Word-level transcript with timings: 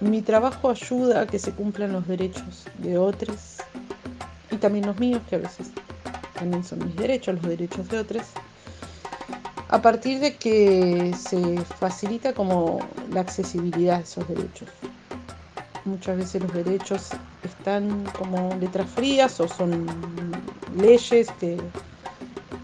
mi 0.00 0.22
trabajo 0.22 0.70
ayuda 0.70 1.22
a 1.22 1.26
que 1.26 1.38
se 1.38 1.52
cumplan 1.52 1.92
los 1.92 2.06
derechos 2.06 2.64
de 2.78 2.98
otros 2.98 3.56
y 4.50 4.56
también 4.56 4.86
los 4.86 4.98
míos, 4.98 5.22
que 5.28 5.36
a 5.36 5.38
veces 5.38 5.70
también 6.34 6.64
son 6.64 6.84
mis 6.84 6.96
derechos, 6.96 7.36
los 7.36 7.44
derechos 7.44 7.88
de 7.88 7.98
otros, 7.98 8.22
a 9.68 9.82
partir 9.82 10.20
de 10.20 10.36
que 10.36 11.14
se 11.18 11.58
facilita 11.78 12.32
como 12.32 12.78
la 13.10 13.20
accesibilidad 13.20 13.96
a 13.96 14.00
esos 14.00 14.28
derechos. 14.28 14.68
Muchas 15.84 16.16
veces 16.16 16.42
los 16.42 16.52
derechos 16.52 17.10
están 17.44 18.04
como 18.18 18.54
letras 18.60 18.88
frías 18.90 19.40
o 19.40 19.48
son 19.48 19.86
leyes 20.76 21.28
que 21.40 21.58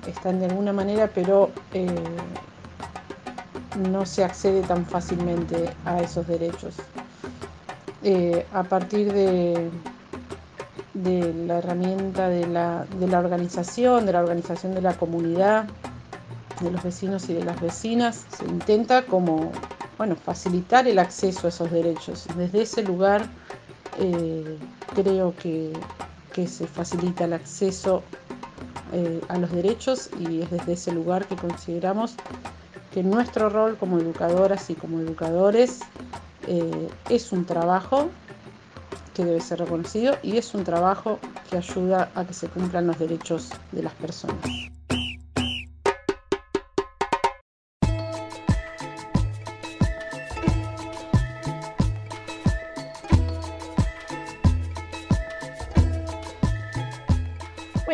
están 0.06 0.40
de 0.40 0.46
alguna 0.46 0.72
manera, 0.72 1.08
pero 1.12 1.50
eh, 1.72 1.86
no 3.90 4.04
se 4.04 4.24
accede 4.24 4.62
tan 4.62 4.84
fácilmente 4.84 5.70
a 5.84 6.00
esos 6.00 6.26
derechos. 6.26 6.74
Eh, 8.04 8.46
a 8.52 8.64
partir 8.64 9.12
de, 9.12 9.70
la 10.94 11.58
herramienta 11.58 12.28
de 12.28 12.46
la, 12.46 12.84
de 12.98 13.06
la 13.06 13.20
organización, 13.20 14.06
de 14.06 14.12
la 14.12 14.20
organización 14.20 14.74
de 14.74 14.82
la 14.82 14.94
comunidad, 14.94 15.66
de 16.60 16.70
los 16.70 16.82
vecinos 16.82 17.28
y 17.28 17.34
de 17.34 17.44
las 17.44 17.60
vecinas, 17.60 18.26
se 18.36 18.44
intenta 18.44 19.06
como 19.06 19.52
bueno, 19.98 20.16
facilitar 20.16 20.88
el 20.88 20.98
acceso 20.98 21.46
a 21.46 21.50
esos 21.50 21.70
derechos. 21.70 22.26
Desde 22.36 22.62
ese 22.62 22.82
lugar 22.82 23.24
eh, 23.98 24.58
creo 24.94 25.34
que, 25.36 25.72
se 26.46 26.66
facilita 26.66 27.26
el 27.26 27.34
acceso 27.34 28.02
eh, 28.92 29.20
a 29.28 29.36
los 29.36 29.52
derechos 29.52 30.10
y 30.18 30.40
es 30.40 30.50
desde 30.50 30.72
ese 30.72 30.90
lugar 30.90 31.26
que 31.26 31.36
consideramos 31.36 32.14
que 32.92 33.02
nuestro 33.02 33.50
rol 33.50 33.76
como 33.76 33.98
educadoras 33.98 34.70
y 34.70 34.74
como 34.74 34.98
educadores 34.98 35.80
eh, 36.46 36.88
es 37.08 37.32
un 37.32 37.44
trabajo 37.44 38.10
que 39.14 39.24
debe 39.24 39.40
ser 39.40 39.60
reconocido 39.60 40.16
y 40.22 40.38
es 40.38 40.54
un 40.54 40.64
trabajo 40.64 41.18
que 41.50 41.56
ayuda 41.56 42.10
a 42.14 42.24
que 42.24 42.34
se 42.34 42.48
cumplan 42.48 42.86
los 42.86 42.98
derechos 42.98 43.50
de 43.72 43.82
las 43.82 43.92
personas. 43.94 44.36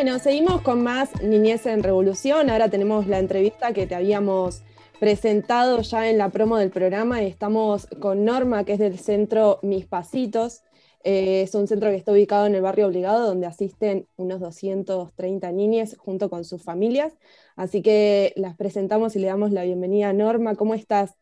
Bueno, 0.01 0.17
seguimos 0.17 0.61
con 0.61 0.81
más 0.81 1.21
Niñez 1.21 1.65
en 1.65 1.83
Revolución. 1.83 2.49
Ahora 2.49 2.69
tenemos 2.69 3.05
la 3.05 3.19
entrevista 3.19 3.73
que 3.73 3.85
te 3.85 3.95
habíamos 3.95 4.63
presentado 4.99 5.81
ya 5.81 6.09
en 6.09 6.17
la 6.17 6.29
promo 6.29 6.57
del 6.57 6.71
programa 6.71 7.23
y 7.23 7.27
estamos 7.27 7.87
con 8.01 8.25
Norma, 8.25 8.65
que 8.65 8.73
es 8.73 8.79
del 8.79 8.99
centro 8.99 9.59
Mis 9.63 9.85
Pasitos. 9.85 10.61
Eh, 11.05 11.43
es 11.43 11.55
un 11.55 11.67
centro 11.67 11.89
que 11.89 11.95
está 11.95 12.11
ubicado 12.11 12.45
en 12.45 12.55
el 12.55 12.61
barrio 12.61 12.87
Obligado, 12.87 13.25
donde 13.25 13.47
asisten 13.47 14.07
unos 14.17 14.41
230 14.41 15.51
niñas 15.53 15.95
junto 15.97 16.29
con 16.29 16.43
sus 16.43 16.61
familias. 16.61 17.13
Así 17.55 17.81
que 17.81 18.33
las 18.35 18.57
presentamos 18.57 19.15
y 19.15 19.19
le 19.19 19.27
damos 19.27 19.51
la 19.51 19.63
bienvenida 19.63 20.09
a 20.09 20.13
Norma. 20.13 20.55
¿Cómo 20.55 20.73
estás? 20.73 21.15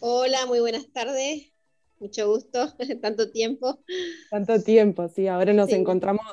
Hola, 0.00 0.46
muy 0.46 0.58
buenas 0.58 0.90
tardes. 0.90 1.52
Mucho 2.00 2.28
gusto, 2.28 2.74
tanto 3.00 3.30
tiempo. 3.30 3.78
Tanto 4.28 4.60
tiempo, 4.60 5.08
sí. 5.08 5.28
Ahora 5.28 5.52
nos 5.52 5.70
encontramos 5.70 6.26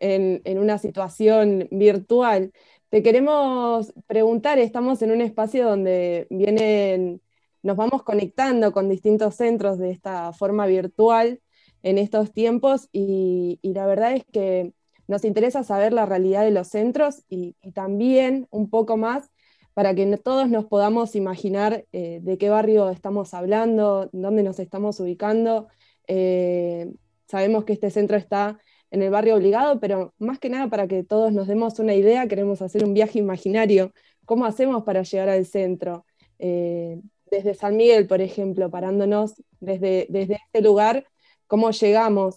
en, 0.00 0.58
una 0.58 0.78
situación 0.78 1.68
virtual. 1.70 2.52
Te 2.90 3.02
queremos 3.02 3.92
preguntar, 4.06 4.58
estamos 4.58 5.02
en 5.02 5.10
un 5.10 5.20
espacio 5.20 5.68
donde 5.68 6.26
vienen, 6.30 7.20
nos 7.62 7.76
vamos 7.76 8.02
conectando 8.02 8.72
con 8.72 8.88
distintos 8.88 9.34
centros 9.34 9.78
de 9.78 9.90
esta 9.90 10.32
forma 10.32 10.64
virtual 10.66 11.42
en 11.82 11.98
estos 11.98 12.32
tiempos 12.32 12.88
y, 12.90 13.60
la 13.62 13.86
verdad 13.86 14.14
es 14.14 14.24
que 14.32 14.72
nos 15.06 15.26
interesa 15.26 15.64
saber 15.64 15.92
la 15.92 16.06
realidad 16.06 16.44
de 16.44 16.50
los 16.50 16.68
centros 16.68 17.24
y, 17.28 17.56
también 17.74 18.46
un 18.50 18.70
poco 18.70 18.96
más 18.96 19.30
para 19.74 19.94
que 19.94 20.06
todos 20.16 20.48
nos 20.48 20.64
podamos 20.64 21.14
imaginar 21.14 21.84
eh, 21.92 22.20
de 22.22 22.38
qué 22.38 22.48
barrio 22.48 22.88
estamos 22.88 23.34
hablando, 23.34 24.08
dónde 24.12 24.42
nos 24.42 24.58
estamos 24.60 24.98
ubicando. 24.98 25.68
Eh, 26.06 26.90
sabemos 27.26 27.64
que 27.64 27.74
este 27.74 27.90
centro 27.90 28.16
está 28.16 28.58
en 28.90 29.02
el 29.02 29.10
barrio 29.10 29.36
obligado, 29.36 29.80
pero 29.80 30.14
más 30.18 30.38
que 30.38 30.48
nada 30.48 30.68
para 30.68 30.88
que 30.88 31.04
todos 31.04 31.32
nos 31.32 31.46
demos 31.46 31.78
una 31.78 31.94
idea, 31.94 32.28
queremos 32.28 32.62
hacer 32.62 32.84
un 32.84 32.94
viaje 32.94 33.18
imaginario. 33.18 33.92
¿Cómo 34.24 34.46
hacemos 34.46 34.84
para 34.84 35.02
llegar 35.02 35.28
al 35.28 35.46
centro? 35.46 36.06
Eh, 36.38 37.00
desde 37.30 37.54
San 37.54 37.76
Miguel, 37.76 38.06
por 38.06 38.20
ejemplo, 38.20 38.70
parándonos 38.70 39.34
desde, 39.60 40.06
desde 40.08 40.38
este 40.46 40.62
lugar, 40.62 41.06
¿cómo 41.46 41.70
llegamos 41.70 42.36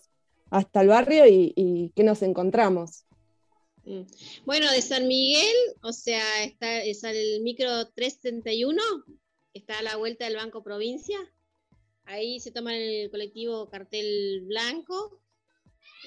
hasta 0.50 0.81
el 0.81 0.90
barrio 0.90 1.25
y, 1.28 1.91
qué 1.95 2.03
nos 2.03 2.22
encontramos? 2.22 3.06
Mm. 3.85 4.01
Bueno, 4.45 4.69
de 4.72 4.81
San 4.81 5.07
Miguel, 5.07 5.56
o 5.81 5.94
sea, 5.94 6.44
está, 6.44 6.84
es 6.84 7.03
el 7.03 7.41
micro 7.41 7.88
371, 7.95 8.81
está 9.53 9.79
a 9.79 9.84
la 9.84 9.95
vuelta 9.95 10.25
del 10.25 10.35
Banco 10.35 10.61
Provincia. 10.63 11.17
Ahí 12.03 12.40
se 12.40 12.51
toma 12.51 12.75
el 12.75 13.09
colectivo 13.09 13.69
Cartel 13.69 14.44
Blanco, 14.45 15.20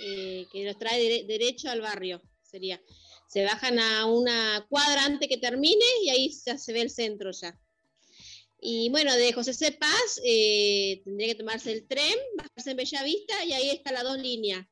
eh, 0.01 0.47
que 0.53 0.65
los 0.65 0.79
trae 0.79 1.25
derecho 1.25 1.71
al 1.71 1.81
barrio, 1.81 2.23
sería. 2.43 2.81
Se 3.29 3.45
bajan 3.45 3.79
a 3.79 4.07
una 4.07 4.67
cuadra 4.69 5.05
antes 5.05 5.29
que 5.29 5.39
termine 5.39 5.85
y 6.03 6.11
ahí 6.11 6.31
ya 6.45 6.59
se 6.59 6.73
ve 6.73 6.83
el 6.83 6.91
centro 6.91 7.31
ya. 7.33 7.59
Y 8.61 8.89
bueno, 8.91 9.15
de 9.15 9.33
José 9.33 9.53
C. 9.53 9.73
Paz 9.73 10.21
eh, 10.25 11.03
tendría 11.05 11.29
que 11.29 11.35
tomarse 11.35 11.73
el 11.73 11.87
tren, 11.87 12.17
bajarse 12.37 12.71
en 12.71 12.77
Bellavista 12.77 13.45
y 13.45 13.53
ahí 13.53 13.71
está 13.71 13.93
las 13.93 14.05
dos 14.05 14.19
líneas. 14.19 14.67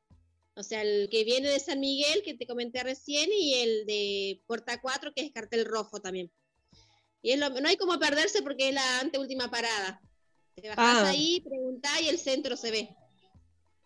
O 0.55 0.63
sea, 0.63 0.81
el 0.81 1.09
que 1.09 1.23
viene 1.23 1.49
de 1.49 1.59
San 1.59 1.79
Miguel, 1.79 2.21
que 2.23 2.35
te 2.35 2.45
comenté 2.45 2.83
recién, 2.83 3.29
y 3.31 3.55
el 3.55 3.85
de 3.85 4.41
Puerta 4.45 4.79
4, 4.81 5.13
que 5.13 5.21
es 5.21 5.31
cartel 5.31 5.65
rojo 5.65 5.99
también. 5.99 6.31
Y 7.21 7.35
no 7.37 7.47
hay 7.67 7.77
como 7.77 7.97
perderse 7.99 8.41
porque 8.41 8.69
es 8.69 8.75
la 8.75 8.99
anteúltima 8.99 9.49
parada. 9.49 10.01
Te 10.55 10.69
bajás 10.69 11.03
ah. 11.03 11.09
ahí, 11.09 11.41
preguntás 11.41 12.01
y 12.01 12.09
el 12.09 12.19
centro 12.19 12.55
se 12.57 12.69
ve. 12.69 12.95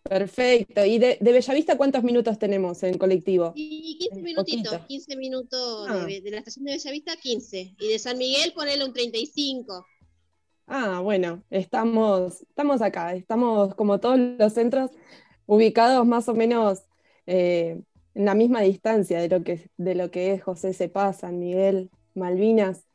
Perfecto. 0.07 0.85
¿Y 0.85 1.00
de, 1.00 1.18
Bellavista 1.22 1.78
cuántos 1.78 2.03
minutos 2.03 2.40
tenemos 2.40 2.81
en 2.84 2.97
colectivo? 2.97 3.53
Y 3.56 3.97
15 4.00 4.22
minutitos, 4.22 4.79
15 4.88 5.16
minutos 5.16 5.88
ah. 5.90 6.06
de, 6.06 6.31
la 6.31 6.38
estación 6.38 6.66
de 6.66 6.73
Bellavista, 6.73 7.16
15. 7.16 7.75
Y 7.79 7.88
de 7.88 8.00
San 8.00 8.17
Miguel 8.17 8.53
ponele 8.53 8.85
un 8.85 8.94
35. 8.94 9.85
Ah, 10.67 11.00
bueno, 11.01 11.44
estamos, 11.50 12.41
estamos 12.41 12.81
acá, 12.81 13.13
estamos 13.16 13.73
como 13.75 14.00
todos 14.00 14.19
los 14.19 14.53
centros 14.53 14.91
ubicados 15.46 16.06
más 16.06 16.28
o 16.28 16.34
menos 16.34 16.84
eh, 17.25 17.81
en 18.13 18.25
la 18.25 18.35
misma 18.35 18.62
distancia 18.62 19.22
de 19.22 19.29
lo 19.29 19.44
que, 19.44 19.69
de 19.78 19.96
lo 19.96 20.12
que 20.12 20.34
es 20.34 20.44
José 20.44 20.73
Cepá, 20.73 21.13
San 21.13 21.40
Miguel, 21.40 21.90
Malvinas 22.16 22.87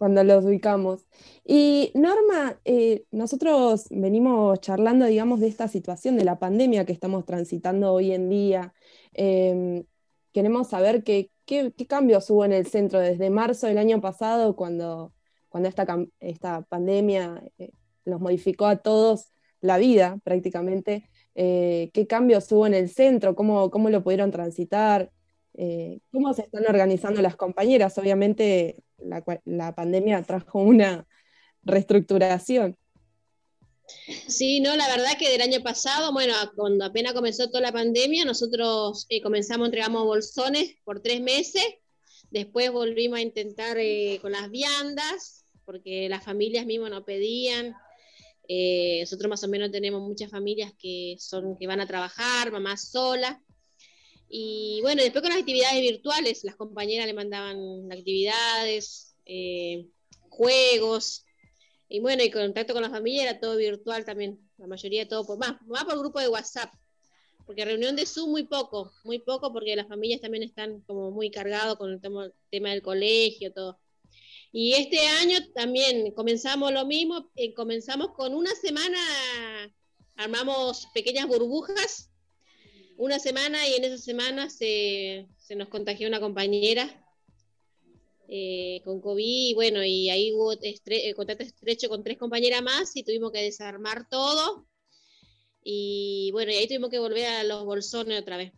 cuando 0.00 0.24
los 0.24 0.46
ubicamos. 0.46 1.06
Y 1.44 1.92
Norma, 1.94 2.58
eh, 2.64 3.04
nosotros 3.10 3.86
venimos 3.90 4.58
charlando, 4.62 5.04
digamos, 5.04 5.40
de 5.40 5.48
esta 5.48 5.68
situación 5.68 6.16
de 6.16 6.24
la 6.24 6.38
pandemia 6.38 6.86
que 6.86 6.94
estamos 6.94 7.26
transitando 7.26 7.92
hoy 7.92 8.12
en 8.12 8.30
día. 8.30 8.72
Em, 9.12 9.84
queremos 10.32 10.70
saber 10.70 11.04
qué, 11.04 11.30
qué, 11.44 11.74
cambios 11.86 12.30
hubo 12.30 12.46
en 12.46 12.54
el 12.54 12.66
centro 12.66 12.98
desde 12.98 13.28
marzo 13.28 13.66
del 13.66 13.76
año 13.76 14.00
pasado, 14.00 14.56
cuando, 14.56 15.12
cuando 15.50 15.68
esta, 15.68 15.84
esta 16.18 16.62
pandemia 16.62 17.42
eh, 17.58 17.72
nos 18.06 18.22
modificó 18.22 18.64
a 18.68 18.76
todos 18.76 19.34
la 19.60 19.76
vida 19.76 20.18
prácticamente. 20.24 21.10
Eh, 21.34 21.90
¿Qué 21.92 22.06
cambios 22.06 22.50
hubo 22.52 22.66
en 22.66 22.72
el 22.72 22.88
centro? 22.88 23.34
¿Cómo, 23.34 23.70
cómo 23.70 23.90
lo 23.90 24.02
pudieron 24.02 24.30
transitar? 24.30 25.12
¿Cómo 26.10 26.32
se 26.32 26.42
están 26.42 26.64
organizando 26.66 27.20
las 27.20 27.36
compañeras? 27.36 27.98
Obviamente 27.98 28.82
la, 29.02 29.74
pandemia 29.74 30.22
trajo 30.22 30.60
una 30.60 31.06
reestructuración. 31.62 32.76
Sí, 34.28 34.60
no, 34.60 34.76
la 34.76 34.86
verdad 34.88 35.18
que 35.18 35.30
del 35.30 35.40
año 35.40 35.62
pasado, 35.62 36.12
bueno, 36.12 36.34
cuando 36.54 36.84
apenas 36.84 37.12
comenzó 37.12 37.48
toda 37.48 37.60
la 37.60 37.72
pandemia, 37.72 38.24
nosotros 38.24 39.06
eh, 39.08 39.20
comenzamos, 39.20 39.66
entregamos 39.66 40.04
bolsones 40.04 40.76
por 40.84 41.02
tres 41.02 41.20
meses, 41.20 41.64
después 42.30 42.70
volvimos 42.70 43.18
a 43.18 43.22
intentar 43.22 43.78
eh, 43.78 44.18
con 44.22 44.32
las 44.32 44.48
viandas, 44.50 45.44
porque 45.64 46.08
las 46.08 46.24
familias 46.24 46.66
mismas 46.66 46.90
no 46.90 47.04
pedían. 47.04 47.74
Eh, 48.48 48.98
nosotros 49.00 49.28
más 49.28 49.44
o 49.44 49.48
menos 49.48 49.70
tenemos 49.70 50.00
muchas 50.02 50.30
familias 50.30 50.72
que 50.78 51.16
son 51.18 51.56
que 51.56 51.66
van 51.66 51.80
a 51.80 51.86
trabajar, 51.86 52.50
mamás 52.50 52.90
solas, 52.90 53.36
y 54.32 54.78
bueno, 54.82 55.02
después 55.02 55.22
con 55.22 55.30
las 55.30 55.40
actividades 55.40 55.80
virtuales, 55.80 56.44
las 56.44 56.54
compañeras 56.54 57.06
le 57.06 57.14
mandaban 57.14 57.90
actividades, 57.90 59.16
eh, 59.26 59.88
juegos, 60.28 61.24
y 61.88 61.98
bueno, 61.98 62.22
y 62.22 62.30
contacto 62.30 62.72
con 62.72 62.82
la 62.82 62.90
familia 62.90 63.24
era 63.24 63.40
todo 63.40 63.56
virtual 63.56 64.04
también, 64.04 64.38
la 64.56 64.68
mayoría 64.68 65.08
todo 65.08 65.26
por 65.26 65.36
más, 65.36 65.60
más 65.66 65.84
por 65.84 65.98
grupo 65.98 66.20
de 66.20 66.28
WhatsApp, 66.28 66.72
porque 67.44 67.64
reunión 67.64 67.96
de 67.96 68.06
Zoom 68.06 68.30
muy 68.30 68.44
poco, 68.44 68.92
muy 69.02 69.18
poco 69.18 69.52
porque 69.52 69.74
las 69.74 69.88
familias 69.88 70.20
también 70.20 70.44
están 70.44 70.80
como 70.82 71.10
muy 71.10 71.32
cargados 71.32 71.76
con 71.76 71.90
el 71.90 72.00
tema, 72.00 72.70
del 72.70 72.82
colegio, 72.82 73.52
todo. 73.52 73.80
Y 74.52 74.74
este 74.74 75.00
año 75.08 75.38
también 75.52 76.12
comenzamos 76.12 76.72
lo 76.72 76.86
mismo, 76.86 77.32
eh, 77.34 77.52
comenzamos 77.52 78.12
con 78.12 78.32
una 78.32 78.54
semana, 78.54 78.98
armamos 80.14 80.86
pequeñas 80.94 81.26
burbujas, 81.26 82.09
una 83.00 83.18
semana 83.18 83.66
y 83.66 83.76
en 83.76 83.84
esa 83.84 83.96
semana 83.96 84.50
se, 84.50 85.26
nos 85.56 85.68
contagió 85.68 86.06
una 86.06 86.20
compañera 86.20 86.86
eh, 88.28 88.82
con 88.84 89.00
COVID 89.00 89.24
y 89.24 89.54
bueno, 89.54 89.82
y 89.82 90.10
ahí 90.10 90.34
hubo 90.34 90.52
eh, 90.52 91.14
contacto 91.14 91.42
estrecho 91.42 91.88
con 91.88 92.04
tres 92.04 92.18
compañeras 92.18 92.62
más 92.62 92.94
y 92.94 93.02
tuvimos 93.02 93.32
que 93.32 93.42
desarmar 93.42 94.06
todo. 94.08 94.66
Y 95.64 96.28
bueno, 96.32 96.52
y 96.52 96.56
ahí 96.56 96.66
tuvimos 96.66 96.90
que 96.90 96.98
volver 96.98 97.24
a 97.26 97.44
los 97.44 97.64
bolsones 97.64 98.20
otra 98.20 98.36
vez. 98.36 98.52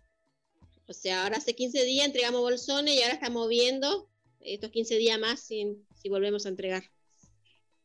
O 0.89 0.93
sea, 0.93 1.23
ahora 1.23 1.37
hace 1.37 1.55
15 1.55 1.85
días 1.85 2.07
entregamos 2.07 2.41
bolsones 2.41 2.97
y 2.97 3.03
ahora 3.03 3.15
estamos 3.15 3.49
viendo 3.49 4.09
estos 4.41 4.71
15 4.71 4.97
días 4.97 5.21
más 5.21 5.39
si, 5.39 5.79
si 5.95 6.09
volvemos 6.09 6.47
a 6.47 6.49
entregar. 6.49 6.83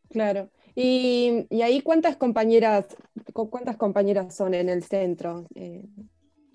Claro. 0.09 0.49
Y, 0.73 1.45
ahí 1.61 1.81
cuántas 1.81 2.17
compañeras, 2.17 2.87
cuántas 3.33 3.77
compañeras 3.77 4.35
son 4.35 4.55
en 4.55 4.69
el 4.69 4.83
centro? 4.83 5.47
Eh, 5.53 5.85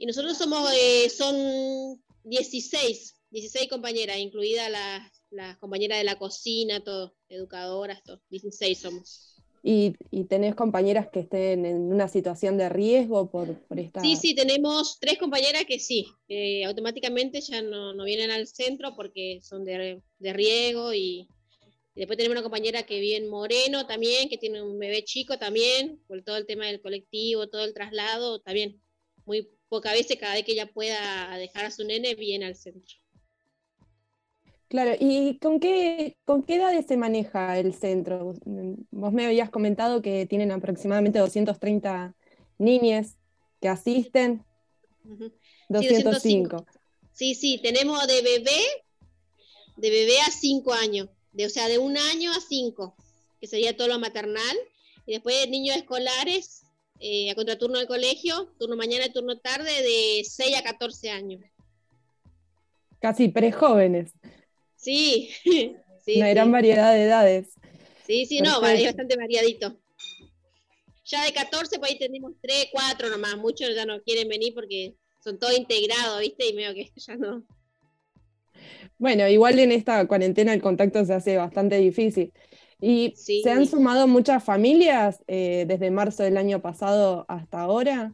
y 0.02 0.06
nosotros 0.06 0.36
somos, 0.36 0.68
eh, 0.76 1.08
son 1.10 2.02
16, 2.24 3.14
16 3.30 3.68
compañeras, 3.68 4.18
incluidas 4.18 4.68
las, 4.68 5.00
las 5.30 5.58
compañeras 5.58 5.98
de 5.98 6.02
la 6.02 6.18
cocina, 6.18 6.82
todo, 6.82 7.14
educadoras, 7.28 8.02
todo, 8.02 8.20
16 8.28 8.80
somos. 8.80 9.36
¿Y, 9.62 9.92
tenés 10.28 10.56
compañeras 10.56 11.06
que 11.12 11.20
estén 11.20 11.64
en 11.64 11.82
una 11.82 12.08
situación 12.08 12.58
de 12.58 12.68
riesgo 12.68 13.30
por, 13.30 13.56
por 13.68 13.78
esta...? 13.78 14.00
Sí, 14.00 14.16
sí, 14.16 14.34
tenemos 14.34 14.98
tres 14.98 15.18
compañeras 15.18 15.66
que 15.66 15.78
sí, 15.78 16.08
automáticamente 16.66 17.40
ya 17.40 17.62
no, 17.62 17.94
no, 17.94 18.02
vienen 18.02 18.32
al 18.32 18.48
centro 18.48 18.96
porque 18.96 19.38
son 19.40 19.64
de, 19.64 20.02
de 20.18 20.32
riesgo 20.32 20.92
y, 20.92 21.28
después 21.94 22.16
tenemos 22.16 22.34
una 22.34 22.42
compañera 22.42 22.82
que 22.82 22.98
vive 22.98 23.18
en 23.18 23.28
Moreno 23.28 23.86
también, 23.86 24.28
que 24.28 24.36
tiene 24.36 24.62
un 24.62 24.80
bebé 24.80 25.04
chico 25.04 25.38
también, 25.38 26.02
por 26.08 26.24
todo 26.24 26.38
el 26.38 26.46
tema 26.46 26.66
del 26.66 26.80
colectivo, 26.80 27.48
todo 27.48 27.64
el 27.64 27.72
traslado, 27.72 28.40
también 28.40 28.82
muy 29.26 29.48
pocas 29.72 29.94
veces 29.94 30.18
cada 30.18 30.34
vez 30.34 30.44
que 30.44 30.52
ella 30.52 30.70
pueda 30.70 31.34
dejar 31.38 31.64
a 31.64 31.70
su 31.70 31.82
nene 31.82 32.14
viene 32.14 32.44
al 32.44 32.56
centro. 32.56 32.94
Claro, 34.68 34.94
¿y 35.00 35.38
con 35.38 35.60
qué, 35.60 36.18
con 36.26 36.42
qué 36.42 36.56
edades 36.56 36.84
se 36.84 36.98
maneja 36.98 37.58
el 37.58 37.72
centro? 37.72 38.34
Vos 38.90 39.12
me 39.14 39.24
habías 39.24 39.48
comentado 39.48 40.02
que 40.02 40.26
tienen 40.26 40.52
aproximadamente 40.52 41.20
230 41.20 42.14
niñas 42.58 43.16
que 43.62 43.68
asisten. 43.68 44.44
205. 45.70 46.66
Sí, 47.14 47.34
sí, 47.34 47.58
tenemos 47.62 48.06
de 48.06 48.20
bebé, 48.20 48.60
de 49.78 49.88
bebé 49.88 50.20
a 50.20 50.30
5 50.30 50.74
años, 50.74 51.08
de, 51.32 51.46
o 51.46 51.50
sea, 51.50 51.68
de 51.68 51.78
un 51.78 51.96
año 51.96 52.30
a 52.32 52.40
5, 52.46 52.94
que 53.40 53.46
sería 53.46 53.74
todo 53.74 53.88
lo 53.88 53.98
maternal. 53.98 54.56
Y 55.06 55.12
después 55.12 55.48
niños 55.48 55.76
escolares, 55.76 56.61
eh, 57.04 57.30
a 57.30 57.34
contraturno 57.34 57.78
del 57.78 57.88
colegio, 57.88 58.54
turno 58.60 58.76
mañana 58.76 59.06
y 59.06 59.12
turno 59.12 59.36
tarde, 59.38 59.70
de 59.82 60.22
6 60.24 60.56
a 60.56 60.62
14 60.62 61.10
años. 61.10 61.40
Casi 63.00 63.28
prejóvenes. 63.28 64.12
Sí, 64.76 65.30
sí. 66.04 66.16
Una 66.16 66.28
gran 66.28 66.52
variedad 66.52 66.94
de 66.94 67.02
edades. 67.02 67.54
Sí, 68.06 68.24
sí, 68.26 68.40
no, 68.40 68.64
es 68.64 68.84
bastante 68.84 69.16
variadito. 69.16 69.76
Ya 71.04 71.24
de 71.24 71.32
14, 71.32 71.80
pues 71.80 71.90
ahí 71.90 71.98
tenemos 71.98 72.34
3, 72.40 72.68
4 72.70 73.10
nomás. 73.10 73.36
Muchos 73.36 73.74
ya 73.74 73.84
no 73.84 74.00
quieren 74.02 74.28
venir 74.28 74.54
porque 74.54 74.94
son 75.18 75.40
todos 75.40 75.58
integrados, 75.58 76.20
¿viste? 76.20 76.48
Y 76.48 76.54
medio 76.54 76.72
que 76.72 76.92
ya 76.96 77.16
no. 77.16 77.44
Bueno, 78.96 79.26
igual 79.26 79.58
en 79.58 79.72
esta 79.72 80.06
cuarentena 80.06 80.54
el 80.54 80.62
contacto 80.62 81.04
se 81.04 81.14
hace 81.14 81.36
bastante 81.36 81.78
difícil. 81.78 82.32
¿Y 82.82 83.14
se 83.16 83.48
han 83.48 83.64
sumado 83.64 84.08
muchas 84.08 84.42
familias 84.42 85.20
eh, 85.28 85.64
desde 85.68 85.92
marzo 85.92 86.24
del 86.24 86.36
año 86.36 86.60
pasado 86.60 87.24
hasta 87.28 87.60
ahora? 87.60 88.12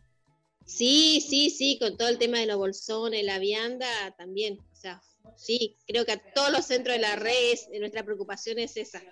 Sí, 0.66 1.24
sí, 1.26 1.48
sí, 1.48 1.78
con 1.80 1.96
todo 1.96 2.08
el 2.08 2.18
tema 2.18 2.38
de 2.38 2.46
los 2.46 2.58
bolsones, 2.58 3.24
la 3.24 3.38
vianda 3.38 3.88
también. 4.18 4.58
O 4.70 4.76
sea, 4.76 5.00
sí, 5.36 5.74
creo 5.86 6.04
que 6.04 6.12
a 6.12 6.32
todos 6.34 6.52
los 6.52 6.66
centros 6.66 6.96
de 6.96 7.00
la 7.00 7.16
red 7.16 7.56
nuestra 7.80 8.04
preocupación 8.04 8.58
es 8.58 8.76
esa. 8.76 9.02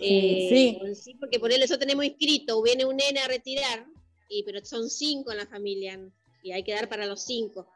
Eh, 0.00 0.48
sí. 0.50 0.94
sí. 0.96 1.14
porque 1.20 1.38
por 1.38 1.52
eso 1.52 1.78
tenemos 1.78 2.04
inscrito, 2.04 2.60
viene 2.60 2.84
un 2.84 2.96
nene 2.96 3.20
a 3.20 3.28
retirar, 3.28 3.86
y, 4.28 4.42
pero 4.42 4.64
son 4.64 4.90
cinco 4.90 5.30
en 5.30 5.38
la 5.38 5.46
familia 5.46 6.00
y 6.42 6.50
hay 6.50 6.64
que 6.64 6.74
dar 6.74 6.88
para 6.88 7.06
los 7.06 7.22
cinco. 7.22 7.68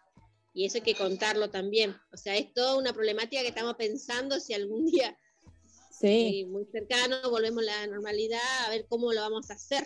Y 0.53 0.65
eso 0.65 0.79
hay 0.79 0.83
que 0.83 0.97
contarlo 0.97 1.49
también. 1.49 1.95
O 2.13 2.17
sea, 2.17 2.37
es 2.37 2.53
toda 2.53 2.77
una 2.77 2.93
problemática 2.93 3.43
que 3.43 3.49
estamos 3.49 3.77
pensando 3.77 4.41
si 4.41 4.53
algún 4.53 4.87
día 4.87 5.17
sí. 6.01 6.47
Muy 6.49 6.65
cercano 6.67 7.17
volvemos 7.31 7.63
a 7.63 7.67
la 7.67 7.87
normalidad, 7.87 8.41
a 8.67 8.71
ver 8.71 8.87
cómo 8.89 9.13
lo 9.13 9.21
vamos 9.21 9.51
a 9.51 9.55
hacer. 9.55 9.85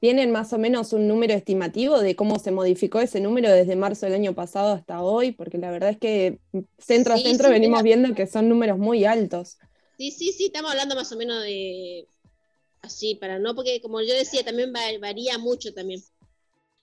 ¿Tienen 0.00 0.32
más 0.32 0.52
o 0.52 0.58
menos 0.58 0.92
un 0.92 1.06
número 1.06 1.32
estimativo 1.32 2.00
de 2.00 2.16
cómo 2.16 2.40
se 2.40 2.50
modificó 2.50 2.98
ese 2.98 3.20
número 3.20 3.48
desde 3.52 3.76
marzo 3.76 4.06
del 4.06 4.16
año 4.16 4.34
pasado 4.34 4.72
hasta 4.72 5.00
hoy? 5.00 5.30
Porque 5.30 5.58
la 5.58 5.70
verdad 5.70 5.90
es 5.90 5.98
que 5.98 6.40
centro 6.76 7.14
a 7.14 7.18
centro 7.18 7.48
venimos 7.50 7.84
viendo 7.84 8.12
que 8.12 8.26
son 8.26 8.48
números 8.48 8.78
muy 8.78 9.04
altos. 9.04 9.58
Sí, 9.98 10.10
sí, 10.10 10.32
sí, 10.32 10.46
estamos 10.46 10.72
hablando 10.72 10.96
más 10.96 11.12
o 11.12 11.16
menos 11.16 11.40
de 11.44 12.08
así, 12.80 13.14
para 13.14 13.38
no, 13.38 13.54
porque 13.54 13.80
como 13.80 14.00
yo 14.00 14.12
decía, 14.12 14.44
también 14.44 14.72
varía 14.72 15.38
mucho 15.38 15.72
también. 15.72 16.02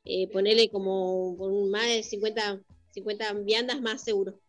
Eh, 0.05 0.29
ponerle 0.31 0.69
como 0.69 1.35
más 1.69 1.87
de 1.87 2.03
50, 2.03 2.61
50 2.93 3.33
viandas 3.33 3.81
más 3.81 4.01
seguro. 4.01 4.39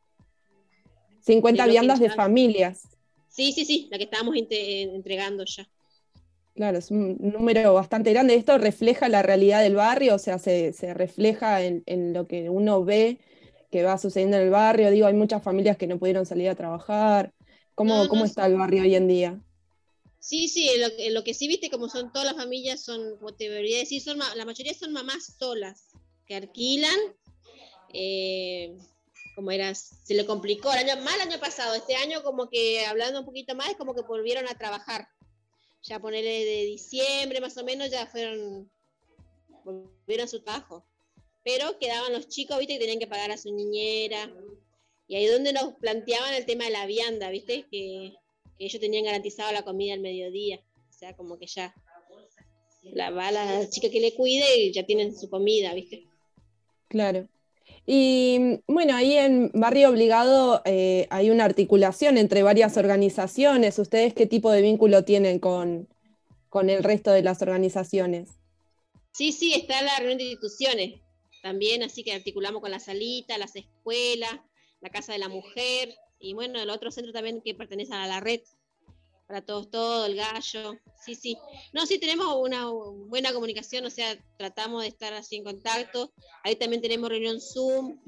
50 1.22 1.66
viandas 1.66 1.98
de 1.98 2.10
familias. 2.10 2.82
Sí, 3.30 3.52
sí, 3.52 3.64
sí, 3.64 3.88
la 3.90 3.96
que 3.96 4.04
estábamos 4.04 4.34
entregando 4.36 5.44
ya. 5.44 5.66
Claro, 6.54 6.78
es 6.78 6.90
un 6.90 7.16
número 7.20 7.72
bastante 7.72 8.12
grande. 8.12 8.34
Esto 8.34 8.58
refleja 8.58 9.08
la 9.08 9.22
realidad 9.22 9.62
del 9.62 9.76
barrio, 9.76 10.16
o 10.16 10.18
sea, 10.18 10.38
se, 10.38 10.74
refleja 10.94 11.62
en, 11.62 12.12
lo 12.12 12.26
que 12.26 12.50
uno 12.50 12.84
ve 12.84 13.18
que 13.70 13.84
va 13.84 13.96
sucediendo 13.98 14.36
en 14.36 14.42
el 14.42 14.50
barrio. 14.50 14.90
Digo, 14.90 15.06
hay 15.06 15.14
muchas 15.14 15.42
familias 15.42 15.76
que 15.76 15.86
no 15.86 15.98
pudieron 15.98 16.26
salir 16.26 16.48
a 16.48 16.56
trabajar. 16.56 17.32
¿Cómo, 17.76 18.08
cómo 18.08 18.24
está 18.24 18.46
el 18.46 18.56
barrio 18.56 18.82
hoy 18.82 18.94
en 18.96 19.08
día? 19.08 19.40
Sí, 20.18 20.48
sí, 20.48 20.68
lo, 20.76 21.12
lo, 21.12 21.24
que 21.24 21.32
sí 21.32 21.48
viste, 21.48 21.70
como 21.70 21.88
son 21.88 22.12
todas 22.12 22.26
las 22.26 22.36
familias, 22.36 22.82
son, 22.84 23.16
como 23.16 23.32
te 23.32 23.44
debería 23.48 23.78
decir, 23.78 24.02
son, 24.02 24.18
la 24.18 24.44
mayoría 24.44 24.74
son 24.74 24.92
mamás 24.92 25.36
solas, 25.38 25.86
que 26.26 26.34
alquilan. 26.34 26.98
Eh, 27.94 28.76
como 29.40 29.52
era, 29.52 29.74
se 29.74 30.12
le 30.12 30.26
complicó 30.26 30.70
el 30.70 30.80
año, 30.80 31.00
el 31.00 31.20
año 31.22 31.40
pasado, 31.40 31.74
este 31.74 31.96
año 31.96 32.22
como 32.22 32.50
que 32.50 32.84
hablando 32.84 33.20
un 33.20 33.24
poquito 33.24 33.54
más, 33.54 33.74
como 33.76 33.94
que 33.94 34.02
volvieron 34.02 34.46
a 34.46 34.54
trabajar 34.54 35.08
ya 35.82 35.98
ponerle 35.98 36.44
de 36.44 36.64
diciembre 36.66 37.40
más 37.40 37.56
o 37.56 37.64
menos, 37.64 37.90
ya 37.90 38.06
fueron, 38.06 38.70
volvieron 39.64 40.26
a 40.26 40.28
su 40.28 40.42
trabajo. 40.42 40.84
Pero 41.42 41.78
quedaban 41.78 42.12
los 42.12 42.28
chicos, 42.28 42.58
viste, 42.58 42.74
que 42.74 42.80
tenían 42.80 42.98
que 42.98 43.06
pagar 43.06 43.30
a 43.30 43.38
su 43.38 43.50
niñera. 43.50 44.30
Y 45.08 45.16
ahí 45.16 45.24
donde 45.24 45.54
nos 45.54 45.72
planteaban 45.76 46.34
el 46.34 46.44
tema 46.44 46.64
de 46.64 46.72
la 46.72 46.84
vianda, 46.84 47.30
viste, 47.30 47.64
que, 47.70 48.12
ellos 48.58 48.78
tenían 48.78 49.04
garantizado 49.04 49.52
la 49.52 49.64
comida 49.64 49.94
al 49.94 50.00
mediodía. 50.00 50.60
O 50.90 50.92
sea, 50.92 51.16
como 51.16 51.38
que 51.38 51.46
ya 51.46 51.74
la 52.82 53.08
va 53.08 53.32
la 53.32 53.70
chica 53.70 53.88
que 53.88 54.00
le 54.00 54.14
cuide 54.14 54.58
y 54.58 54.70
ya 54.70 54.84
tienen 54.84 55.18
su 55.18 55.30
comida, 55.30 55.72
viste. 55.72 56.04
Claro. 56.88 57.26
Y 57.86 58.60
bueno, 58.66 58.94
ahí 58.94 59.16
en 59.16 59.50
Barrio 59.52 59.90
Obligado 59.90 60.62
eh, 60.64 61.06
hay 61.10 61.30
una 61.30 61.44
articulación 61.44 62.18
entre 62.18 62.42
varias 62.42 62.76
organizaciones. 62.76 63.78
¿Ustedes 63.78 64.14
qué 64.14 64.26
tipo 64.26 64.50
de 64.50 64.62
vínculo 64.62 65.04
tienen 65.04 65.38
con, 65.38 65.88
el 66.52 66.84
resto 66.84 67.10
de 67.10 67.22
las 67.22 67.42
organizaciones? 67.42 68.30
Sí, 69.12 69.32
sí, 69.32 69.54
está 69.54 69.82
la 69.82 69.96
reunión 69.98 70.18
de 70.18 70.24
instituciones 70.24 71.00
también, 71.42 71.82
así 71.82 72.04
que 72.04 72.12
articulamos 72.12 72.60
con 72.60 72.70
la 72.70 72.78
salita, 72.78 73.38
las 73.38 73.56
escuelas, 73.56 74.38
la 74.80 74.90
Casa 74.90 75.12
de 75.12 75.18
la 75.18 75.28
Mujer 75.28 75.94
y 76.18 76.34
bueno, 76.34 76.60
el 76.60 76.70
otro 76.70 76.90
centro 76.90 77.12
también 77.12 77.40
que 77.42 77.54
pertenece 77.54 77.94
a 77.94 78.06
la 78.06 78.20
red 78.20 78.40
para 79.30 79.42
todos, 79.42 79.70
todo, 79.70 80.06
el 80.06 80.16
gallo. 80.16 80.76
Sí, 81.00 81.14
sí. 81.14 81.38
No, 81.72 81.86
sí, 81.86 82.00
tenemos 82.00 82.26
una 82.36 82.68
buena 82.68 83.32
comunicación, 83.32 83.84
o 83.86 83.90
sea, 83.90 84.16
tratamos 84.36 84.82
de 84.82 84.88
estar 84.88 85.12
así 85.14 85.36
en 85.36 85.44
contacto. 85.44 86.12
Ahí 86.42 86.56
también 86.56 86.82
tenemos 86.82 87.08
reunión 87.08 87.40
Zoom. 87.40 88.00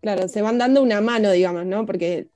Claro, 0.00 0.28
se 0.28 0.40
van 0.40 0.58
dando 0.58 0.80
una 0.82 1.00
mano, 1.00 1.32
digamos, 1.32 1.66
¿no? 1.66 1.84
Porque 1.84 2.28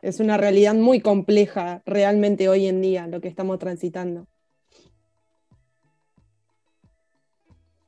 es 0.00 0.18
una 0.18 0.38
realidad 0.38 0.74
muy 0.74 1.00
compleja 1.00 1.82
realmente 1.84 2.48
hoy 2.48 2.66
en 2.66 2.80
día 2.80 3.06
lo 3.06 3.20
que 3.20 3.28
estamos 3.28 3.58
transitando. 3.58 4.26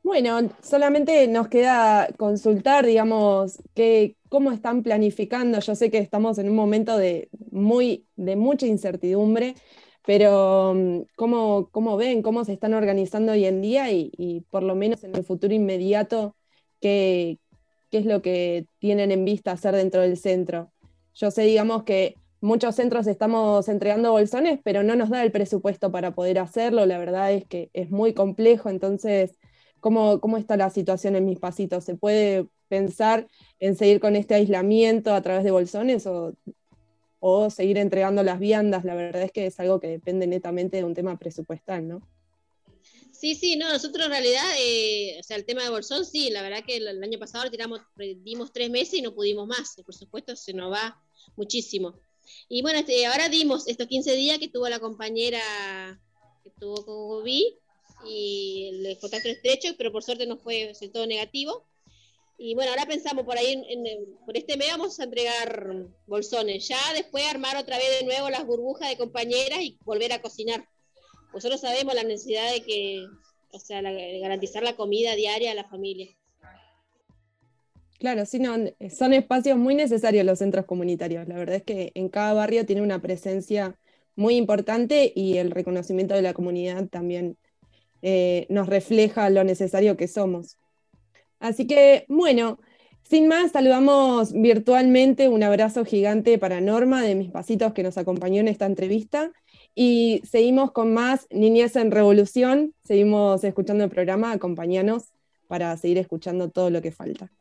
Bueno, 0.04 0.50
solamente 0.62 1.26
nos 1.28 1.48
queda 1.48 2.08
consultar, 2.18 2.84
digamos, 2.84 3.58
cómo 4.28 4.52
están 4.52 4.82
planificando. 4.82 5.60
Yo 5.60 5.74
sé 5.74 5.90
que 5.90 5.96
estamos 5.96 6.36
en 6.36 6.50
un 6.50 6.56
momento 6.56 6.98
de, 6.98 7.30
muy, 7.50 8.06
de 8.14 8.36
mucha 8.36 8.66
incertidumbre, 8.66 9.54
pero 10.04 10.74
mm, 10.74 11.00
¿cómo, 11.16 11.96
ven, 11.96 12.20
cómo 12.20 12.44
se 12.44 12.52
están 12.52 12.74
organizando 12.74 13.32
hoy 13.32 13.46
en 13.46 13.62
día 13.62 13.90
y, 13.92 14.44
por 14.50 14.62
lo 14.62 14.74
menos 14.74 15.04
en 15.04 15.16
el 15.16 15.24
futuro 15.24 15.54
inmediato, 15.54 16.36
qué, 16.82 17.38
qué 17.90 17.98
es 17.98 18.04
lo 18.04 18.20
que 18.20 18.66
tienen 18.80 19.10
en 19.10 19.24
vista 19.24 19.52
hacer 19.52 19.74
dentro 19.74 20.02
del 20.02 20.18
centro? 20.18 20.70
Yo 21.14 21.30
sé, 21.30 21.44
digamos, 21.44 21.84
que 21.84 22.16
muchos 22.42 22.74
centros 22.74 23.06
estamos 23.06 23.68
entregando 23.70 24.12
bolsones, 24.12 24.60
pero 24.62 24.82
no 24.82 24.96
nos 24.96 25.08
da 25.08 25.22
el 25.24 25.32
presupuesto 25.32 25.90
para 25.90 26.14
poder 26.14 26.38
hacerlo. 26.40 26.84
La 26.84 26.98
verdad 26.98 27.32
es 27.32 27.46
que 27.46 27.70
es 27.72 27.90
muy 27.90 28.12
complejo. 28.12 28.68
Entonces, 28.68 29.38
¿cómo, 29.84 30.18
cómo 30.18 30.38
está 30.38 30.56
la 30.56 30.70
situación 30.70 31.14
en 31.14 31.26
mis 31.26 31.38
pasitos? 31.38 31.84
¿Se 31.84 31.94
puede 31.94 32.46
pensar 32.68 33.28
en 33.60 33.76
seguir 33.76 34.00
con 34.00 34.16
este 34.16 34.32
aislamiento 34.32 35.12
a 35.12 35.20
través 35.20 35.44
de 35.44 35.50
bolsones 35.50 36.06
o, 36.06 36.32
o 37.20 37.50
seguir 37.50 37.76
entregando 37.76 38.22
las 38.22 38.38
viandas? 38.38 38.86
La 38.86 38.94
verdad 38.94 39.20
es 39.20 39.30
que 39.30 39.44
es 39.44 39.60
algo 39.60 39.80
que 39.80 39.88
depende 39.88 40.26
netamente 40.26 40.78
de 40.78 40.84
un 40.84 40.94
tema 40.94 41.18
presupuestal, 41.18 41.86
¿no? 41.86 42.00
Sí, 43.12 43.34
sí, 43.34 43.56
no, 43.56 43.70
nosotros 43.70 44.06
en 44.06 44.12
realidad, 44.12 44.46
eh, 44.58 45.18
o 45.20 45.22
sea, 45.22 45.36
el 45.36 45.44
tema 45.44 45.62
de 45.62 45.68
Bolsón, 45.68 46.06
sí, 46.06 46.30
la 46.30 46.40
verdad 46.40 46.64
que 46.66 46.78
el, 46.78 47.04
año 47.04 47.18
pasado 47.18 47.50
tiramos, 47.50 47.82
dimos 48.22 48.54
tres 48.54 48.70
meses 48.70 48.94
y 48.94 49.02
no 49.02 49.14
pudimos 49.14 49.46
más, 49.46 49.76
por 49.84 49.94
supuesto 49.94 50.34
se 50.34 50.54
nos 50.54 50.72
va 50.72 50.98
muchísimo. 51.36 51.94
Y 52.48 52.62
bueno, 52.62 52.78
este, 52.78 53.04
ahora 53.04 53.28
dimos 53.28 53.68
estos 53.68 53.86
15 53.86 54.14
días 54.14 54.38
que 54.38 54.48
tuvo 54.48 54.66
la 54.70 54.78
compañera 54.78 56.00
que 56.42 56.48
tuvo 56.58 56.86
con 56.86 57.06
Gobi 57.06 57.58
y 58.06 58.86
el 58.86 58.98
contacto 58.98 59.28
estrecho, 59.28 59.74
pero 59.76 59.92
por 59.92 60.02
suerte 60.02 60.26
no 60.26 60.36
fue 60.38 60.72
todo 60.92 61.06
negativo. 61.06 61.64
Y 62.36 62.54
bueno, 62.54 62.72
ahora 62.72 62.86
pensamos 62.86 63.24
por 63.24 63.38
ahí, 63.38 63.62
por 64.26 64.36
este 64.36 64.56
mes 64.56 64.68
vamos 64.70 64.98
a 64.98 65.04
entregar 65.04 65.86
bolsones. 66.06 66.66
Ya 66.66 66.78
después 66.94 67.24
armar 67.26 67.56
otra 67.56 67.78
vez 67.78 68.00
de 68.00 68.06
nuevo 68.06 68.28
las 68.28 68.44
burbujas 68.44 68.88
de 68.88 68.96
compañeras 68.96 69.60
y 69.60 69.78
volver 69.84 70.12
a 70.12 70.20
cocinar. 70.20 70.68
Nosotros 71.32 71.60
sabemos 71.60 71.94
la 71.94 72.02
necesidad 72.02 72.52
de 72.52 72.62
que, 72.62 73.06
o 73.52 73.58
sea, 73.58 73.82
garantizar 73.82 74.62
la 74.62 74.76
comida 74.76 75.14
diaria 75.14 75.52
a 75.52 75.54
la 75.54 75.64
familia. 75.64 76.08
Claro, 77.98 78.26
sí, 78.26 78.38
no, 78.38 78.56
son 78.90 79.12
espacios 79.14 79.56
muy 79.56 79.74
necesarios 79.74 80.26
los 80.26 80.40
centros 80.40 80.66
comunitarios. 80.66 81.26
La 81.28 81.36
verdad 81.36 81.56
es 81.56 81.62
que 81.62 81.92
en 81.94 82.08
cada 82.08 82.34
barrio 82.34 82.66
tiene 82.66 82.82
una 82.82 83.00
presencia 83.00 83.78
muy 84.16 84.36
importante 84.36 85.12
y 85.14 85.38
el 85.38 85.50
reconocimiento 85.50 86.14
de 86.14 86.22
la 86.22 86.34
comunidad 86.34 86.88
también 86.88 87.36
eh, 88.06 88.46
nos 88.50 88.66
refleja 88.66 89.30
lo 89.30 89.44
necesario 89.44 89.96
que 89.96 90.08
somos. 90.08 90.58
Así 91.40 91.66
que, 91.66 92.04
bueno, 92.06 92.58
sin 93.02 93.28
más, 93.28 93.52
saludamos 93.52 94.34
virtualmente 94.34 95.30
un 95.30 95.42
abrazo 95.42 95.86
gigante 95.86 96.36
para 96.36 96.60
Norma 96.60 97.00
de 97.00 97.14
Mis 97.14 97.30
Pasitos 97.30 97.72
que 97.72 97.82
nos 97.82 97.96
acompañó 97.96 98.40
en 98.40 98.48
esta 98.48 98.66
entrevista. 98.66 99.32
Y 99.74 100.20
seguimos 100.30 100.72
con 100.72 100.92
más 100.92 101.26
Niñez 101.30 101.76
en 101.76 101.90
Revolución. 101.90 102.74
Seguimos 102.84 103.42
escuchando 103.42 103.84
el 103.84 103.90
programa. 103.90 104.32
Acompáñanos 104.32 105.04
para 105.48 105.74
seguir 105.78 105.96
escuchando 105.96 106.50
todo 106.50 106.68
lo 106.68 106.82
que 106.82 106.92
falta. 106.92 107.32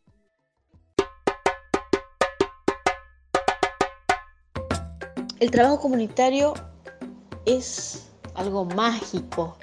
El 5.41 5.51
trabajo 5.51 5.82
comunitario 5.82 6.53
es 7.46 8.10
algo 8.36 8.63
mágico 8.63 9.58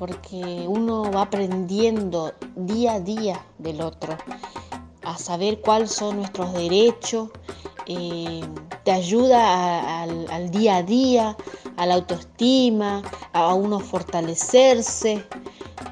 porque 0.00 0.64
uno 0.66 1.12
va 1.12 1.22
aprendiendo 1.24 2.32
día 2.56 2.94
a 2.94 3.00
día 3.00 3.44
del 3.58 3.82
otro, 3.82 4.16
a 5.02 5.18
saber 5.18 5.60
cuáles 5.60 5.90
son 5.92 6.16
nuestros 6.16 6.54
derechos, 6.54 7.28
eh, 7.84 8.40
te 8.82 8.92
ayuda 8.92 10.00
al, 10.02 10.50
día 10.50 10.76
a 10.76 10.82
día, 10.82 11.36
a 11.76 11.84
la 11.84 11.96
autoestima, 11.96 13.02
a 13.34 13.52
uno 13.52 13.78
fortalecerse. 13.78 15.22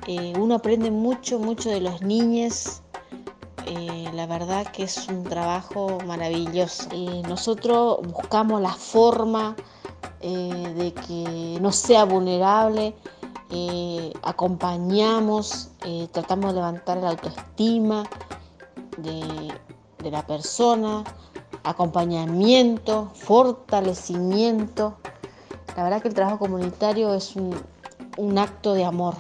Eh, 0.07 0.33
uno 0.38 0.55
aprende 0.55 0.91
mucho, 0.91 1.38
mucho 1.38 1.69
de 1.69 1.83
los 1.83 2.00
niños 2.00 2.81
eh, 3.67 4.09
la 4.15 4.27
verdad 4.27 4.67
que 4.69 4.85
es 4.85 5.07
un 5.09 5.25
trabajo 5.25 5.99
maravilloso. 6.07 6.88
nosotros 7.29 7.99
buscamos 8.11 8.62
la 8.62 8.73
forma 8.73 9.55
de 10.23 10.95
que 11.07 11.59
no 11.61 11.71
sea 11.71 12.05
vulnerable, 12.05 12.95
eh, 13.50 14.12
acompañamos, 14.23 15.71
tratamos 16.12 16.50
de 16.50 16.57
levantar 16.57 16.99
la 16.99 17.11
autoestima 17.11 18.05
de, 18.99 20.11
la 20.11 20.26
persona, 20.26 21.05
acompañamiento, 21.64 23.11
fortalecimiento. 23.14 24.99
La 25.76 25.85
verdad 25.85 26.02
que 26.02 26.09
el 26.09 26.14
trabajo 26.14 26.38
comunitario 26.38 27.14
es 27.14 27.35
un 27.37 28.38
acto 28.38 28.75
de 28.75 28.85
amor. 28.85 29.14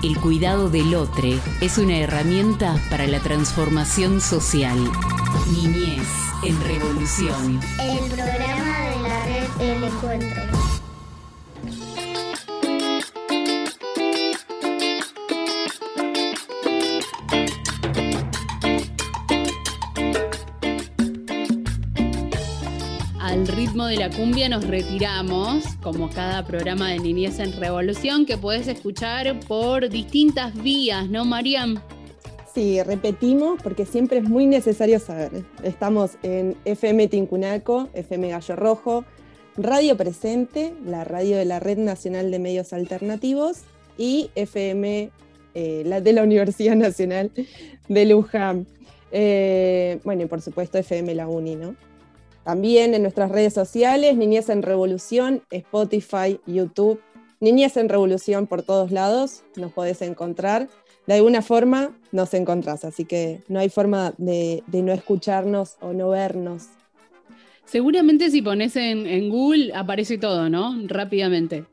El 0.00 0.18
cuidado 0.20 0.70
del 0.70 0.94
otro 0.94 1.28
es 1.60 1.76
una 1.76 1.98
herramienta 1.98 2.80
para 2.88 3.06
la 3.08 3.18
transformación 3.18 4.20
social. 4.20 4.78
Niñez 5.52 6.08
en 6.44 6.60
Revolución. 6.62 7.60
El 7.80 8.08
programa 8.10 8.67
El 9.60 9.84
Encuentro. 9.84 10.58
de 23.88 23.96
la 23.96 24.10
cumbia 24.10 24.50
nos 24.50 24.66
retiramos, 24.66 25.64
como 25.82 26.10
cada 26.10 26.44
programa 26.44 26.90
de 26.90 26.98
Niñez 26.98 27.38
en 27.38 27.58
Revolución, 27.58 28.26
que 28.26 28.36
puedes 28.36 28.68
escuchar 28.68 29.40
por 29.48 29.88
distintas 29.88 30.54
vías, 30.62 31.08
¿no, 31.08 31.24
Mariam? 31.24 31.80
Sí, 32.52 32.82
repetimos 32.82 33.62
porque 33.62 33.86
siempre 33.86 34.18
es 34.18 34.28
muy 34.28 34.46
necesario 34.46 34.98
saber. 34.98 35.46
Estamos 35.62 36.18
en 36.22 36.54
FM 36.66 37.08
Tincunaco, 37.08 37.88
FM 37.94 38.28
Gallo 38.28 38.56
Rojo, 38.56 39.04
Radio 39.58 39.96
Presente, 39.96 40.72
la 40.86 41.02
radio 41.02 41.36
de 41.36 41.44
la 41.44 41.58
Red 41.58 41.78
Nacional 41.78 42.30
de 42.30 42.38
Medios 42.38 42.72
Alternativos, 42.72 43.58
y 43.98 44.30
FM 44.36 45.10
eh, 45.54 45.82
la 45.84 46.00
de 46.00 46.12
la 46.12 46.22
Universidad 46.22 46.76
Nacional 46.76 47.32
de 47.88 48.04
Luján. 48.06 48.66
Eh, 49.10 49.98
bueno, 50.04 50.22
y 50.22 50.26
por 50.26 50.40
supuesto 50.40 50.78
FM 50.78 51.12
La 51.16 51.26
Uni, 51.26 51.56
¿no? 51.56 51.74
También 52.44 52.94
en 52.94 53.02
nuestras 53.02 53.32
redes 53.32 53.52
sociales, 53.52 54.16
Niñez 54.16 54.48
en 54.48 54.62
Revolución, 54.62 55.42
Spotify, 55.50 56.40
YouTube, 56.46 57.00
Niñez 57.40 57.76
en 57.76 57.88
Revolución 57.88 58.46
por 58.46 58.62
todos 58.62 58.92
lados, 58.92 59.42
nos 59.56 59.72
podés 59.72 60.00
encontrar. 60.02 60.68
De 61.08 61.14
alguna 61.14 61.42
forma 61.42 61.98
nos 62.12 62.32
encontrás, 62.34 62.84
así 62.84 63.04
que 63.04 63.42
no 63.48 63.58
hay 63.58 63.70
forma 63.70 64.14
de, 64.18 64.62
no 64.72 64.92
escucharnos 64.92 65.76
o 65.80 65.92
no 65.92 66.10
vernos. 66.10 66.68
Seguramente 67.68 68.30
si 68.30 68.40
pones 68.40 68.76
en, 68.76 69.28
Google 69.28 69.72
aparece 69.74 70.16
todo, 70.16 70.48
¿no? 70.48 70.74
Rápidamente. 70.86 71.64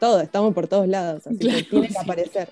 Todo, 0.00 0.22
estamos 0.22 0.54
por 0.54 0.66
todos 0.66 0.88
lados, 0.88 1.26
así 1.26 1.38
que 1.38 1.62
tiene 1.64 1.88
que 1.88 1.98
aparecer. 1.98 2.48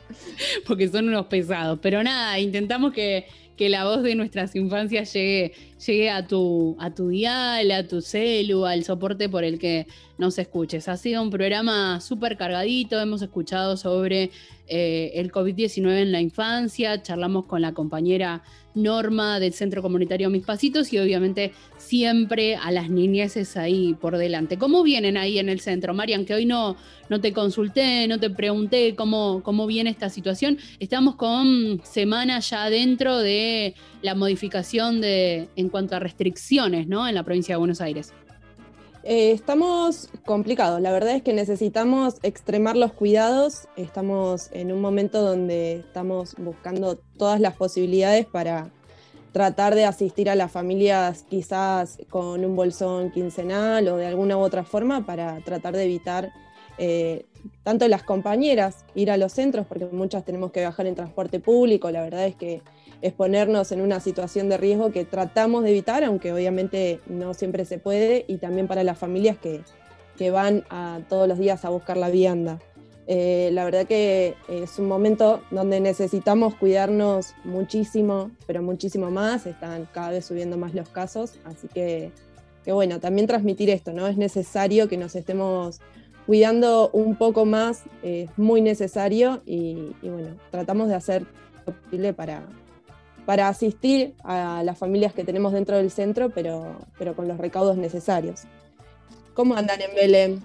Porque 0.67 0.89
son 0.89 1.09
unos 1.09 1.27
pesados. 1.27 1.79
Pero 1.81 2.03
nada, 2.03 2.39
intentamos 2.39 2.93
que, 2.93 3.27
que 3.57 3.71
la 3.71 3.85
voz 3.85 4.03
de 4.03 4.15
nuestras 4.15 4.55
infancias 4.55 5.13
llegue, 5.15 5.53
llegue 5.87 6.11
a, 6.11 6.27
tu, 6.27 6.77
a 6.79 6.91
tu 6.95 7.09
dial, 7.09 7.71
a 7.71 7.87
tu 7.87 8.01
celu, 8.01 8.65
al 8.65 8.85
soporte 8.85 9.29
por 9.29 9.45
el 9.45 9.59
que 9.59 9.87
nos 10.19 10.39
escuches. 10.39 10.89
Ha 10.89 10.97
sido 10.97 11.23
un 11.23 11.31
programa 11.31 12.01
súper 12.01 12.37
cargadito, 12.37 13.01
hemos 13.01 13.23
escuchado 13.23 13.77
sobre 13.77 14.31
eh, 14.69 15.13
el 15.17 15.33
COVID-19 15.33 16.03
en 16.03 16.13
la 16.13 16.21
infancia, 16.21 17.03
charlamos 17.03 17.47
con 17.47 17.61
la 17.61 17.73
compañera 17.73 18.43
Norma 18.75 19.39
del 19.39 19.53
Centro 19.53 19.83
Comunitario 19.83 20.31
Mis 20.31 20.45
Pasitos 20.45 20.93
y 20.93 20.99
obviamente 20.99 21.53
siempre 21.77 22.57
a 22.57 22.71
las 22.71 22.89
niñeces 22.89 23.57
ahí 23.57 23.95
por 23.95 24.17
delante. 24.17 24.57
¿Cómo 24.57 24.83
vienen 24.83 25.17
ahí 25.17 25.39
en 25.39 25.49
el 25.49 25.61
centro? 25.61 25.93
Marian, 25.93 26.25
que 26.25 26.35
hoy 26.35 26.47
no, 26.47 26.77
no 27.11 27.21
te 27.21 27.33
consulté, 27.33 28.07
no 28.09 28.19
te 28.19 28.31
pregunté 28.31 28.95
cómo, 28.95 29.43
cómo 29.43 29.67
viene 29.67 29.91
esta 29.91 30.09
situación. 30.09 30.59
Estamos 30.81 31.17
con 31.17 31.81
semanas 31.85 32.49
ya 32.49 32.71
dentro 32.71 33.19
de 33.19 33.75
la 34.01 34.15
modificación 34.15 35.01
de, 35.01 35.49
cuanto 35.73 35.97
a 35.97 35.99
restricciones 35.99 36.87
¿no? 36.87 37.09
en 37.09 37.17
la 37.17 37.25
provincia 37.25 37.57
de 37.57 37.59
Buenos 37.59 37.81
Aires. 37.81 38.13
Eh, 39.03 39.33
estamos 39.33 40.11
complicados, 40.25 40.81
la 40.81 40.93
verdad 40.93 41.17
es 41.17 41.23
que 41.23 41.33
necesitamos 41.33 42.19
extremar 42.23 42.77
los 42.77 42.93
cuidados, 42.93 43.67
estamos 43.77 44.49
en 44.53 44.71
un 44.71 44.81
momento 44.81 45.23
donde 45.23 45.79
estamos 45.81 46.37
buscando 46.39 46.99
todas 47.19 47.41
las 47.41 47.57
posibilidades 47.57 48.27
para 48.27 48.71
tratar 49.33 49.75
de 49.75 49.87
asistir 49.87 50.31
a 50.31 50.37
las 50.37 50.53
familias 50.53 51.25
quizás 51.29 51.99
con 52.11 52.45
un 52.45 52.55
bolsón 52.55 53.11
quincenal 53.11 53.89
o 53.89 53.97
de 53.97 54.07
alguna 54.07 54.37
u 54.37 54.41
otra 54.41 54.63
forma 54.63 55.05
para 55.05 55.41
tratar 55.41 55.75
de 55.75 55.85
evitar 55.85 56.31
eh, 56.79 57.27
tanto 57.65 57.89
las 57.89 58.03
compañeras 58.03 58.85
ir 58.95 59.11
a 59.11 59.17
los 59.17 59.33
centros, 59.33 59.67
porque 59.67 59.87
muchas 59.87 60.25
tenemos 60.25 60.53
que 60.53 60.61
viajar 60.61 60.87
en 60.87 60.95
transporte 60.95 61.41
público, 61.41 61.91
la 61.91 62.03
verdad 62.03 62.27
es 62.27 62.37
que 62.37 62.63
exponernos 63.03 63.73
en 63.73 63.81
una 63.81 64.01
situación 64.01 64.49
de 64.49 64.57
riesgo 64.57 64.93
que 64.93 65.05
tratamos 65.05 65.65
de 65.65 65.71
evitar, 65.71 66.05
aunque 66.05 66.33
obviamente 66.33 67.01
no 67.07 67.35
siempre 67.35 67.65
se 67.65 67.79
puede, 67.79 68.25
y 68.29 68.39
también 68.39 68.69
para 68.69 68.85
las 68.85 68.97
familias 68.97 69.37
que, 69.39 69.63
van 70.31 70.65
a, 70.71 71.01
todos 71.09 71.27
los 71.27 71.37
días 71.37 71.65
a 71.65 71.69
buscar 71.71 71.97
la 71.97 72.09
vianda. 72.09 72.61
Eh, 73.09 73.51
la 73.53 73.65
verdad 73.65 73.87
que 73.89 74.37
es 74.49 74.79
un 74.79 74.87
momento 74.87 75.43
donde 75.51 75.81
necesitamos 75.81 76.55
cuidarnos 76.55 77.35
muchísimo, 77.43 78.31
pero 78.47 78.63
muchísimo 78.63 79.11
más. 79.11 79.47
Están 79.47 79.89
cada 79.93 80.11
vez 80.11 80.25
subiendo 80.25 80.57
más 80.57 80.75
los 80.75 80.89
casos, 80.89 81.41
así 81.45 81.67
que, 81.67 82.13
bueno, 82.67 83.01
también 83.01 83.27
transmitir 83.27 83.69
esto, 83.69 83.93
¿no? 83.93 84.07
Es 84.07 84.17
necesario 84.17 84.89
que 84.89 84.97
nos 84.97 85.17
estemos 85.17 85.81
cuidando 86.25 86.91
un 86.93 87.17
poco 87.17 87.45
más, 87.45 87.83
es 88.05 88.31
muy 88.37 88.61
necesario 88.61 89.43
y, 89.45 89.93
bueno, 90.03 90.37
tratamos 90.53 90.87
de 90.87 90.95
hacer 90.95 91.27
posible 91.65 92.13
para, 92.13 92.47
para 93.27 93.49
asistir 93.49 94.15
a 94.25 94.63
las 94.65 94.79
familias 94.79 95.13
que 95.13 95.25
tenemos 95.25 95.53
dentro 95.53 95.77
del 95.77 95.91
centro, 95.91 96.31
pero, 96.31 96.77
pero 96.99 97.15
con 97.15 97.29
los 97.29 97.39
recaudos 97.39 97.77
necesarios. 97.77 98.43
¿Cómo 99.35 99.55
andan 99.55 99.81
en 99.81 99.95
Belén? 99.95 100.43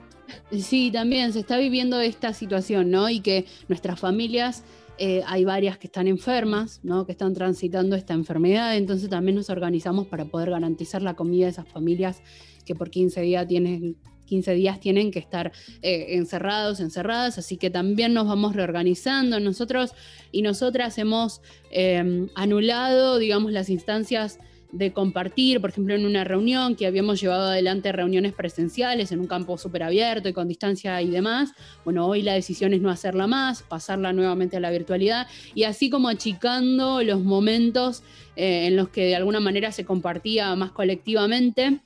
Sí, 0.52 0.92
también 0.92 1.34
se 1.34 1.40
está 1.40 1.58
viviendo 1.58 2.00
esta 2.00 2.34
situación, 2.34 2.92
¿no? 2.92 3.10
Y 3.10 3.22
que 3.22 3.46
nuestras 3.68 4.00
familias, 4.00 4.64
eh, 4.98 5.22
hay 5.26 5.46
varias 5.46 5.78
que 5.78 5.88
están 5.88 6.08
enfermas, 6.08 6.80
¿no? 6.84 7.06
Que 7.06 7.14
están 7.14 7.34
transitando 7.34 7.96
esta 7.96 8.14
enfermedad, 8.14 8.76
entonces 8.76 9.10
también 9.10 9.36
nos 9.36 9.50
organizamos 9.50 10.08
para 10.08 10.26
poder 10.26 10.52
garantizar 10.52 11.02
la 11.02 11.16
comida 11.16 11.46
de 11.46 11.52
esas 11.52 11.68
familias 11.68 12.22
que 12.66 12.76
por 12.76 12.90
15 12.90 13.22
días 13.22 13.48
tienen 13.48 13.98
15 14.28 14.54
días 14.54 14.80
tienen 14.80 15.10
que 15.10 15.18
estar 15.18 15.52
eh, 15.82 16.06
encerrados, 16.10 16.80
encerradas, 16.80 17.40
así 17.40 17.58
que 17.58 17.72
también 17.72 18.14
nos 18.14 18.28
vamos 18.28 18.56
reorganizando. 18.56 19.40
Nosotros 19.40 19.94
y 20.32 20.44
nosotras 20.44 21.00
hemos 21.00 21.42
eh, 21.72 22.28
anulado, 22.36 23.18
digamos, 23.18 23.52
las 23.52 23.70
instancias 23.70 24.40
de 24.72 24.92
compartir, 24.92 25.62
por 25.62 25.70
ejemplo, 25.70 25.96
en 25.96 26.06
una 26.06 26.24
reunión 26.24 26.76
que 26.76 26.86
habíamos 26.86 27.22
llevado 27.22 27.50
adelante 27.50 27.92
reuniones 27.92 28.34
presenciales 28.34 29.12
en 29.12 29.20
un 29.20 29.28
campo 29.28 29.58
súper 29.58 29.84
abierto 29.84 30.30
y 30.30 30.34
con 30.34 30.48
distancia 30.48 31.02
y 31.02 31.10
demás. 31.10 31.54
Bueno, 31.86 32.06
hoy 32.06 32.22
la 32.22 32.34
decisión 32.34 32.74
es 32.74 32.82
no 32.82 32.90
hacerla 32.90 33.28
más, 33.28 33.64
pasarla 33.64 34.14
nuevamente 34.14 34.58
a 34.58 34.60
la 34.60 34.72
virtualidad 34.72 35.28
y 35.56 35.64
así 35.64 35.90
como 35.90 36.10
achicando 36.10 37.02
los 37.04 37.22
momentos 37.22 38.04
eh, 38.36 38.68
en 38.68 38.76
los 38.76 38.90
que 38.90 39.06
de 39.06 39.16
alguna 39.16 39.40
manera 39.40 39.72
se 39.72 39.86
compartía 39.86 40.54
más 40.56 40.72
colectivamente 40.72 41.80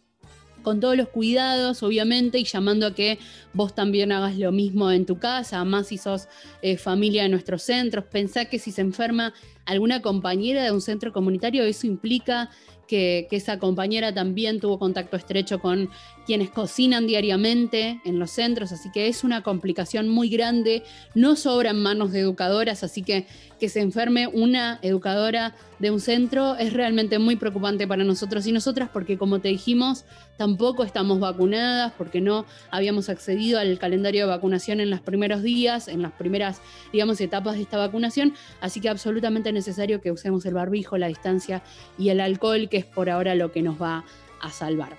con 0.62 0.80
todos 0.80 0.96
los 0.98 1.10
cuidados, 1.10 1.84
obviamente, 1.84 2.40
y 2.40 2.44
llamando 2.44 2.88
a 2.88 2.96
que 2.96 3.20
vos 3.54 3.76
también 3.76 4.12
hagas 4.12 4.38
lo 4.38 4.52
mismo 4.52 4.92
en 4.92 5.06
tu 5.06 5.20
casa, 5.20 5.64
más 5.64 5.88
si 5.88 5.98
sos 5.98 6.28
eh, 6.62 6.78
familia 6.78 7.24
de 7.24 7.30
nuestros 7.30 7.64
centros. 7.64 8.06
Pensá 8.06 8.46
que 8.46 8.60
si 8.60 8.72
se 8.72 8.82
enferma 8.82 9.34
alguna 9.66 10.02
compañera 10.02 10.64
de 10.64 10.72
un 10.72 10.82
centro 10.82 11.14
comunitario, 11.14 11.64
eso 11.64 11.88
implica 11.88 12.50
que, 12.92 13.28
esa 13.32 13.58
compañera 13.58 14.14
también 14.14 14.60
tuvo 14.60 14.78
contacto 14.78 15.16
estrecho 15.16 15.60
con 15.60 15.90
quienes 16.26 16.50
cocinan 16.50 17.08
diariamente 17.08 18.02
en 18.06 18.20
los 18.20 18.32
centros, 18.32 18.72
así 18.72 18.92
que 18.92 19.08
es 19.08 19.24
una 19.24 19.44
complicación 19.44 20.10
muy 20.10 20.30
grande. 20.30 20.84
No 21.16 21.36
sobran 21.36 21.82
manos 21.82 22.12
de 22.12 22.20
educadoras, 22.20 22.84
así 22.84 23.02
que 23.04 23.26
que 23.62 23.70
se 23.70 23.80
enferme 23.80 24.26
una 24.26 24.80
educadora 24.82 25.54
de 25.78 25.92
un 25.92 26.00
centro 26.00 26.56
es 26.56 26.74
realmente 26.74 27.20
muy 27.20 27.36
preocupante 27.36 27.88
para 27.88 28.04
nosotros 28.04 28.48
y 28.48 28.52
nosotras 28.52 28.90
porque 28.92 29.20
como 29.20 29.40
te 29.40 29.50
dijimos, 29.50 30.04
tampoco 30.36 30.84
estamos 30.84 31.20
vacunadas, 31.20 31.94
porque 31.96 32.22
no 32.22 32.48
habíamos 32.72 33.08
accedido 33.08 33.60
al 33.60 33.78
calendario 33.78 34.26
de 34.26 34.32
vacunación 34.32 34.80
en 34.80 34.90
los 34.90 35.00
primeros 35.00 35.44
días, 35.44 35.90
en 35.90 36.02
las 36.02 36.12
primeras, 36.14 36.60
digamos, 36.92 37.22
etapas 37.22 37.54
de 37.54 37.62
esta 37.62 37.78
vacunación, 37.78 38.34
así 38.62 38.82
que 38.82 38.90
absolutamente 38.90 39.54
necesario 39.54 40.02
que 40.02 40.12
usemos 40.12 40.44
el 40.48 40.56
barbijo, 40.56 40.98
la 40.98 41.06
distancia 41.06 41.62
y 42.00 42.10
el 42.10 42.20
alcohol, 42.20 42.68
que 42.68 42.78
es 42.78 42.86
por 42.86 43.12
ahora 43.12 43.36
lo 43.36 43.52
que 43.52 43.62
nos 43.62 43.80
va 43.80 44.06
a 44.42 44.50
salvar. 44.50 44.98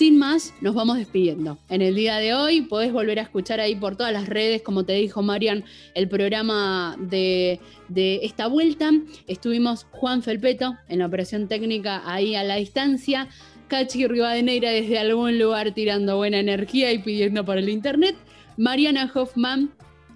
Sin 0.00 0.18
más, 0.18 0.54
nos 0.62 0.74
vamos 0.74 0.96
despidiendo. 0.96 1.58
En 1.68 1.82
el 1.82 1.94
día 1.94 2.16
de 2.16 2.32
hoy 2.32 2.62
podés 2.62 2.90
volver 2.90 3.18
a 3.18 3.22
escuchar 3.22 3.60
ahí 3.60 3.74
por 3.74 3.96
todas 3.96 4.14
las 4.14 4.30
redes, 4.30 4.62
como 4.62 4.86
te 4.86 4.94
dijo 4.94 5.20
Marian, 5.20 5.62
el 5.94 6.08
programa 6.08 6.96
de, 6.98 7.60
esta 8.22 8.46
vuelta. 8.46 8.92
Estuvimos 9.26 9.86
Juan 9.90 10.22
Felpeto 10.22 10.74
en 10.88 11.00
la 11.00 11.06
operación 11.06 11.48
técnica 11.48 12.00
ahí 12.10 12.34
a 12.34 12.42
la 12.44 12.56
distancia. 12.56 13.28
Cachi 13.68 14.06
Rivadeneira 14.06 14.70
desde 14.70 14.98
algún 14.98 15.38
lugar 15.38 15.74
tirando 15.74 16.16
buena 16.16 16.38
energía 16.38 16.90
y 16.92 17.00
pidiendo 17.00 17.44
por 17.44 17.58
el 17.58 17.68
internet. 17.68 18.16
Mariana 18.56 19.12
Hoffman, 19.14 19.70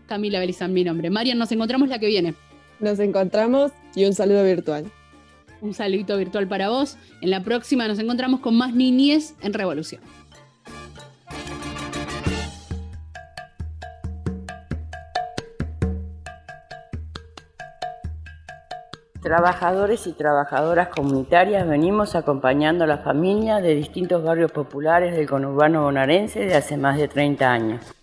Camila 0.06 0.38
Belizán, 0.40 0.72
mi 0.72 0.82
nombre. 0.82 1.11
Marian, 1.11 1.37
nos 1.37 1.52
encontramos 1.52 1.90
la 1.90 1.98
que 1.98 2.06
viene. 2.06 2.32
Nos 2.80 2.98
encontramos 3.00 3.70
y 3.94 4.06
un 4.06 4.14
saludo 4.14 4.44
virtual 4.44 4.90
un 5.64 5.74
saludito 5.74 6.16
virtual 6.16 6.46
para 6.46 6.68
vos. 6.68 6.96
En 7.20 7.31
la 7.31 7.42
próxima 7.42 7.88
nos 7.88 7.98
encontramos 7.98 8.40
con 8.40 8.57
más 8.57 8.74
niñez 8.74 9.35
en 9.40 9.55
Revolución. 9.55 10.03
Trabajadores 19.22 20.07
y 20.07 20.12
trabajadoras 20.12 20.88
comunitarias 20.88 21.66
venimos 21.66 22.14
acompañando 22.14 22.85
a 22.85 22.87
la 22.87 22.98
familia 22.98 23.62
de 23.62 23.74
distintos 23.74 24.22
barrios 24.22 24.53
populares 24.53 25.16
del 25.16 25.27
conurbano 25.27 25.83
bonaerense 25.83 26.40
de 26.40 26.55
hace 26.55 26.77
más 26.77 26.98
de 26.98 27.09
30 27.09 27.50
años. 27.50 27.94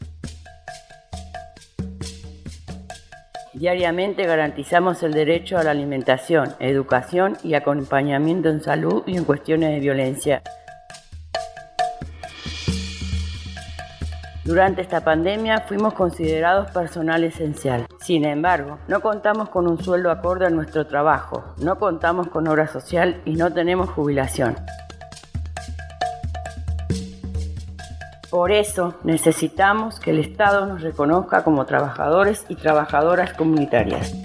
Diariamente 3.53 4.25
garantizamos 4.25 5.03
el 5.03 5.11
derecho 5.11 5.57
a 5.57 5.63
la 5.63 5.71
alimentación, 5.71 6.55
educación 6.59 7.37
y 7.43 7.53
acompañamiento 7.55 8.47
en 8.47 8.63
salud 8.63 9.03
y 9.05 9.17
en 9.17 9.25
cuestiones 9.25 9.71
de 9.71 9.79
violencia. 9.81 10.41
Durante 14.45 14.81
esta 14.81 15.03
pandemia 15.03 15.65
fuimos 15.67 15.93
considerados 15.93 16.71
personal 16.71 17.25
esencial. 17.25 17.87
Sin 17.99 18.23
embargo, 18.23 18.79
no 18.87 19.01
contamos 19.01 19.49
con 19.49 19.67
un 19.67 19.83
sueldo 19.83 20.11
acorde 20.11 20.47
a 20.47 20.49
nuestro 20.49 20.87
trabajo, 20.87 21.53
no 21.57 21.77
contamos 21.77 22.29
con 22.29 22.47
obra 22.47 22.67
social 22.67 23.21
y 23.25 23.33
no 23.33 23.51
tenemos 23.51 23.89
jubilación. 23.89 24.55
Por 28.31 28.53
eso 28.53 28.95
necesitamos 29.03 29.99
que 29.99 30.11
el 30.11 30.19
Estado 30.19 30.65
nos 30.65 30.81
reconozca 30.81 31.43
como 31.43 31.65
trabajadores 31.65 32.45
y 32.47 32.55
trabajadoras 32.55 33.33
comunitarias. 33.33 34.15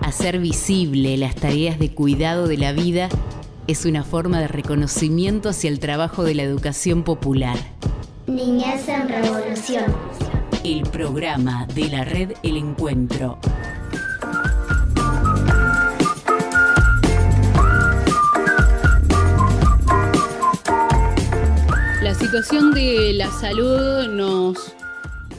Hacer 0.00 0.38
visible 0.38 1.18
las 1.18 1.34
tareas 1.34 1.78
de 1.78 1.94
cuidado 1.94 2.48
de 2.48 2.56
la 2.56 2.72
vida 2.72 3.10
es 3.66 3.84
una 3.84 4.04
forma 4.04 4.40
de 4.40 4.48
reconocimiento 4.48 5.50
hacia 5.50 5.68
el 5.68 5.80
trabajo 5.80 6.24
de 6.24 6.34
la 6.34 6.44
educación 6.44 7.02
popular. 7.02 7.58
Niñez 8.26 8.88
en 8.88 9.06
Revolución 9.06 9.84
el 10.64 10.82
programa 10.84 11.66
de 11.74 11.88
la 11.88 12.04
red 12.04 12.32
El 12.42 12.56
Encuentro. 12.56 13.38
La 22.02 22.14
situación 22.14 22.72
de 22.72 23.12
la 23.12 23.30
salud 23.30 24.08
nos 24.08 24.74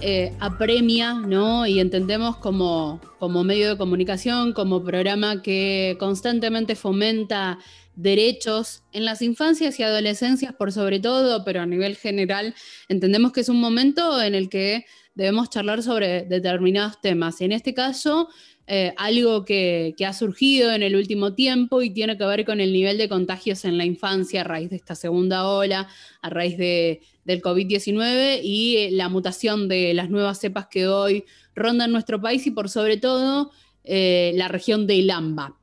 eh, 0.02 0.32
apremia, 0.40 1.16
¿no? 1.16 1.66
Y 1.66 1.80
entendemos 1.80 2.38
como, 2.38 3.02
como 3.18 3.44
medio 3.44 3.70
de 3.70 3.78
comunicación, 3.78 4.54
como 4.54 4.84
programa 4.84 5.42
que 5.42 5.98
constantemente 6.00 6.76
fomenta 6.76 7.58
derechos 7.96 8.84
en 8.92 9.06
las 9.06 9.24
infancias 9.24 9.80
y 9.80 9.84
adolescencias 9.84 10.54
por 10.54 10.72
sobre 10.72 11.00
todo, 11.00 11.44
pero 11.44 11.62
a 11.62 11.66
nivel 11.66 11.96
general 11.96 12.54
entendemos 12.90 13.32
que 13.32 13.42
es 13.42 13.50
un 13.50 13.60
momento 13.60 14.22
en 14.22 14.36
el 14.36 14.50
que 14.50 14.86
debemos 15.16 15.50
charlar 15.50 15.82
sobre 15.82 16.24
determinados 16.24 17.02
temas. 17.02 17.42
En 17.42 17.52
este 17.52 17.74
caso, 17.74 18.30
eh, 18.68 18.94
algo 18.98 19.46
que, 19.46 19.96
ha 20.06 20.14
surgido 20.14 20.72
en 20.72 20.84
el 20.84 20.96
último 20.96 21.34
tiempo 21.34 21.82
y 21.82 21.92
tiene 21.92 22.18
que 22.18 22.26
ver 22.26 22.46
con 22.46 22.60
el 22.60 22.74
nivel 22.74 22.98
de 22.98 23.08
contagios 23.08 23.64
en 23.64 23.78
la 23.78 23.86
infancia 23.86 24.42
a 24.42 24.44
raíz 24.44 24.70
de 24.70 24.76
esta 24.76 24.96
segunda 24.96 25.48
ola, 25.48 25.88
a 26.22 26.30
raíz 26.30 26.58
de, 26.58 27.02
del 27.24 27.42
COVID-19 27.42 28.42
y 28.44 28.78
eh, 28.78 28.90
la 28.92 29.08
mutación 29.08 29.68
de 29.68 29.94
las 29.94 30.10
nuevas 30.10 30.40
cepas 30.40 30.68
que 30.68 30.88
hoy 30.88 31.26
rondan 31.56 31.92
nuestro 31.92 32.20
país 32.20 32.46
y 32.48 32.52
por 32.52 32.70
sobre 32.70 32.98
todo 32.98 33.52
eh, 33.84 34.32
la 34.36 34.48
región 34.48 34.88
de 34.88 34.96
Ilamba. 34.96 35.56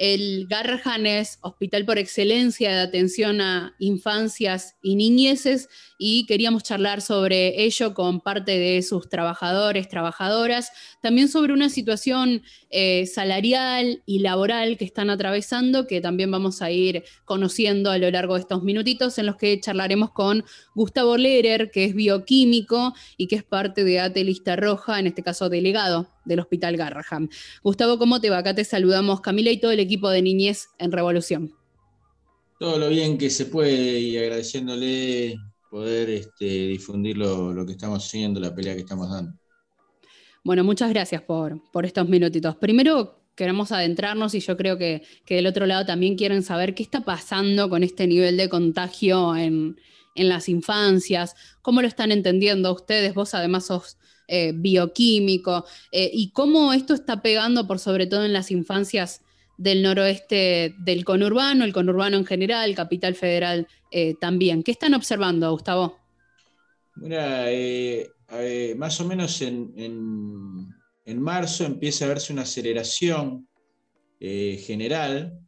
El 0.00 0.46
Garrahan 0.48 1.04
es 1.04 1.38
hospital 1.42 1.84
por 1.84 1.98
excelencia 1.98 2.70
de 2.70 2.80
atención 2.80 3.42
a 3.42 3.74
infancias 3.78 4.76
y 4.80 4.94
niñeces 4.94 5.68
y 5.98 6.24
queríamos 6.24 6.62
charlar 6.62 7.02
sobre 7.02 7.62
ello 7.62 7.92
con 7.92 8.22
parte 8.22 8.58
de 8.58 8.80
sus 8.80 9.10
trabajadores, 9.10 9.90
trabajadoras, 9.90 10.72
también 11.02 11.28
sobre 11.28 11.52
una 11.52 11.68
situación 11.68 12.42
eh, 12.70 13.04
salarial 13.08 14.02
y 14.06 14.20
laboral 14.20 14.78
que 14.78 14.86
están 14.86 15.10
atravesando, 15.10 15.86
que 15.86 16.00
también 16.00 16.30
vamos 16.30 16.62
a 16.62 16.70
ir 16.70 17.04
conociendo 17.26 17.90
a 17.90 17.98
lo 17.98 18.10
largo 18.10 18.36
de 18.36 18.40
estos 18.40 18.62
minutitos 18.62 19.18
en 19.18 19.26
los 19.26 19.36
que 19.36 19.60
charlaremos 19.60 20.12
con 20.12 20.46
Gustavo 20.74 21.18
Lerer, 21.18 21.70
que 21.70 21.84
es 21.84 21.94
bioquímico 21.94 22.94
y 23.18 23.26
que 23.26 23.36
es 23.36 23.44
parte 23.44 23.84
de 23.84 24.00
Atelista 24.00 24.56
Roja, 24.56 24.98
en 24.98 25.08
este 25.08 25.22
caso 25.22 25.50
delegado 25.50 26.08
del 26.30 26.40
Hospital 26.40 26.76
Garraham. 26.76 27.28
Gustavo, 27.62 27.98
¿cómo 27.98 28.20
te 28.20 28.30
va? 28.30 28.38
Acá 28.38 28.54
te 28.54 28.64
saludamos 28.64 29.20
Camila 29.20 29.50
y 29.50 29.60
todo 29.60 29.70
el 29.70 29.80
equipo 29.80 30.08
de 30.08 30.22
Niñez 30.22 30.68
en 30.78 30.92
Revolución. 30.92 31.54
Todo 32.58 32.78
lo 32.78 32.88
bien 32.88 33.18
que 33.18 33.30
se 33.30 33.46
puede 33.46 34.00
y 34.00 34.16
agradeciéndole 34.16 35.36
poder 35.70 36.10
este, 36.10 36.44
difundir 36.44 37.16
lo, 37.16 37.64
que 37.64 37.72
estamos 37.72 38.04
haciendo, 38.04 38.40
la 38.40 38.54
pelea 38.54 38.74
que 38.74 38.80
estamos 38.80 39.10
dando. 39.10 39.32
Bueno, 40.42 40.64
muchas 40.64 40.90
gracias 40.90 41.22
por, 41.22 41.60
por 41.70 41.84
estos 41.86 42.08
minutitos. 42.08 42.56
Primero, 42.56 43.20
queremos 43.40 43.72
adentrarnos 43.72 44.34
y 44.34 44.40
yo 44.40 44.54
creo 44.56 44.76
que, 44.76 45.02
del 45.26 45.46
otro 45.46 45.64
lado 45.64 45.86
también 45.86 46.14
quieren 46.14 46.42
saber 46.42 46.74
qué 46.74 46.82
está 46.82 47.00
pasando 47.00 47.70
con 47.70 47.82
este 47.82 48.06
nivel 48.06 48.36
de 48.36 48.50
contagio 48.50 49.34
en, 49.34 49.76
las 50.14 50.50
infancias, 50.50 51.34
cómo 51.62 51.80
lo 51.80 51.88
están 51.88 52.12
entendiendo 52.12 52.70
ustedes, 52.74 53.14
vos 53.14 53.32
además 53.32 53.64
sos 53.64 53.96
eh, 54.30 54.52
bioquímico, 54.54 55.64
eh, 55.92 56.10
y 56.12 56.30
cómo 56.30 56.72
esto 56.72 56.94
está 56.94 57.20
pegando 57.20 57.66
por 57.66 57.78
sobre 57.78 58.06
todo 58.06 58.24
en 58.24 58.32
las 58.32 58.50
infancias 58.50 59.22
del 59.58 59.82
noroeste 59.82 60.74
del 60.78 61.04
conurbano, 61.04 61.64
el 61.64 61.72
conurbano 61.72 62.16
en 62.16 62.24
general, 62.24 62.74
Capital 62.74 63.14
Federal 63.14 63.68
eh, 63.90 64.14
también. 64.20 64.62
¿Qué 64.62 64.70
están 64.70 64.94
observando, 64.94 65.50
Gustavo? 65.50 65.98
Mira, 66.96 67.46
más 68.76 69.00
o 69.00 69.04
menos 69.04 69.42
en 69.42 70.70
en 71.10 71.20
marzo 71.20 71.64
empieza 71.64 72.04
a 72.04 72.08
verse 72.08 72.32
una 72.32 72.42
aceleración 72.42 73.48
general 74.20 75.40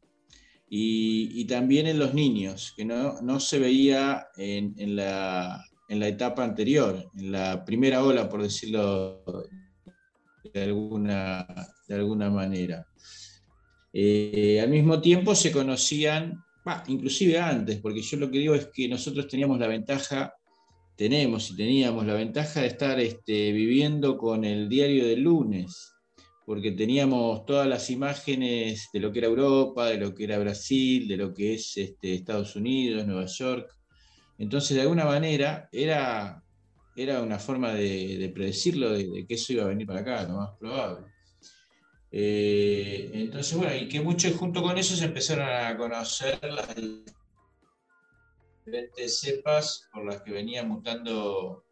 y, 0.69 1.45
también 1.45 1.87
en 1.87 1.99
los 1.99 2.15
niños, 2.15 2.73
que 2.75 2.85
no, 2.87 3.41
se 3.41 3.59
veía 3.59 4.29
en, 4.37 4.97
la, 4.97 5.63
etapa 6.01 6.45
anterior, 6.45 7.11
en 7.19 7.33
la 7.33 7.65
primera 7.65 8.05
ola, 8.05 8.29
por 8.29 8.43
decirlo 8.43 9.23
de 10.53 10.63
alguna, 10.63 11.47
de 11.89 11.95
alguna 11.95 12.31
manera. 12.31 12.87
Eh, 13.93 14.61
al 14.63 14.71
mismo 14.71 15.01
tiempo 15.01 15.35
se 15.35 15.53
conocían, 15.53 16.43
inclusive 16.87 17.39
antes, 17.39 17.81
porque 17.81 18.03
yo 18.03 18.17
lo 18.17 18.31
que 18.31 18.39
digo 18.39 18.55
es 18.55 18.69
que 18.73 18.89
nosotros 18.89 19.29
teníamos 19.29 19.59
la 19.59 19.67
ventaja 19.67 20.35
tenemos 20.97 21.51
y 21.51 21.57
teníamos 21.57 22.07
la 22.07 22.15
ventaja 22.15 22.61
de 22.61 22.67
estar 22.67 23.01
este, 23.01 23.53
viviendo 23.53 24.17
con 24.17 24.45
el 24.45 24.69
diario 24.69 25.07
del 25.07 25.23
lunes, 25.23 25.95
porque 26.47 26.73
teníamos 26.73 27.47
todas 27.47 27.67
las 27.67 27.91
imágenes 27.91 28.89
de 28.93 29.01
lo 29.01 29.11
que 29.11 29.21
era 29.21 29.29
Europa, 29.29 29.87
de 29.87 29.99
lo 29.99 30.15
que 30.15 30.25
era 30.25 30.39
Brasil, 30.39 31.09
de 31.09 31.17
lo 31.17 31.33
que 31.33 31.55
es 31.55 31.77
este, 31.77 32.15
Estados 32.15 32.57
Unidos, 32.57 33.07
Nueva 33.07 33.27
York. 33.27 33.75
Entonces, 34.39 34.77
de 34.77 34.83
alguna 34.83 35.05
manera, 35.05 35.69
era, 35.73 36.43
era 36.97 37.23
una 37.23 37.39
forma 37.39 37.73
de, 37.73 38.31
predecirlo, 38.35 38.91
de, 38.91 39.27
que 39.27 39.35
eso 39.35 39.53
iba 39.53 39.65
a 39.65 39.69
venir 39.69 39.87
para 39.87 40.01
acá, 40.01 40.23
lo 40.25 40.37
más 40.37 40.51
probable. 40.59 41.07
Eh, 42.11 43.11
entonces, 43.15 43.57
bueno, 43.57 43.75
y 43.75 43.89
que 43.89 44.01
muchos 44.01 44.35
junto 44.35 44.63
con 44.63 44.77
eso 44.77 44.95
se 44.95 45.07
empezaron 45.07 45.49
a 45.49 45.77
conocer 45.79 46.39
las 46.45 46.69
diferentes 48.65 49.21
cepas 49.21 49.89
por 49.93 50.05
las 50.05 50.21
que 50.23 50.33
venía 50.33 50.63
mutando 50.63 51.65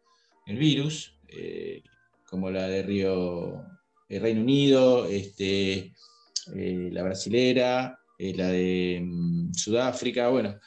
el 0.47 0.57
virus, 0.57 1.19
eh, 1.27 1.83
como 2.25 2.49
la 2.49 2.67
de 2.67 2.81
Río, 2.81 3.61
el 4.09 4.17
eh, 4.17 4.19
Reino 4.19 4.41
Unido, 4.41 5.05
este, 5.05 5.93
la 6.47 7.03
brasilera, 7.03 7.99
la 8.17 8.47
de 8.47 8.99
mm, 9.03 9.53
Sudáfrica, 9.53 10.29
bueno. 10.29 10.59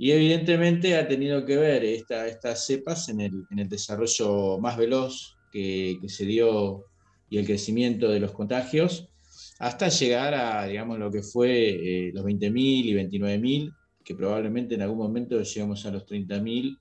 Y 0.00 0.12
evidentemente 0.12 0.96
ha 0.96 1.06
tenido 1.06 1.44
que 1.44 1.58
ver 1.58 1.84
estas 1.84 2.66
cepas 2.66 3.10
en 3.10 3.20
el, 3.20 3.68
desarrollo 3.68 4.58
más 4.58 4.78
veloz 4.78 5.36
que, 5.52 5.98
que, 6.00 6.08
se 6.08 6.24
dio 6.24 6.86
y 7.28 7.36
el 7.36 7.44
crecimiento 7.44 8.08
de 8.08 8.18
los 8.18 8.32
contagios, 8.32 9.10
hasta 9.58 9.90
llegar 9.90 10.32
a, 10.32 10.64
digamos, 10.64 10.98
lo 10.98 11.10
que 11.10 11.22
fue 11.22 12.10
los 12.14 12.24
20.000 12.24 12.54
y 12.56 12.94
29.000 12.94 13.74
que 14.02 14.14
probablemente 14.14 14.74
en 14.74 14.82
algún 14.82 14.96
momento 14.96 15.38
llegamos 15.40 15.84
a 15.84 15.90
los 15.90 16.06
30.000 16.06 16.78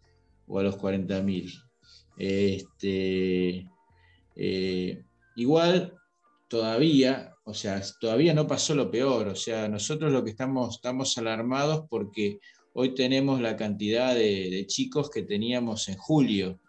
o 0.48 0.60
a 0.60 0.64
los 0.64 0.78
40.000. 0.78 1.62
Este, 2.18 3.70
eh, 4.36 5.04
igual, 5.36 5.94
todavía, 6.48 7.36
o 7.44 7.54
sea, 7.54 7.82
todavía 8.00 8.34
no 8.34 8.48
pasó 8.48 8.76
lo 8.76 8.90
peor, 8.90 9.28
o 9.28 9.36
sea, 9.36 9.68
nosotros 9.68 10.12
lo 10.12 10.24
que 10.24 10.32
estamos, 10.32 10.78
estamos 10.78 11.18
alarmados 11.18 11.86
porque 11.90 12.40
hoy 12.74 12.94
tenemos 12.96 13.42
la 13.42 13.56
cantidad 13.58 14.16
de, 14.16 14.66
chicos 14.68 15.10
que 15.10 15.24
teníamos 15.24 15.90
en 15.90 15.98
julio, 15.98 16.60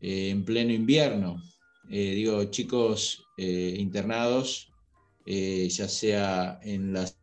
eh, 0.00 0.30
en 0.30 0.44
pleno 0.44 0.72
invierno. 0.72 1.42
Eh, 1.90 2.14
digo, 2.14 2.44
chicos 2.44 3.20
internados, 3.36 4.70
ya 5.26 5.88
sea 5.88 6.60
en 6.62 6.92
las 6.92 7.18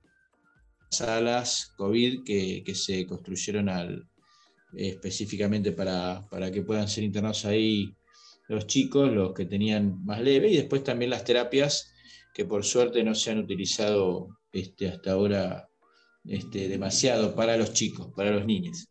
salas 0.92 1.72
COVID 1.78 2.24
que, 2.24 2.64
se 2.76 3.08
construyeron 3.08 3.70
específicamente 4.74 5.72
para, 5.72 6.52
que 6.54 6.62
puedan 6.62 6.88
ser 6.88 7.04
internados 7.04 7.46
ahí 7.46 7.96
los 8.48 8.68
chicos, 8.68 9.12
los 9.12 9.34
que 9.34 9.46
tenían 9.46 10.04
más 10.04 10.22
leve, 10.22 10.50
y 10.50 10.58
después 10.58 10.84
también 10.84 11.12
las 11.12 11.24
terapias 11.24 11.94
que 12.34 12.44
por 12.46 12.66
suerte 12.66 13.04
no 13.04 13.16
se 13.16 13.32
han 13.32 13.40
utilizado 13.40 14.28
este, 14.52 14.90
hasta 14.90 15.14
ahora 15.14 15.70
este, 16.26 16.68
demasiado 16.68 17.36
para 17.36 17.58
los 17.58 17.74
chicos, 17.74 18.10
para 18.16 18.32
los 18.32 18.46
niños. 18.46 18.88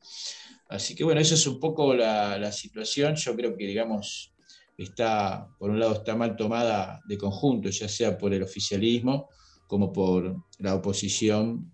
Así 0.68 0.94
que 0.94 1.04
bueno, 1.04 1.20
esa 1.20 1.34
es 1.34 1.46
un 1.46 1.58
poco 1.58 1.94
la, 1.94 2.38
la, 2.38 2.52
situación. 2.52 3.16
Yo 3.16 3.34
creo 3.34 3.56
que, 3.56 3.66
digamos, 3.66 4.32
está, 4.76 5.48
por 5.58 5.70
un 5.70 5.80
lado, 5.80 5.94
está 5.94 6.14
mal 6.14 6.36
tomada 6.36 7.00
de 7.06 7.18
conjunto, 7.18 7.70
ya 7.70 7.88
sea 7.88 8.16
por 8.16 8.32
el 8.32 8.42
oficialismo 8.42 9.28
como 9.66 9.92
por 9.92 10.36
la 10.58 10.74
oposición 10.74 11.72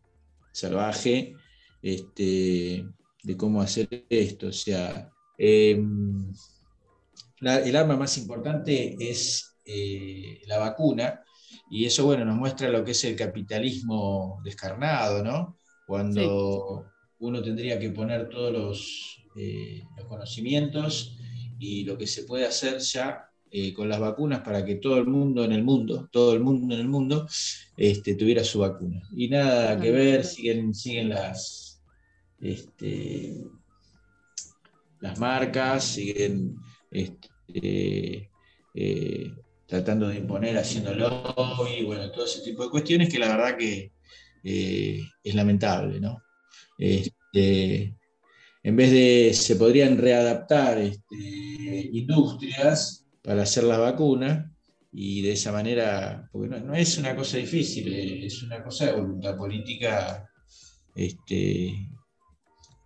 salvaje 0.52 1.34
este, 1.82 2.86
de 3.22 3.36
cómo 3.36 3.62
hacer 3.62 4.06
esto. 4.08 4.48
O 4.48 4.52
sea, 4.52 5.10
em, 5.38 6.32
el 7.40 7.76
arma 7.76 7.96
más 7.96 8.18
importante 8.18 8.96
es 8.98 9.56
eh, 9.64 10.42
la 10.46 10.58
vacuna, 10.58 11.22
y 11.70 11.84
eso, 11.84 12.04
bueno, 12.04 12.24
nos 12.24 12.36
muestra 12.36 12.68
lo 12.68 12.84
que 12.84 12.92
es 12.92 13.04
el 13.04 13.16
capitalismo 13.16 14.40
descarnado, 14.44 15.22
¿no? 15.22 15.56
Cuando 15.86 16.86
uno 17.18 17.42
tendría 17.42 17.78
que 17.78 17.90
poner 17.90 18.28
todos 18.28 18.52
los, 18.52 19.24
eh, 19.36 19.82
los 19.96 20.06
conocimientos 20.06 21.16
y 21.58 21.84
lo 21.84 21.96
que 21.96 22.06
se 22.06 22.24
puede 22.24 22.46
hacer 22.46 22.78
ya 22.78 23.30
eh, 23.50 23.72
con 23.72 23.88
las 23.88 24.00
vacunas 24.00 24.40
para 24.40 24.64
que 24.64 24.74
todo 24.74 24.98
el 24.98 25.06
mundo 25.06 25.44
en 25.44 25.52
el 25.52 25.62
mundo, 25.62 26.08
todo 26.10 26.34
el 26.34 26.40
mundo 26.40 26.74
en 26.74 26.80
el 26.80 26.88
mundo, 26.88 27.26
este, 27.76 28.14
tuviera 28.14 28.42
su 28.42 28.58
vacuna. 28.58 29.02
Y 29.16 29.28
nada 29.28 29.80
que 29.80 29.90
ver, 29.92 30.24
siguen, 30.24 30.74
siguen 30.74 31.10
las, 31.10 31.80
este, 32.40 33.44
las 35.00 35.18
marcas, 35.18 35.84
siguen 35.84 36.56
este, 36.90 38.30
eh, 38.74 39.32
tratando 39.66 40.08
de 40.08 40.18
imponer, 40.18 40.56
haciendo 40.56 40.94
lobby, 40.94 41.84
bueno, 41.84 42.10
todo 42.10 42.24
ese 42.24 42.42
tipo 42.42 42.62
de 42.62 42.70
cuestiones 42.70 43.08
que 43.08 43.18
la 43.18 43.36
verdad 43.36 43.56
que 43.56 43.92
eh, 44.44 45.00
es 45.22 45.34
lamentable, 45.34 46.00
¿no? 46.00 46.22
Este, 46.78 47.94
en 48.62 48.76
vez 48.76 48.90
de, 48.90 49.32
se 49.34 49.56
podrían 49.56 49.98
readaptar 49.98 50.78
industrias 51.92 53.06
para 53.22 53.42
hacer 53.42 53.64
la 53.64 53.78
vacuna 53.78 54.52
y 54.92 55.22
de 55.22 55.32
esa 55.32 55.52
manera, 55.52 56.28
porque 56.32 56.48
no, 56.48 56.74
es 56.74 56.96
una 56.96 57.14
cosa 57.14 57.38
difícil, 57.38 57.92
eh, 57.92 58.26
es 58.26 58.42
una 58.42 58.62
cosa 58.62 58.86
de 58.86 58.92
voluntad 58.92 59.36
política, 59.36 60.30
este, 60.94 61.74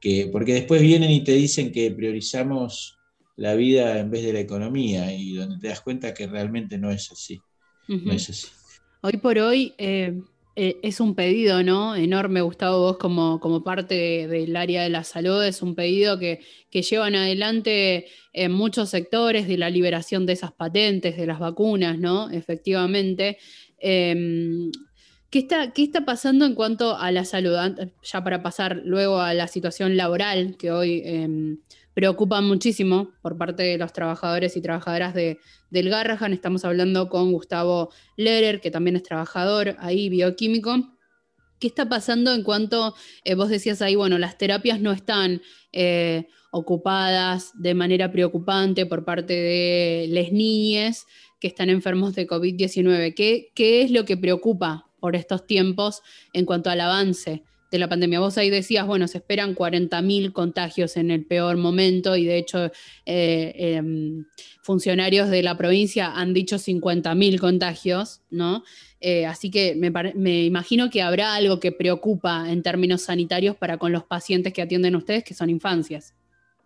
que, 0.00 0.28
porque 0.32 0.54
después 0.54 0.80
vienen 0.80 1.10
y 1.10 1.22
te 1.22 1.32
dicen 1.32 1.70
que 1.70 1.90
priorizamos 1.90 2.99
la 3.36 3.54
vida 3.54 3.98
en 3.98 4.10
vez 4.10 4.24
de 4.24 4.32
la 4.32 4.40
economía 4.40 5.14
y 5.14 5.34
donde 5.34 5.58
te 5.58 5.68
das 5.68 5.80
cuenta 5.80 6.14
que 6.14 6.26
realmente 6.26 6.78
no 6.78 6.90
es 6.90 7.10
así. 7.12 7.40
no 7.88 8.12
es 8.12 8.30
así. 8.30 8.48
Hoy 9.02 9.16
por 9.16 9.38
hoy, 9.38 9.74
eh, 9.78 10.20
eh, 10.56 10.78
es 10.82 11.00
un 11.00 11.14
pedido, 11.14 11.62
¿no? 11.62 11.96
Enorme, 11.96 12.42
Gustavo, 12.42 12.80
vos 12.80 12.98
como, 12.98 13.40
como 13.40 13.64
parte 13.64 14.26
del 14.28 14.54
área 14.56 14.82
de 14.82 14.90
la 14.90 15.04
salud, 15.04 15.42
es 15.42 15.62
un 15.62 15.74
pedido 15.74 16.18
que, 16.18 16.40
llevan 16.70 17.14
adelante 17.14 18.06
en 18.34 18.52
muchos 18.52 18.90
sectores 18.90 19.48
de 19.48 19.56
la 19.56 19.70
liberación 19.70 20.26
de 20.26 20.34
esas 20.34 20.52
patentes, 20.52 21.16
de 21.16 21.26
las 21.26 21.38
vacunas, 21.38 21.98
¿no? 21.98 22.30
Efectivamente. 22.30 23.38
Em, 23.78 24.70
¿qué, 25.30 25.38
está, 25.38 25.72
¿Qué 25.72 25.84
está 25.84 26.04
pasando 26.04 26.44
en 26.44 26.54
cuanto 26.54 26.94
a 26.94 27.10
la 27.10 27.24
salud? 27.24 27.56
Ya 28.02 28.22
para 28.22 28.42
pasar 28.42 28.82
luego 28.84 29.20
a 29.20 29.32
la 29.32 29.46
situación 29.48 29.96
laboral, 29.96 30.56
que 30.58 30.72
hoy 30.72 31.00
em, 31.06 31.58
preocupa 32.00 32.40
muchísimo 32.40 33.10
por 33.20 33.36
parte 33.36 33.62
de 33.62 33.76
los 33.76 33.92
trabajadores 33.92 34.56
y 34.56 34.62
trabajadoras 34.62 35.12
de, 35.12 35.38
del 35.68 35.90
Garrahan. 35.90 36.32
Estamos 36.32 36.64
hablando 36.64 37.10
con 37.10 37.30
Gustavo 37.30 37.90
Lehrer, 38.16 38.62
que 38.62 38.70
también 38.70 38.96
es 38.96 39.02
trabajador 39.02 39.76
ahí, 39.80 40.08
bioquímico. 40.08 40.96
¿Qué 41.58 41.66
está 41.66 41.90
pasando 41.90 42.32
en 42.32 42.42
cuanto, 42.42 42.94
eh, 43.24 43.34
vos 43.34 43.50
decías 43.50 43.82
ahí, 43.82 43.96
bueno, 43.96 44.16
las 44.16 44.38
terapias 44.38 44.80
no 44.80 44.92
están 44.92 45.42
eh, 45.72 46.26
ocupadas 46.52 47.50
de 47.52 47.74
manera 47.74 48.10
preocupante 48.10 48.86
por 48.86 49.04
parte 49.04 49.34
de 49.34 50.06
las 50.08 50.32
niñas? 50.32 51.06
que 51.38 51.48
están 51.48 51.70
enfermos 51.70 52.14
de 52.14 52.26
COVID-19. 52.26 53.14
¿Qué, 53.14 53.50
¿Qué 53.54 53.80
es 53.80 53.90
lo 53.90 54.04
que 54.04 54.18
preocupa 54.18 54.90
por 55.00 55.16
estos 55.16 55.46
tiempos 55.46 56.02
en 56.34 56.44
cuanto 56.44 56.68
al 56.68 56.82
avance 56.82 57.44
de 57.70 57.78
la 57.78 57.88
pandemia. 57.88 58.20
Vos 58.20 58.36
ahí 58.38 58.50
decías, 58.50 58.86
bueno, 58.86 59.06
se 59.08 59.18
esperan 59.18 59.54
40.000 59.54 60.32
contagios 60.32 60.96
en 60.96 61.10
el 61.10 61.24
peor 61.24 61.56
momento 61.56 62.16
y 62.16 62.24
de 62.24 62.38
hecho 62.38 62.70
eh, 63.06 63.52
em, 63.56 64.24
funcionarios 64.62 65.30
de 65.30 65.42
la 65.42 65.56
provincia 65.56 66.12
han 66.12 66.34
dicho 66.34 66.56
50.000 66.56 67.38
contagios, 67.38 68.20
¿no? 68.30 68.64
Eh, 69.00 69.24
así 69.24 69.50
que 69.50 69.74
me, 69.74 70.44
imagino 70.44 70.90
que 70.90 71.00
habrá 71.00 71.34
algo 71.34 71.58
que 71.58 71.72
preocupa 71.72 72.50
en 72.50 72.62
términos 72.62 73.02
sanitarios 73.02 73.56
para 73.56 73.78
con 73.78 73.92
los 73.92 74.04
pacientes 74.04 74.52
que 74.52 74.62
atienden 74.62 74.96
ustedes, 74.96 75.24
que 75.24 75.34
son 75.34 75.48
infancias. 75.48 76.14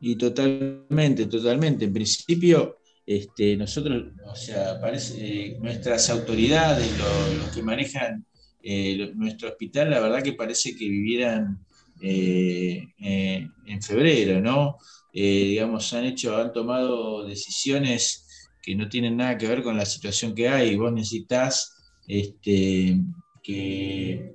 Y 0.01 0.17
totalmente, 0.17 1.27
totalmente. 1.27 1.85
En 1.85 1.93
principio, 1.93 2.79
este, 3.07 3.57
nosotros, 3.57 4.13
o 4.27 4.35
sea, 4.35 4.81
parece, 4.81 5.15
eh, 5.21 5.59
nuestras 5.61 6.11
autoridades, 6.11 6.91
los 7.39 7.55
que 7.55 7.63
manejan 7.63 8.27
eh, 8.65 9.13
nuestro 9.15 9.49
hospital, 9.49 9.91
la 9.91 10.01
verdad 10.01 10.23
que 10.23 10.33
parece 10.33 10.75
que 10.77 10.89
vivieran 10.89 11.65
eh, 12.01 12.87
en 12.99 13.83
febrero, 13.83 14.41
¿no? 14.41 14.79
digamos, 15.13 15.93
han 15.93 16.07
hecho, 16.07 16.37
han 16.37 16.53
tomado 16.53 17.25
decisiones 17.25 18.51
que 18.61 18.75
no 18.75 18.89
tienen 18.89 19.17
nada 19.17 19.39
que 19.39 19.47
ver 19.47 19.63
con 19.63 19.77
la 19.77 19.87
situación 19.87 20.35
que 20.35 20.49
hay. 20.49 20.75
Vos 20.75 20.93
necesitas 20.93 21.73
este, 22.09 22.99
que, 23.41 24.35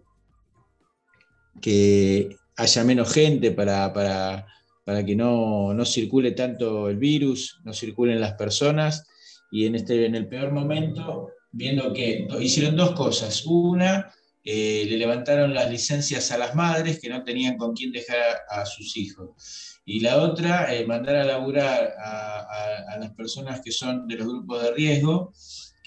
que 1.62 2.38
haya 2.56 2.84
menos 2.86 3.14
gente 3.14 3.52
para, 3.52 3.92
para 3.92 4.48
para 4.90 5.06
que 5.06 5.16
no, 5.16 5.86
circule 5.86 6.32
tanto 6.32 6.90
el 6.90 6.98
virus, 6.98 7.60
no 7.64 7.74
circulen 7.74 8.20
las 8.20 8.34
personas. 8.34 9.06
Y 9.52 9.68
en, 9.68 9.76
este, 9.76 10.08
en 10.08 10.16
el 10.16 10.28
peor 10.28 10.52
momento, 10.52 11.30
viendo 11.52 11.94
que 11.94 12.28
hicieron 12.40 12.76
dos 12.76 12.94
cosas. 12.94 13.46
Una, 13.46 14.12
eh, 14.44 14.86
le 14.90 14.98
levantaron 14.98 15.54
las 15.54 15.70
licencias 15.70 16.32
a 16.32 16.38
las 16.38 16.56
madres 16.56 17.00
que 17.00 17.10
no 17.10 17.24
tenían 17.24 17.58
con 17.58 17.74
quién 17.74 17.92
dejar 17.92 18.18
a, 18.50 18.66
sus 18.66 18.98
hijos. 18.98 19.82
Y 19.86 20.02
la 20.02 20.18
otra, 20.18 20.74
eh, 20.74 20.86
mandar 20.86 21.16
a 21.16 21.26
laburar 21.26 21.94
a, 21.98 22.48
a, 22.94 23.00
las 23.00 23.12
personas 23.14 23.62
que 23.62 23.72
son 23.72 24.08
de 24.08 24.16
los 24.16 24.28
grupos 24.28 24.64
de 24.64 24.72
riesgo 24.74 25.34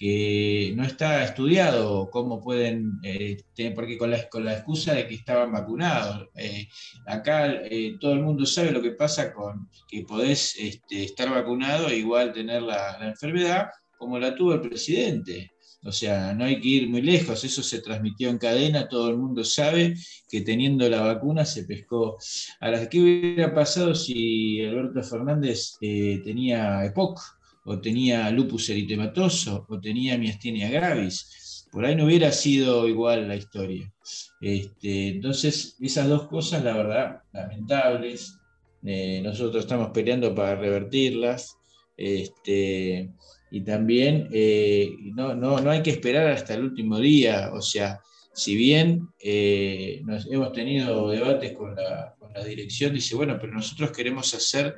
que 0.02 0.72
no 0.74 0.82
está 0.82 1.22
estudiado 1.22 2.10
cómo 2.10 2.40
pueden, 2.40 2.98
eh, 3.04 3.36
porque 3.72 3.96
con 3.96 4.10
la, 4.10 4.52
excusa 4.52 4.94
de 4.94 5.06
que 5.06 5.14
estaban 5.14 5.52
vacunados. 5.52 6.28
Eh, 6.34 6.66
acá 7.06 7.62
todo 8.00 8.14
el 8.14 8.22
mundo 8.22 8.44
sabe 8.44 8.72
lo 8.72 8.82
que 8.82 8.90
pasa 8.90 9.32
con 9.32 9.70
que 9.86 10.02
podés 10.02 10.56
este, 10.58 11.04
estar 11.04 11.30
vacunado 11.30 11.88
e 11.88 11.98
igual 11.98 12.32
tener 12.32 12.62
la, 12.62 12.98
enfermedad, 13.00 13.68
como 13.96 14.18
la 14.18 14.34
tuvo 14.34 14.54
el 14.54 14.60
presidente. 14.60 15.52
O 15.85 15.92
sea, 15.92 16.33
no 16.35 16.45
hay 16.45 16.61
que 16.61 16.68
ir 16.68 16.88
muy 16.88 17.03
lejos, 17.03 17.45
eso 17.45 17.62
se 17.62 17.81
transmitió 17.81 18.31
en 18.31 18.38
cadena, 18.38 18.88
todo 18.88 19.11
el 19.11 19.18
mundo 19.18 19.42
sabe 19.45 19.97
que 20.29 20.42
teniendo 20.42 20.88
la 20.88 21.01
vacuna 21.01 21.45
se 21.45 21.64
pescó. 21.64 22.18
Ahora, 22.61 22.88
¿qué 22.88 23.01
hubiera 23.01 23.55
pasado 23.55 23.95
si 23.95 24.64
Alberto 24.64 25.03
Fernández 25.03 25.73
tenía 25.81 26.85
EPOC? 26.85 27.21
o 27.64 27.81
tenía 27.81 28.31
lupus 28.31 28.71
eritematoso, 28.71 29.66
o 29.68 29.81
tenía 29.81 30.18
miastenia 30.18 30.68
gravis. 30.71 31.68
Por 31.71 31.85
ahí 31.85 31.97
no 31.97 32.05
hubiera 32.05 32.31
sido 32.33 32.88
igual 32.88 33.29
la 33.29 33.37
historia. 33.37 33.92
Este, 34.40 35.09
entonces, 35.09 35.77
esas 35.81 36.09
dos 36.09 36.29
cosas, 36.29 36.64
la 36.64 36.77
verdad, 36.77 37.23
lamentables. 37.33 38.37
Eh, 38.85 39.21
nosotros 39.23 39.64
estamos 39.64 39.90
peleando 39.90 40.35
para 40.35 40.57
revertirlas. 40.57 41.57
Este, 41.97 43.11
y 43.52 43.60
también 43.60 44.28
eh, 44.32 44.96
no, 45.14 45.34
no, 45.34 45.60
no, 45.60 45.70
hay 45.70 45.82
que 45.82 45.90
esperar 45.90 46.28
hasta 46.28 46.54
el 46.54 46.62
último 46.64 46.98
día. 46.98 47.50
O 47.52 47.60
sea, 47.60 48.00
si 48.32 48.56
bien 48.56 49.08
eh, 49.20 50.02
hemos 50.30 50.52
tenido 50.52 51.10
debates 51.10 51.52
con 51.52 51.74
la, 51.76 52.14
con 52.18 52.32
la 52.32 52.42
dirección, 52.42 52.94
dice, 52.94 53.14
bueno, 53.14 53.36
pero 53.38 53.52
nosotros 53.52 53.92
queremos 53.92 54.32
hacer 54.32 54.74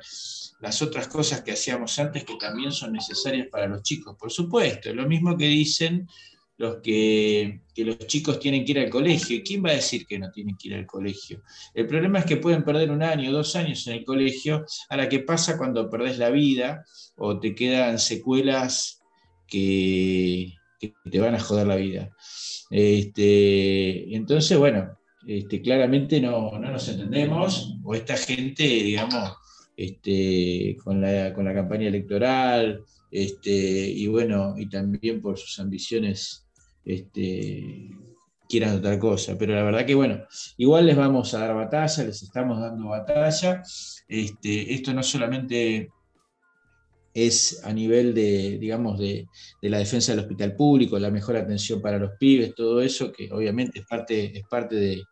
las 0.59 0.81
otras 0.81 1.07
cosas 1.07 1.41
que 1.41 1.53
hacíamos 1.53 1.97
antes 1.99 2.25
que 2.25 2.35
también 2.35 2.73
son 2.73 2.91
necesarias 2.91 3.47
para 3.49 3.67
los 3.67 3.81
chicos. 3.81 4.17
Por 4.19 4.29
supuesto, 4.29 4.93
lo 4.93 5.07
mismo 5.07 5.37
que 5.37 5.47
dicen 5.47 6.05
los 6.57 6.77
que, 6.77 7.61
los 7.75 7.97
chicos 7.99 8.39
tienen 8.39 8.63
que 8.63 8.71
ir 8.71 8.79
al 8.79 8.89
colegio. 8.89 9.37
¿Y 9.37 9.43
quién 9.43 9.63
va 9.63 9.71
a 9.71 9.75
decir 9.75 10.05
que 10.05 10.19
no 10.19 10.31
tienen 10.31 10.55
que 10.57 10.69
ir 10.69 10.75
al 10.75 10.85
colegio? 10.85 11.41
El 11.73 11.87
problema 11.87 12.19
es 12.19 12.25
que 12.25 12.37
pueden 12.37 12.63
perder 12.63 12.91
un 12.91 13.03
año, 13.03 13.31
dos 13.31 13.55
años 13.55 13.85
en 13.87 13.95
el 13.95 14.05
colegio, 14.05 14.65
a 14.89 14.97
la 14.97 15.09
que 15.09 15.19
pasa 15.19 15.57
cuando 15.57 15.89
perdés 15.89 16.17
la 16.17 16.29
vida 16.29 16.85
o 17.17 17.39
te 17.39 17.53
quedan 17.55 17.99
secuelas 17.99 19.01
que, 19.47 20.53
te 20.79 21.19
van 21.19 21.35
a 21.35 21.39
joder 21.39 21.67
la 21.67 21.75
vida. 21.75 22.09
Este, 22.69 24.15
entonces, 24.15 24.57
bueno, 24.57 24.97
este, 25.27 25.61
claramente 25.61 26.21
no, 26.21 26.57
no 26.57 26.71
nos 26.71 26.87
entendemos, 26.87 27.75
o 27.83 27.95
esta 27.95 28.15
gente, 28.15 28.63
digamos, 28.63 29.33
este, 29.75 30.77
con, 30.83 31.01
la, 31.01 31.33
con, 31.33 31.45
la, 31.45 31.53
campaña 31.53 31.87
electoral, 31.87 32.83
este, 33.11 33.51
y 33.51 34.07
bueno, 34.07 34.55
y 34.57 34.69
también 34.69 35.21
por 35.21 35.37
sus 35.37 35.59
ambiciones 35.59 36.44
este, 36.85 37.89
quieran 38.47 38.77
otra 38.77 38.99
cosa. 38.99 39.37
Pero 39.37 39.53
la 39.53 39.63
verdad 39.63 39.85
que 39.85 39.95
bueno, 39.95 40.23
igual 40.57 40.85
les 40.85 40.95
vamos 40.95 41.33
a 41.33 41.39
dar 41.39 41.55
batalla, 41.55 42.03
les 42.03 42.21
estamos 42.23 42.59
dando 42.59 42.89
batalla. 42.89 43.63
Este, 44.07 44.73
esto 44.73 44.93
no 44.93 45.03
solamente 45.03 45.89
es 47.15 47.63
a 47.63 47.71
nivel 47.71 48.13
de, 48.13 48.59
digamos, 48.59 48.99
de, 48.99 49.27
la 49.61 49.79
defensa 49.79 50.11
del 50.11 50.19
hospital 50.19 50.55
público, 50.55 50.99
la 50.99 51.09
mejor 51.09 51.37
atención 51.37 51.81
para 51.81 51.97
los 51.97 52.11
pibes, 52.19 52.53
todo 52.53 52.81
eso, 52.81 53.11
que 53.11 53.31
obviamente 53.31 53.79
es 53.79 53.85
parte, 53.85 54.37
es 54.37 54.43
parte 54.47 54.75
de, 54.75 55.03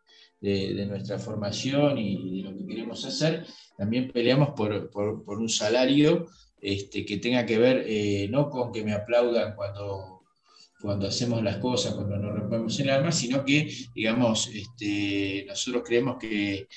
nuestra 0.85 1.17
formación 1.17 1.97
y 1.97 2.41
de 2.41 2.49
lo 2.49 2.57
que 2.57 2.67
queremos 2.67 3.05
hacer, 3.05 3.45
también 3.77 4.11
peleamos 4.11 4.49
por, 4.49 4.89
por, 4.91 5.39
un 5.39 5.47
salario 5.47 6.25
este, 6.61 7.05
que 7.05 7.17
tenga 7.17 7.45
que 7.45 7.57
ver 7.57 7.85
eh, 7.87 8.27
no 8.29 8.49
con 8.49 8.73
que 8.73 8.83
me 8.83 8.91
aplaudan 8.91 9.55
cuando, 9.55 10.12
cuando 10.83 11.07
hacemos 11.07 11.41
las 11.41 11.59
cosas, 11.59 11.93
cuando 11.93 12.17
nos 12.17 12.37
rompemos 12.37 12.77
el 12.81 12.89
alma, 12.89 13.09
sino 13.09 13.45
que, 13.45 13.73
digamos, 13.95 14.49
este, 14.53 15.45
nosotros 15.47 15.81
creemos 15.85 16.17
que, 16.19 16.67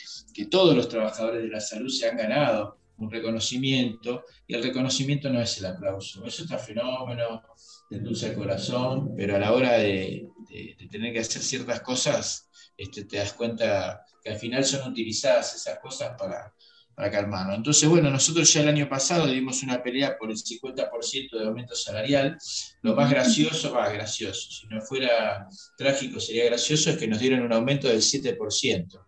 todos 0.48 0.76
los 0.76 0.88
trabajadores 0.88 1.42
de 1.42 1.48
la 1.48 1.58
salud 1.58 1.88
se 1.88 2.08
han 2.08 2.16
ganado 2.16 2.78
un 2.98 3.10
reconocimiento, 3.10 4.22
y 4.46 4.54
el 4.54 4.62
reconocimiento 4.62 5.28
no 5.28 5.40
es 5.40 5.58
el 5.58 5.66
aplauso, 5.66 6.24
eso 6.24 6.44
está 6.44 6.56
fenómeno, 6.56 7.42
te 7.90 7.96
endulce 7.96 8.28
el 8.28 8.36
corazón, 8.36 9.12
pero 9.16 9.34
a 9.34 9.40
la 9.40 9.52
hora 9.52 9.72
de, 9.72 10.28
de 10.48 10.88
tener 10.88 11.12
que 11.12 11.18
hacer 11.18 11.42
ciertas 11.42 11.80
cosas, 11.80 12.48
este, 12.76 13.06
te 13.06 13.16
das 13.16 13.32
cuenta 13.32 14.04
que 14.22 14.30
al 14.30 14.36
final 14.38 14.64
son 14.64 14.88
utilizadas 14.88 15.56
esas 15.56 15.80
cosas 15.80 16.14
para, 16.16 16.54
para 16.96 17.10
calmarnos. 17.10 17.56
Entonces, 17.58 17.88
bueno, 17.88 18.10
nosotros 18.10 18.50
ya 18.52 18.62
el 18.62 18.68
año 18.68 18.88
pasado 18.88 19.26
dimos 19.26 19.62
una 19.62 19.82
pelea 19.82 20.16
por 20.18 20.30
el 20.30 20.36
50% 20.36 21.38
de 21.38 21.46
aumento 21.46 21.74
salarial. 21.74 22.38
Lo 22.80 22.96
más 22.96 23.10
gracioso, 23.10 23.72
va, 23.72 23.90
gracioso, 23.90 24.50
si 24.50 24.66
no 24.68 24.80
fuera 24.80 25.46
trágico 25.76 26.18
sería 26.18 26.46
gracioso, 26.46 26.90
es 26.90 26.96
que 26.96 27.06
nos 27.06 27.20
dieron 27.20 27.42
un 27.42 27.52
aumento 27.52 27.86
del 27.86 28.00
7%. 28.00 28.98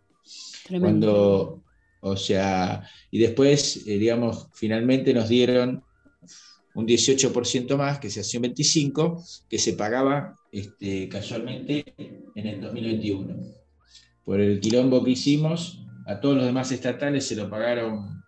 Cuando, 0.78 1.64
o 2.00 2.16
sea, 2.16 2.86
y 3.10 3.18
después, 3.18 3.86
eh, 3.86 3.98
digamos, 3.98 4.48
finalmente 4.52 5.14
nos 5.14 5.30
dieron 5.30 5.82
un 6.74 6.86
18% 6.86 7.76
más, 7.78 7.98
que 8.00 8.10
se 8.10 8.20
hacía 8.20 8.38
un 8.38 8.46
25%, 8.54 9.46
que 9.48 9.58
se 9.58 9.72
pagaba 9.72 10.36
este, 10.52 11.08
casualmente 11.08 11.94
en 11.96 12.46
el 12.46 12.60
2021 12.60 13.58
por 14.28 14.42
el 14.42 14.60
quilombo 14.60 15.02
que 15.02 15.12
hicimos, 15.12 15.80
a 16.08 16.18
todos 16.18 16.36
los 16.36 16.46
demás 16.46 16.72
estatales 16.72 17.28
se 17.28 17.36
lo 17.36 17.50
pagaron, 17.50 18.24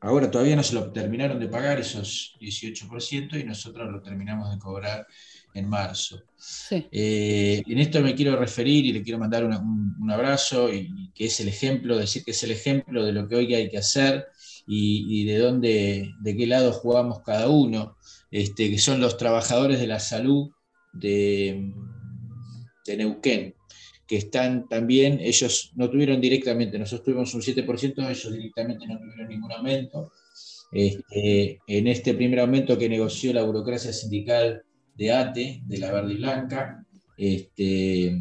ahora 0.00 0.30
todavía 0.30 0.56
no 0.56 0.62
se 0.62 0.74
lo 0.74 0.90
terminaron 0.90 1.38
de 1.38 1.46
pagar 1.46 1.78
esos 1.78 2.34
18% 2.40 3.38
y 3.38 3.44
nosotros 3.44 3.92
lo 3.92 4.00
terminamos 4.00 4.50
de 4.50 4.58
cobrar 4.58 5.06
en 5.52 5.68
marzo. 5.68 6.22
Eh, 6.70 7.62
en 7.66 7.78
esto 7.78 8.00
me 8.00 8.14
quiero 8.14 8.36
referir 8.36 8.86
y 8.86 8.92
le 8.94 9.02
quiero 9.02 9.18
mandar 9.18 9.44
un, 9.44 10.10
abrazo 10.10 10.72
y, 10.72 11.12
que 11.14 11.26
es 11.26 11.38
el 11.40 11.48
ejemplo, 11.48 11.98
decir 11.98 12.24
que 12.24 12.30
es 12.30 12.42
el 12.42 12.52
ejemplo 12.52 13.04
de 13.04 13.12
lo 13.12 13.28
que 13.28 13.36
hoy 13.36 13.54
hay 13.54 13.68
que 13.68 13.76
hacer 13.76 14.28
y, 14.66 15.26
de 15.26 15.38
dónde, 15.38 16.14
de 16.20 16.36
qué 16.36 16.46
lado 16.46 16.72
jugamos 16.72 17.20
cada 17.20 17.50
uno, 17.50 17.98
este, 18.30 18.70
que 18.70 18.78
son 18.78 18.98
los 18.98 19.18
trabajadores 19.18 19.78
de 19.78 19.88
la 19.88 20.00
salud 20.00 20.50
de, 20.94 21.70
de 22.86 22.96
Neuquén 22.96 23.54
que 24.12 24.18
están 24.18 24.68
también, 24.68 25.20
ellos 25.20 25.72
no 25.74 25.88
tuvieron 25.88 26.20
directamente, 26.20 26.78
nosotros 26.78 27.06
tuvimos 27.06 27.32
un 27.32 27.40
7%, 27.40 28.10
ellos 28.10 28.30
directamente 28.30 28.86
no 28.86 28.98
tuvieron 28.98 29.26
ningún 29.26 29.50
aumento. 29.50 30.12
Este, 30.70 31.58
en 31.66 31.86
este 31.86 32.12
primer 32.12 32.40
aumento 32.40 32.76
que 32.76 32.90
negoció 32.90 33.32
la 33.32 33.42
burocracia 33.42 33.90
sindical 33.90 34.64
de 34.94 35.12
ATE, 35.12 35.62
de 35.64 35.78
la 35.78 35.92
Verde 35.92 36.12
y 36.12 36.16
Blanca, 36.18 36.84
este, 37.16 38.20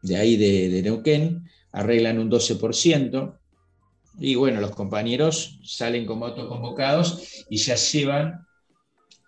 de 0.00 0.16
ahí 0.16 0.38
de, 0.38 0.70
de 0.70 0.80
Neuquén, 0.80 1.44
arreglan 1.72 2.18
un 2.18 2.30
12%, 2.30 3.38
y 4.18 4.36
bueno, 4.36 4.58
los 4.62 4.70
compañeros 4.70 5.60
salen 5.64 6.06
como 6.06 6.24
autoconvocados 6.24 7.44
y 7.50 7.58
ya 7.58 7.74
llevan 7.74 8.40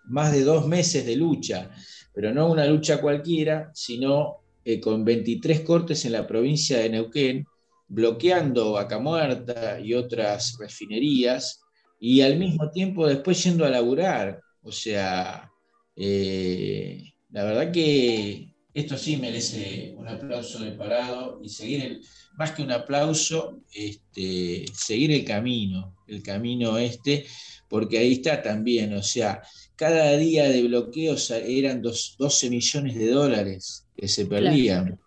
más 0.05 0.31
de 0.31 0.43
dos 0.43 0.67
meses 0.67 1.05
de 1.05 1.17
lucha, 1.17 1.69
pero 2.15 2.33
no 2.33 2.49
una 2.49 2.65
lucha 2.65 2.99
cualquiera, 2.99 3.69
sino 3.75 4.40
eh, 4.63 4.79
con 4.79 5.03
23 5.03 5.61
cortes 5.61 6.05
en 6.05 6.13
la 6.13 6.27
provincia 6.27 6.79
de 6.79 6.89
Neuquén, 6.89 7.45
bloqueando 7.87 8.73
Vaca 8.73 8.99
Muerta 8.99 9.79
y 9.79 9.93
otras 9.93 10.57
refinerías, 10.59 11.61
y 11.99 12.21
al 12.21 12.37
mismo 12.37 12.69
tiempo 12.71 13.07
después 13.07 13.43
yendo 13.43 13.65
a 13.65 13.69
laburar. 13.69 14.39
O 14.63 14.71
sea, 14.71 15.51
eh, 15.95 17.13
la 17.29 17.43
verdad 17.43 17.71
que 17.71 18.50
esto 18.73 18.97
sí 18.97 19.17
merece 19.17 19.93
un 19.97 20.07
aplauso 20.07 20.59
de 20.59 20.71
parado 20.71 21.39
y 21.43 21.49
seguir 21.49 21.85
el, 21.85 22.01
más 22.37 22.51
que 22.51 22.63
un 22.63 22.71
aplauso, 22.71 23.59
este, 23.73 24.65
seguir 24.73 25.11
el 25.11 25.25
camino, 25.25 25.97
el 26.07 26.23
camino 26.23 26.77
este, 26.77 27.25
porque 27.69 27.97
ahí 27.97 28.13
está 28.13 28.41
también, 28.41 28.93
o 28.93 29.03
sea, 29.03 29.41
cada 29.75 30.15
día 30.17 30.47
de 30.47 30.63
bloqueos 30.63 31.31
eran 31.31 31.81
12 31.81 32.49
millones 32.49 32.95
de 32.95 33.09
dólares 33.09 33.87
que 33.97 34.07
se 34.07 34.25
perdían. 34.25 34.99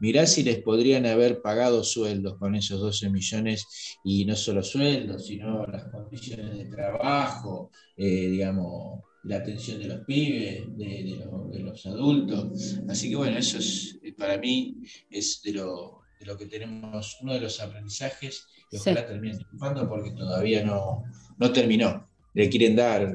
Mirá 0.00 0.26
si 0.26 0.44
les 0.44 0.62
podrían 0.62 1.06
haber 1.06 1.42
pagado 1.42 1.82
sueldos 1.82 2.38
con 2.38 2.54
esos 2.54 2.80
12 2.80 3.10
millones 3.10 3.98
y 4.04 4.24
no 4.26 4.36
solo 4.36 4.62
sueldos, 4.62 5.26
sino 5.26 5.66
las 5.66 5.84
condiciones 5.86 6.56
de 6.56 6.66
trabajo, 6.66 7.72
eh, 7.96 8.28
digamos, 8.28 9.00
la 9.28 9.36
atención 9.36 9.78
de 9.78 9.88
los 9.88 10.00
pibes, 10.04 10.64
de, 10.76 11.60
los 11.60 11.86
adultos. 11.86 12.78
Así 12.88 13.10
que 13.10 13.16
bueno, 13.16 13.38
eso 13.38 13.58
es 13.58 13.98
para 14.16 14.36
mí 14.38 14.76
es 15.10 15.40
de 15.42 15.52
lo, 15.52 16.00
que 16.38 16.46
tenemos, 16.46 17.18
uno 17.22 17.34
de 17.34 17.40
los 17.40 17.60
aprendizajes 17.60 18.46
y 18.70 18.76
ojalá 18.76 19.06
termine 19.06 19.38
triunfando 19.38 19.88
porque 19.88 20.10
todavía 20.10 20.64
no, 20.64 21.04
no 21.38 21.52
terminó. 21.52 22.08
Le 22.34 22.48
quieren 22.48 22.76
dar 22.76 23.12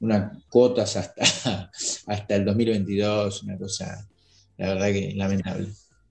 unas 0.00 0.44
cuotas 0.48 0.96
hasta, 0.96 1.70
hasta 2.06 2.36
el 2.36 2.44
2022, 2.44 3.42
una 3.42 3.58
cosa, 3.58 4.08
la 4.56 4.74
verdad 4.74 4.92
que 4.92 5.12
lamentable 5.14 5.68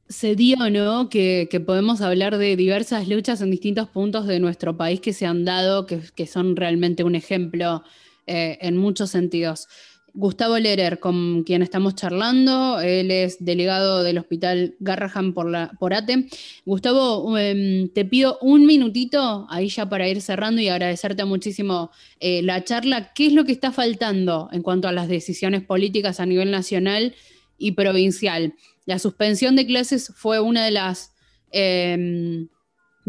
se 0.10 0.36
dio, 0.36 0.72
¿no? 0.72 1.08
Que, 1.08 1.48
podemos 1.66 2.02
hablar 2.02 2.38
de 2.40 2.56
diversas 2.56 3.08
luchas 3.08 3.42
en 3.42 3.52
distintos 3.52 3.88
puntos 3.90 4.26
de 4.26 4.40
nuestro 4.40 4.76
país 4.76 5.00
que 5.00 5.14
se 5.14 5.28
han 5.28 5.46
dado, 5.46 5.86
que, 5.86 6.28
son 6.28 6.56
realmente 6.56 7.04
un 7.04 7.14
ejemplo 7.14 7.84
eh, 8.30 8.60
en 8.62 8.78
muchos 8.78 9.10
sentidos. 9.10 9.68
Gustavo 10.14 10.58
Lerer, 10.58 11.00
con 11.00 11.44
quien 11.44 11.62
estamos 11.62 11.96
charlando, 11.96 12.80
él 12.80 13.10
es 13.10 13.44
delegado 13.44 14.04
del 14.04 14.18
Hospital 14.18 14.76
Garrahan 14.80 15.34
por, 15.34 15.50
la, 15.50 15.72
por 15.80 15.94
ATE. 15.94 16.28
Gustavo, 16.66 17.38
em, 17.38 17.90
te 17.90 18.06
pido 18.06 18.38
un 18.42 18.66
minutito 18.66 19.48
ahí 19.50 19.70
ya 19.70 19.88
para 19.88 20.08
ir 20.08 20.22
cerrando 20.22 20.62
y 20.62 20.68
agradecerte 20.68 21.26
muchísimo 21.26 21.92
eh, 22.20 22.42
la 22.44 22.64
charla. 22.64 23.14
¿Qué 23.14 23.28
es 23.28 23.34
lo 23.34 23.46
que 23.46 23.52
está 23.52 23.72
faltando 23.72 24.50
en 24.52 24.62
cuanto 24.62 24.88
a 24.88 24.92
las 24.92 25.08
decisiones 25.08 25.64
políticas 25.64 26.20
a 26.20 26.26
nivel 26.26 26.52
nacional 26.52 27.16
y 27.58 27.72
provincial? 27.72 28.54
La 28.86 29.00
suspensión 29.00 29.56
de 29.56 29.66
clases 29.66 30.12
fue 30.16 30.40
una 30.40 30.66
de 30.66 30.72
las 30.72 31.14
em, 31.52 32.50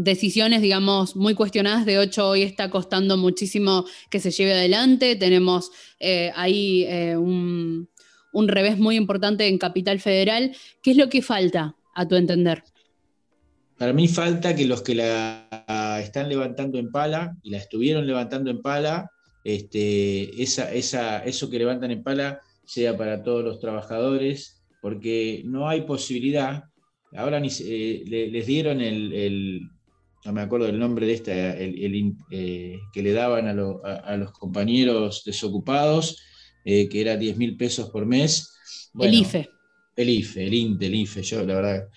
decisiones, 0.03 0.61
digamos, 0.61 1.15
muy 1.15 1.35
cuestionadas. 1.35 1.85
De 1.85 2.01
hecho, 2.01 2.27
hoy 2.27 2.43
está 2.43 2.69
costando 2.69 3.17
muchísimo 3.17 3.85
que 4.09 4.19
se 4.19 4.31
lleve 4.31 4.53
adelante. 4.53 5.15
Tenemos 5.15 5.71
eh, 5.99 6.31
ahí 6.35 6.85
eh, 6.87 7.15
un, 7.17 7.87
revés 8.47 8.77
muy 8.77 8.95
importante 8.95 9.47
en 9.47 9.57
Capital 9.57 9.99
Federal. 9.99 10.55
¿Qué 10.81 10.91
es 10.91 10.97
lo 10.97 11.09
que 11.09 11.21
falta, 11.21 11.75
a 11.95 12.07
tu 12.07 12.15
entender? 12.15 12.63
Para 13.77 13.93
mí 13.93 14.07
falta 14.07 14.55
que 14.55 14.65
los 14.65 14.81
que 14.81 14.95
la 14.95 15.99
están 16.03 16.29
levantando 16.29 16.77
en 16.77 16.91
pala 16.91 17.35
y 17.41 17.49
la 17.49 17.57
estuvieron 17.57 18.05
levantando 18.05 18.51
en 18.51 18.61
pala, 18.61 19.09
este, 19.43 20.41
esa, 20.41 20.71
esa, 20.71 21.23
eso 21.25 21.49
que 21.49 21.57
levantan 21.57 21.91
en 21.91 22.03
pala 22.03 22.41
sea 22.63 22.95
para 22.95 23.23
todos 23.23 23.43
los 23.43 23.59
trabajadores 23.59 24.61
porque 24.81 25.43
no 25.45 25.69
hay 25.69 25.81
posibilidad. 25.81 26.65
Ahora 27.15 27.41
eh, 27.43 28.03
les 28.05 28.45
dieron 28.47 28.81
el, 28.81 29.69
no 30.25 30.33
me 30.33 30.41
acuerdo 30.41 30.67
del 30.67 30.79
nombre 30.79 31.07
de 31.07 31.13
esta, 31.13 31.57
el, 31.57 32.15
eh, 32.29 32.79
que 32.93 33.01
le 33.01 33.13
daban 33.13 33.47
a, 33.47 34.17
los 34.17 34.31
compañeros 34.31 35.23
desocupados, 35.25 36.21
eh, 36.63 36.87
que 36.89 37.01
era 37.01 37.17
10 37.17 37.37
mil 37.37 37.57
pesos 37.57 37.89
por 37.89 38.05
mes. 38.05 38.53
el 38.99 39.13
IFE. 39.13 39.49
El 39.95 40.09
IFE, 40.09 40.47
el 40.47 40.53
INTE, 40.53 40.85
el 40.85 40.95
IFE, 40.95 41.21
yo 41.21 41.43
la 41.43 41.55
verdad. 41.55 41.89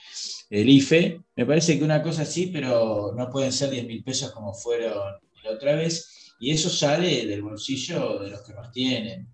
El 0.51 0.69
IFE, 0.69 1.21
me 1.37 1.47
parece 1.47 1.79
que 1.79 1.85
una 1.85 2.03
cosa 2.03 2.25
sí, 2.25 2.51
pero 2.53 3.13
no 3.17 3.31
pueden 3.31 3.53
ser 3.53 3.71
10 3.71 3.87
mil 3.87 4.03
pesos 4.03 4.33
como 4.33 4.53
fueron 4.55 5.15
la 5.43 5.51
otra 5.51 5.75
vez, 5.75 6.35
y 6.41 6.51
eso 6.51 6.71
sale 6.71 7.27
del 7.27 7.43
bolsillo 7.43 8.19
de 8.19 8.31
los 8.31 8.43
que 8.43 8.55
más 8.55 8.73
tienen. 8.73 9.29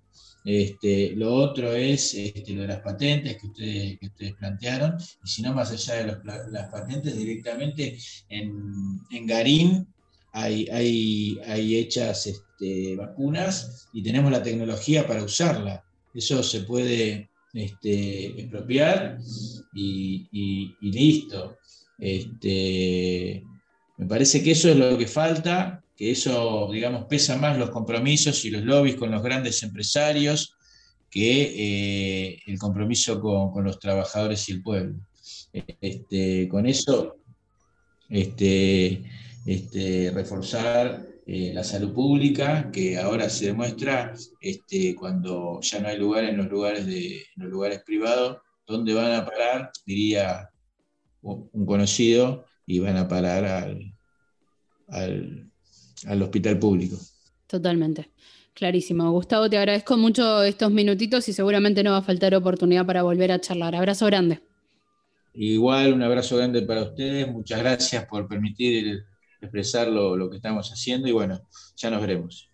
Este, 0.45 1.15
lo 1.17 1.35
otro 1.35 1.73
es 1.75 2.15
este, 2.15 2.55
lo 2.55 2.63
de 2.63 2.69
las 2.69 2.81
patentes 2.81 3.37
que 3.37 3.47
ustedes, 3.47 3.99
plantearon, 4.39 4.97
y 5.23 5.29
si 5.29 5.43
no, 5.43 5.53
más 5.53 5.71
allá 5.71 5.97
de 5.97 6.17
las 6.51 6.71
patentes, 6.71 7.15
directamente 7.17 7.99
en, 8.29 9.03
Garín 9.27 9.87
hay, 10.33 11.77
hechas 11.77 12.27
este, 12.27 12.97
vacunas 12.97 13.89
y 13.93 14.03
tenemos 14.03 14.31
la 14.31 14.43
tecnología 14.43 15.07
para 15.07 15.25
usarla. 15.25 15.85
Eso 16.15 16.43
se 16.43 16.61
puede 16.61 17.29
este, 17.53 18.41
expropiar 18.41 19.19
y, 19.75 20.75
listo. 20.81 21.59
Me 21.99 23.45
parece 24.09 24.43
que 24.43 24.53
eso 24.53 24.71
es 24.71 24.77
lo 24.77 24.97
que 24.97 25.07
falta 25.07 25.85
que 26.01 26.13
eso, 26.13 26.71
digamos, 26.73 27.05
pesa 27.05 27.37
más 27.37 27.59
los 27.59 27.69
compromisos 27.69 28.47
y 28.47 28.51
los 28.51 28.63
lobbies 28.63 28.97
con 28.97 29.11
los 29.11 29.23
grandes 29.23 29.63
empresarios 29.63 30.57
que 31.11 31.43
eh, 31.43 32.43
el 32.47 32.59
compromiso 32.59 33.21
con, 33.21 33.63
los 33.63 33.79
trabajadores 33.79 34.49
y 34.49 34.53
el 34.53 34.63
pueblo. 34.63 34.99
Este, 35.53 36.49
con 36.49 36.65
eso, 36.65 37.19
este, 38.09 39.05
este, 39.45 40.11
reforzar 40.15 41.07
eh, 41.27 41.53
la 41.53 41.65
salud 41.65 41.93
pública, 41.93 42.71
que 42.73 42.97
ahora 42.97 43.29
se 43.29 43.49
demuestra 43.49 44.15
este, 44.41 44.95
cuando 44.95 45.61
ya 45.61 45.81
no 45.81 45.89
hay 45.89 45.99
lugar 45.99 46.25
en 46.25 46.39
los 46.39 46.49
lugares, 46.49 46.87
de, 46.87 47.27
los 47.37 47.51
lugares 47.51 47.83
privados, 47.85 48.39
¿dónde 48.67 48.95
van 48.95 49.13
a 49.13 49.27
parar? 49.27 49.71
Diría 49.85 50.49
un 51.21 51.67
conocido, 51.67 52.47
y 52.65 52.79
van 52.79 52.97
a 52.97 53.07
parar 53.07 53.45
al 53.45 53.93
al 54.91 55.50
hospital 56.23 56.59
público. 56.59 56.97
Totalmente. 57.47 58.11
Clarísimo. 58.55 59.11
Gustavo, 59.13 59.49
te 59.49 59.59
agradezco 59.59 59.97
mucho 59.97 60.43
estos 60.43 60.71
minutitos 60.71 61.29
y 61.29 61.33
seguramente 61.33 61.83
no 61.83 61.93
va 61.93 61.99
a 61.99 62.03
faltar 62.03 62.35
oportunidad 62.35 62.85
para 62.85 63.03
volver 63.03 63.33
a 63.33 63.41
charlar. 63.41 63.75
Abrazo 63.75 64.07
grande. 64.07 64.41
Igual, 65.35 65.95
un 65.95 66.03
abrazo 66.03 66.37
grande 66.37 66.63
para 66.63 66.83
ustedes. 66.83 67.31
Muchas 67.31 67.61
gracias 67.61 68.05
por 68.07 68.29
permitir 68.29 69.05
expresar 69.41 69.89
lo, 69.89 70.29
que 70.29 70.37
estamos 70.37 70.71
haciendo 70.71 71.09
y 71.09 71.13
bueno, 71.13 71.41
ya 71.77 71.91
nos 71.91 72.01
veremos. 72.01 72.51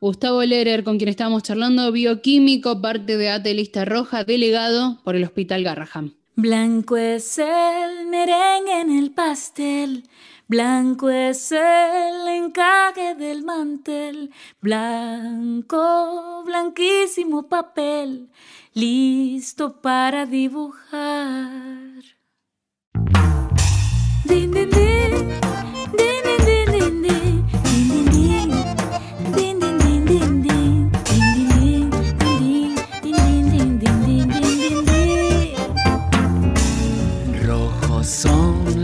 Gustavo 0.00 0.42
Lerer, 0.42 0.82
con 0.82 0.98
quien 0.98 1.08
estamos 1.08 1.42
charlando, 1.42 1.92
bioquímico, 1.92 2.80
parte 2.80 3.16
de 3.16 3.30
ATE 3.30 3.54
Lista 3.54 3.84
Roja, 3.84 4.24
delegado 4.24 5.00
por 5.04 5.14
el 5.14 5.24
Hospital 5.24 5.62
Garraham. 5.62 6.14
Blanco 6.36 6.96
es 6.96 7.38
el 7.38 8.06
merengue 8.08 8.80
en 8.80 8.90
el 8.98 9.10
pastel 9.12 10.04
Blanco 10.50 11.10
es 11.10 11.52
el 11.52 12.26
encaje 12.26 13.14
del 13.14 13.44
mantel, 13.44 14.32
blanco, 14.60 16.42
blanquísimo 16.44 17.44
papel, 17.48 18.28
listo 18.74 19.80
para 19.80 20.26
dibujar. 20.26 21.70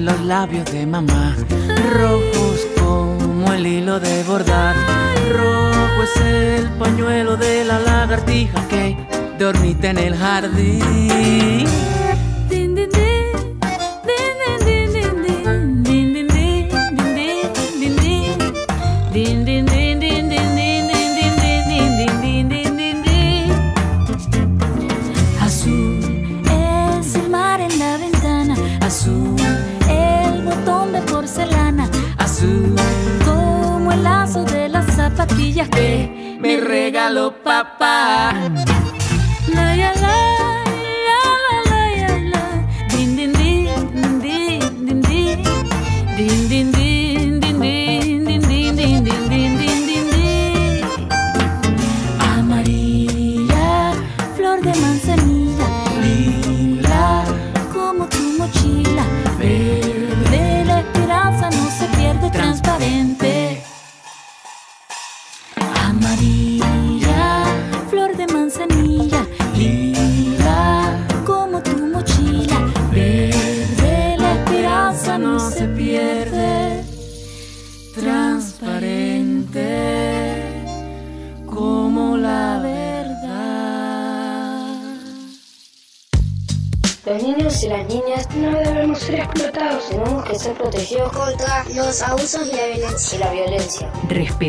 los 0.07 0.20
labios 0.20 0.64
de 0.70 0.87
mamá, 0.87 1.34
rojos 1.87 2.66
como 2.78 3.53
el 3.53 3.66
hilo 3.66 4.01
de 4.01 4.22
bordar. 4.24 4.76
Rojo 5.32 6.03
es 6.03 6.16
el 6.20 6.68
pañuelo 6.78 7.37
de 7.37 7.64
la 7.64 7.78
lagartija 7.78 8.66
que 8.68 8.97
dormita 9.39 9.91
en 9.91 9.99
el 9.99 10.16
jardín. 10.16 11.66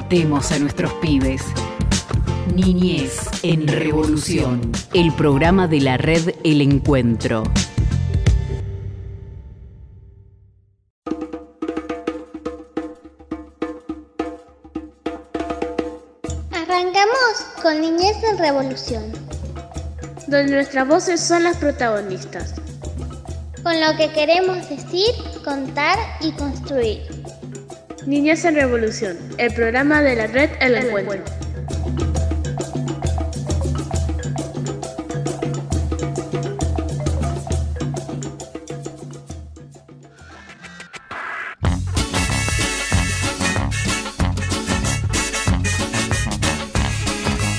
A 0.10 0.60
nuestros 0.60 0.94
pibes. 1.02 1.42
Niñez 2.56 3.28
en 3.44 3.68
Revolución, 3.68 4.72
el 4.94 5.12
programa 5.12 5.68
de 5.68 5.82
la 5.82 5.98
red 5.98 6.34
El 6.46 6.62
Encuentro. 6.62 7.44
Arrancamos 16.54 17.46
con 17.62 17.82
Niñez 17.82 18.16
en 18.32 18.38
Revolución. 18.38 19.12
donde 20.28 20.54
nuestras 20.54 20.88
voces 20.88 21.20
son 21.20 21.44
las 21.44 21.58
protagonistas. 21.58 22.54
Con 23.62 23.74
lo 23.82 23.98
que 23.98 24.10
queremos 24.14 24.70
decir, 24.70 25.14
contar 25.44 25.98
y 26.22 26.32
construir. 26.32 27.27
Niñez 28.06 28.46
en 28.46 28.56
Revolución, 28.56 29.18
el 29.38 29.54
programa 29.54 30.02
de 30.02 30.16
la 30.16 30.28
red 30.28 30.50
El 30.62 30.76
Encuentro. 30.76 31.24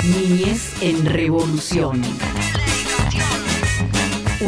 Niñez 0.04 0.82
en 0.82 1.04
Revolución. 1.04 2.02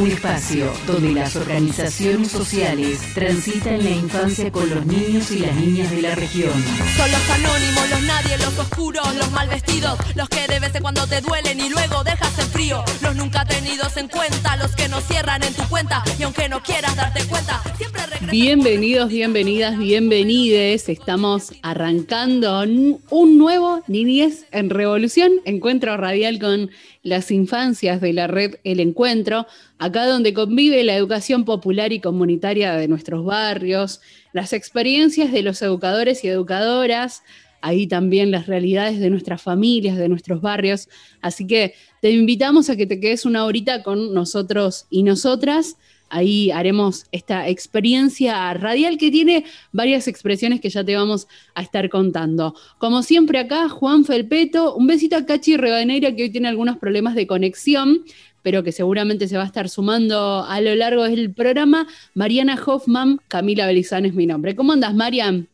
Un 0.01 0.11
espacio 0.11 0.73
donde 0.87 1.13
las 1.13 1.37
organizaciones 1.37 2.29
sociales 2.29 3.01
transitan 3.13 3.85
la 3.85 3.91
infancia 3.91 4.51
con 4.51 4.71
los 4.71 4.87
niños 4.87 5.31
y 5.31 5.41
las 5.41 5.55
niñas 5.55 5.91
de 5.91 6.01
la 6.01 6.15
región. 6.15 6.55
Son 6.97 7.11
los 7.11 7.31
anónimos, 7.31 7.91
los 7.91 8.03
nadie, 8.05 8.39
los 8.39 8.59
oscuros, 8.59 9.15
los 9.17 9.31
mal 9.33 9.51
vestidos, 9.51 9.99
los 10.15 10.27
que 10.31 10.47
de 10.49 10.59
vez 10.59 10.75
en 10.75 10.81
cuando 10.81 11.07
te 11.07 11.21
duelen 11.21 11.61
y 11.61 11.69
luego 11.69 12.03
dejas 12.03 12.39
en 12.39 12.47
frío, 12.47 12.83
los 13.03 13.15
nunca 13.15 13.45
tenidos 13.45 13.95
en 13.99 14.09
cuenta, 14.09 14.57
los 14.57 14.75
que 14.75 14.89
no 14.89 15.03
cierran 15.03 15.43
en 15.43 15.53
tu 15.53 15.65
cuenta 15.65 16.03
y 16.19 16.23
aunque 16.23 16.49
no 16.49 16.63
quieras 16.63 16.97
darte 16.97 17.23
cuenta, 17.25 17.63
siempre 17.77 18.01
regresan. 18.07 18.31
Bienvenidos, 18.31 19.11
bienvenidas, 19.11 19.77
bienvenides. 19.77 20.89
Estamos 20.89 21.53
arrancando 21.61 22.63
un 22.63 23.01
un 23.11 23.37
nuevo 23.37 23.83
Niñez 23.87 24.47
en 24.51 24.71
Revolución, 24.71 25.31
encuentro 25.45 25.97
radial 25.99 26.39
con 26.39 26.71
las 27.03 27.31
infancias 27.31 28.01
de 28.01 28.13
la 28.13 28.27
red 28.27 28.57
El 28.65 28.81
Encuentro, 28.81 29.47
acá 29.79 30.07
donde 30.07 30.35
convive 30.35 30.85
la 30.85 30.97
educación 30.97 31.45
popular 31.45 31.93
y 31.93 32.01
comunitaria 32.01 32.75
de 32.75 32.89
nuestros 32.89 33.25
barrios, 33.25 34.01
las 34.33 34.53
experiencias 34.53 35.33
de 35.33 35.43
los 35.43 35.63
educadores 35.63 36.25
y 36.25 36.29
educadoras, 36.29 37.23
ahí 37.63 37.87
también 37.87 38.31
las 38.31 38.47
realidades 38.47 39.01
de 39.01 39.11
nuestras 39.11 39.43
familias, 39.43 39.97
de 39.97 40.09
nuestros 40.09 40.41
barrios. 40.41 40.89
Así 41.21 41.47
que 41.47 41.75
te 42.01 42.11
invitamos 42.11 42.71
a 42.71 42.77
que 42.77 42.87
te 42.87 43.01
quedes 43.01 43.25
una 43.25 43.45
horita 43.45 43.83
con 43.83 44.15
nosotros 44.15 44.87
y 44.91 45.03
nosotras. 45.03 45.77
Ahí 46.11 46.51
haremos 46.51 47.07
esta 47.13 47.49
experiencia 47.49 48.53
radial 48.55 48.99
que 48.99 49.11
tiene 49.11 49.45
varias 49.73 50.09
expresiones 50.09 50.61
que 50.61 50.69
ya 50.69 50.85
te 50.85 50.97
vamos 50.97 51.29
a 51.55 51.63
estar 51.63 51.89
contando. 51.89 52.55
Como 52.79 53.03
siempre 53.03 53.39
acá, 53.39 53.69
Juan 53.69 54.05
Felpeto, 54.05 54.75
un 54.75 54.87
besito 54.87 55.17
a 55.17 55.25
Cachi 55.25 55.57
Rebaneira 55.57 56.15
que 56.15 56.25
hoy 56.25 56.31
tiene 56.31 56.49
algunos 56.49 56.79
problemas 56.79 57.15
de 57.15 57.27
conexión, 57.27 58.05
pero 58.43 58.63
que 58.63 58.73
seguramente 58.73 59.29
se 59.29 59.37
va 59.37 59.45
a 59.45 59.47
estar 59.47 59.69
sumando 59.69 60.45
a 60.45 60.61
lo 60.61 60.75
largo 60.75 61.05
del 61.05 61.33
programa. 61.33 61.87
Mariana 62.15 62.61
Hoffman, 62.65 63.21
Camila 63.29 63.67
Belizán 63.67 64.05
es 64.05 64.15
mi 64.15 64.27
nombre. 64.27 64.57
¿Cómo 64.57 64.73
andas, 64.73 64.95
Marian? 64.95 65.49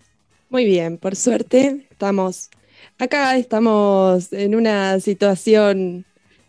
Muy 0.49 0.65
bien, 0.65 0.97
por 0.99 1.17
suerte 1.17 1.87
estamos 1.91 2.51
acá, 2.99 3.37
estamos 3.37 4.33
en 4.33 4.55
una 4.55 5.01
situación 5.01 6.05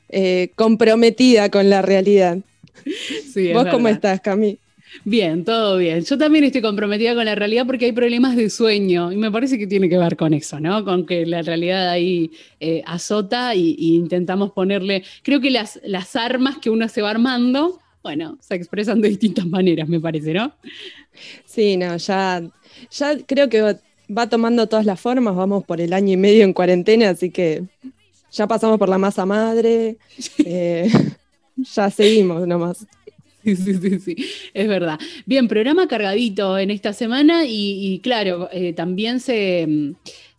eh, 0.10 0.52
comprometida 0.56 1.50
con 1.50 1.70
la 1.70 1.82
realidad. 1.82 2.38
Sí, 3.34 3.50
es 3.50 3.54
¿Vos 3.54 3.68
cómo 3.70 3.88
estás, 3.88 4.22
Cami? 4.22 4.58
Bien, 5.04 5.44
todo 5.44 5.78
bien. 5.78 6.04
Yo 6.04 6.18
también 6.18 6.46
estoy 6.46 6.62
comprometida 6.62 7.14
con 7.14 7.26
la 7.26 7.36
realidad 7.36 7.66
porque 7.66 7.86
hay 7.86 7.92
problemas 7.92 8.36
de 8.36 8.50
sueño 8.50 9.12
y 9.12 9.18
me 9.18 9.32
parece 9.32 9.58
que 9.58 9.68
tiene 9.68 9.90
que 9.90 9.98
ver 9.98 10.16
con 10.16 10.34
eso, 10.34 10.60
¿no? 10.60 10.84
Con 10.86 11.06
que 11.06 11.26
la 11.26 11.42
realidad 11.42 11.90
ahí 11.90 12.32
eh, 12.60 12.84
azota 12.86 13.54
y, 13.54 13.76
y 13.78 13.96
intentamos 13.96 14.52
ponerle, 14.52 15.04
creo 15.24 15.42
que 15.42 15.52
las, 15.52 15.80
las 15.84 16.16
armas 16.16 16.58
que 16.58 16.70
uno 16.70 16.88
se 16.88 17.02
va 17.02 17.12
armando, 17.12 17.80
bueno, 18.02 18.38
se 18.40 18.56
expresan 18.56 19.02
de 19.02 19.10
distintas 19.10 19.46
maneras, 19.46 19.88
me 19.90 20.00
parece, 20.00 20.34
¿no? 20.34 20.54
Sí, 21.46 21.78
no, 21.78 21.98
ya, 21.98 22.42
ya 22.92 23.18
creo 23.26 23.50
que 23.50 23.62
va, 23.62 23.76
va 24.16 24.30
tomando 24.30 24.68
todas 24.68 24.86
las 24.86 25.00
formas, 25.00 25.36
vamos 25.36 25.64
por 25.66 25.82
el 25.82 25.94
año 25.94 26.14
y 26.14 26.18
medio 26.18 26.44
en 26.44 26.54
cuarentena, 26.54 27.10
así 27.10 27.30
que 27.30 27.64
ya 28.32 28.48
pasamos 28.48 28.78
por 28.78 28.90
la 28.90 28.98
masa 28.98 29.26
madre, 29.26 29.98
eh, 30.46 30.90
ya 31.58 31.90
seguimos 31.90 32.48
nomás. 32.48 32.86
Sí, 33.44 33.56
sí, 33.56 33.74
sí, 33.76 34.00
sí, 34.00 34.16
es 34.54 34.68
verdad. 34.68 35.00
Bien, 35.26 35.48
programa 35.48 35.88
cargadito 35.88 36.58
en 36.58 36.70
esta 36.72 36.92
semana 36.92 37.44
y, 37.48 38.00
claro, 38.04 38.50
eh, 38.52 38.74
también 38.74 39.20
se, 39.22 39.66
mm, 39.68 39.94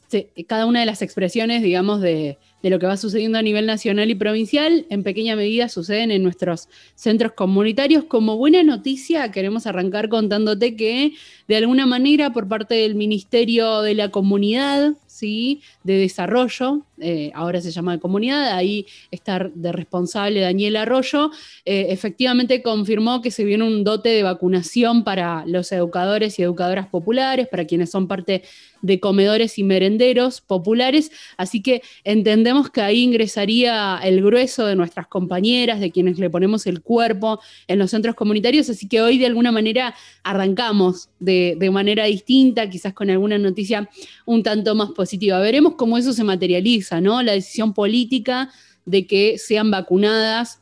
se- 0.09 0.29
cada 0.47 0.67
una 0.67 0.81
de 0.81 0.87
las 0.87 1.01
expresiones, 1.01 1.63
digamos, 1.63 2.01
de, 2.03 2.39
de 2.63 2.71
lo 2.71 2.79
que 2.79 2.87
va 2.87 2.97
sucediendo 2.99 3.39
a 3.39 3.43
nivel 3.43 3.65
nacional 3.67 4.11
y 4.11 4.15
provincial, 4.15 4.85
en 4.91 5.05
pequeña 5.05 5.37
medida 5.37 5.69
suceden 5.71 6.11
en 6.11 6.23
nuestros 6.23 6.69
centros 6.97 7.33
comunitarios. 7.33 8.05
Como 8.05 8.37
buena 8.37 8.63
noticia, 8.63 9.31
queremos 9.31 9.67
arrancar 9.67 10.09
contándote 10.11 10.77
que 10.77 11.13
de 11.47 11.57
alguna 11.57 11.87
manera 11.87 12.33
por 12.33 12.47
parte 12.49 12.75
del 12.75 12.95
Ministerio 12.95 13.81
de 13.81 13.95
la 13.95 14.11
Comunidad, 14.11 14.95
¿sí? 15.07 15.63
de 15.85 15.95
Desarrollo, 15.99 16.83
eh, 17.01 17.31
ahora 17.35 17.61
se 17.61 17.71
llama 17.71 17.93
de 17.93 18.01
Comunidad, 18.01 18.57
ahí 18.57 18.87
está 19.11 19.51
de 19.55 19.73
responsable 19.73 20.41
Daniel 20.41 20.77
Arroyo, 20.77 21.31
eh, 21.65 21.87
efectivamente 21.91 22.63
confirmó 22.63 23.23
que 23.23 23.31
se 23.31 23.45
viene 23.45 23.65
un 23.65 23.85
dote 23.85 24.09
de 24.09 24.23
vacunación 24.23 25.05
para 25.05 25.45
los 25.47 25.71
educadores 25.73 26.39
y 26.39 26.43
educadoras 26.43 26.89
populares, 26.89 27.49
para 27.49 27.65
quienes 27.65 27.91
son 27.91 28.09
parte 28.09 28.43
de 28.81 29.01
comedores 29.01 29.59
y 29.59 29.65
merenderos 29.65 30.41
populares, 30.41 31.11
así 31.37 31.63
que 31.63 31.83
entendemos 32.05 32.71
que 32.71 32.81
ahí 32.81 33.03
ingresaría 33.03 33.99
el 34.05 34.23
grueso 34.23 34.67
de 34.67 34.77
nuestras 34.77 35.09
compañeras, 35.09 35.81
de 35.81 35.91
quienes 35.91 36.19
le 36.19 36.31
ponemos 36.31 36.67
el 36.67 36.81
cuerpo 36.81 37.41
en 37.67 37.79
los 37.81 37.91
centros 37.91 38.15
comunitarios, 38.15 38.71
así 38.71 38.89
que 38.89 39.01
hoy 39.01 39.19
de 39.19 39.27
alguna 39.27 39.51
manera 39.51 39.95
arrancamos 40.23 41.09
de, 41.19 41.57
de 41.59 41.71
manera 41.71 42.05
distinta, 42.05 42.71
quizás 42.71 42.93
con 42.93 43.11
alguna 43.11 43.39
noticia 43.39 43.89
un 44.27 44.43
tanto 44.43 44.75
más 44.75 44.91
positiva. 44.91 45.39
Veremos 45.41 45.75
cómo 45.75 45.99
eso 45.99 46.13
se 46.13 46.25
materializa, 46.25 46.88
¿no? 47.01 47.23
La 47.23 47.33
decisión 47.33 47.75
política 47.75 48.51
de 48.85 49.07
que 49.07 49.39
sean 49.39 49.71
vacunadas 49.71 50.61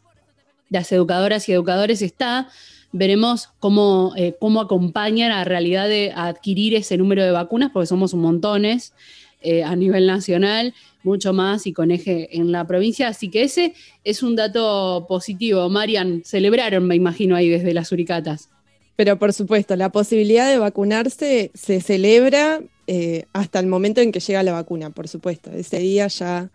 las 0.69 0.91
educadoras 0.93 1.49
y 1.49 1.53
educadores 1.53 2.03
está. 2.03 2.49
Veremos 2.93 3.51
cómo, 3.59 4.13
eh, 4.17 4.35
cómo 4.41 4.61
a 4.61 5.29
la 5.29 5.45
realidad 5.45 5.89
de 5.89 6.13
adquirir 6.15 6.75
ese 6.75 6.97
número 6.97 7.25
de 7.25 7.31
vacunas, 7.31 7.71
porque 7.73 7.87
somos 7.87 8.13
un 8.13 8.21
montones 8.21 8.95
eh, 9.43 9.63
a 9.63 9.77
nivel 9.77 10.07
nacional, 10.07 10.75
mucho 11.03 11.33
más 11.33 11.67
y 11.67 11.73
con 11.73 11.91
eje 11.91 12.37
en 12.37 12.53
la 12.53 12.67
provincia. 12.67 13.09
Así 13.09 13.29
que 13.31 13.43
ese 13.43 13.75
es 14.03 14.23
un 14.23 14.35
dato 14.35 15.07
positivo. 15.09 15.69
Marian, 15.69 16.23
celebraron, 16.25 16.87
me 16.87 16.97
imagino, 16.97 17.37
ahí 17.37 17.49
desde 17.49 17.75
las 17.75 17.93
Uricatas. 17.93 18.51
Pero 18.97 19.19
por 19.19 19.33
supuesto, 19.33 19.77
la 19.77 19.91
posibilidad 19.91 20.49
de 20.49 20.59
vacunarse 20.59 21.51
se 21.55 21.81
celebra 21.81 22.61
eh, 22.87 23.27
hasta 23.33 23.61
el 23.61 23.67
momento 23.67 24.01
en 24.01 24.11
que 24.11 24.21
llega 24.21 24.43
la 24.43 24.53
vacuna, 24.53 24.91
por 24.91 25.07
supuesto. 25.09 25.51
Ese 25.53 25.79
día 25.79 26.09
ya 26.09 26.51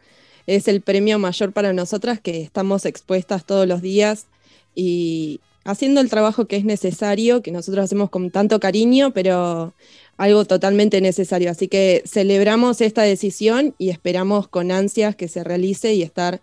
es 0.48 0.68
el 0.68 0.82
premio 0.82 1.20
mayor 1.20 1.54
para 1.54 1.72
nosotras 1.72 2.20
que 2.20 2.42
estamos 2.42 2.86
expuestas 2.86 3.46
todos 3.46 3.68
los 3.68 3.82
días 3.82 4.26
y 4.74 5.40
haciendo 5.64 6.02
el 6.02 6.10
trabajo 6.10 6.46
que 6.46 6.56
es 6.56 6.66
necesario, 6.66 7.42
que 7.42 7.52
nosotros 7.52 7.86
hacemos 7.86 8.10
con 8.10 8.32
tanto 8.32 8.60
cariño, 8.60 9.12
pero 9.12 9.74
algo 10.18 10.46
totalmente 10.46 11.02
necesario. 11.02 11.52
Así 11.52 11.68
que 11.68 12.04
celebramos 12.06 12.82
esta 12.82 13.04
decisión 13.04 13.76
y 13.78 13.90
esperamos 13.90 14.48
con 14.48 14.72
ansias 14.72 15.16
que 15.16 15.28
se 15.28 15.44
realice 15.44 15.94
y 15.94 16.02
estar 16.02 16.42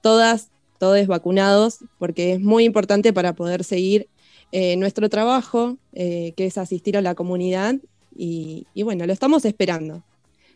todas, 0.00 0.48
todos 0.78 1.06
vacunados, 1.06 1.78
porque 1.98 2.34
es 2.34 2.40
muy 2.40 2.64
importante 2.64 3.12
para 3.12 3.34
poder 3.34 3.64
seguir 3.64 4.08
eh, 4.56 4.76
nuestro 4.76 5.08
trabajo, 5.08 5.76
eh, 5.94 6.32
que 6.36 6.46
es 6.46 6.56
asistir 6.58 6.96
a 6.96 7.02
la 7.02 7.14
comunidad. 7.16 7.74
Y, 8.16 8.66
y 8.72 8.82
bueno, 8.84 9.04
lo 9.06 9.12
estamos 9.12 9.44
esperando. 9.44 10.02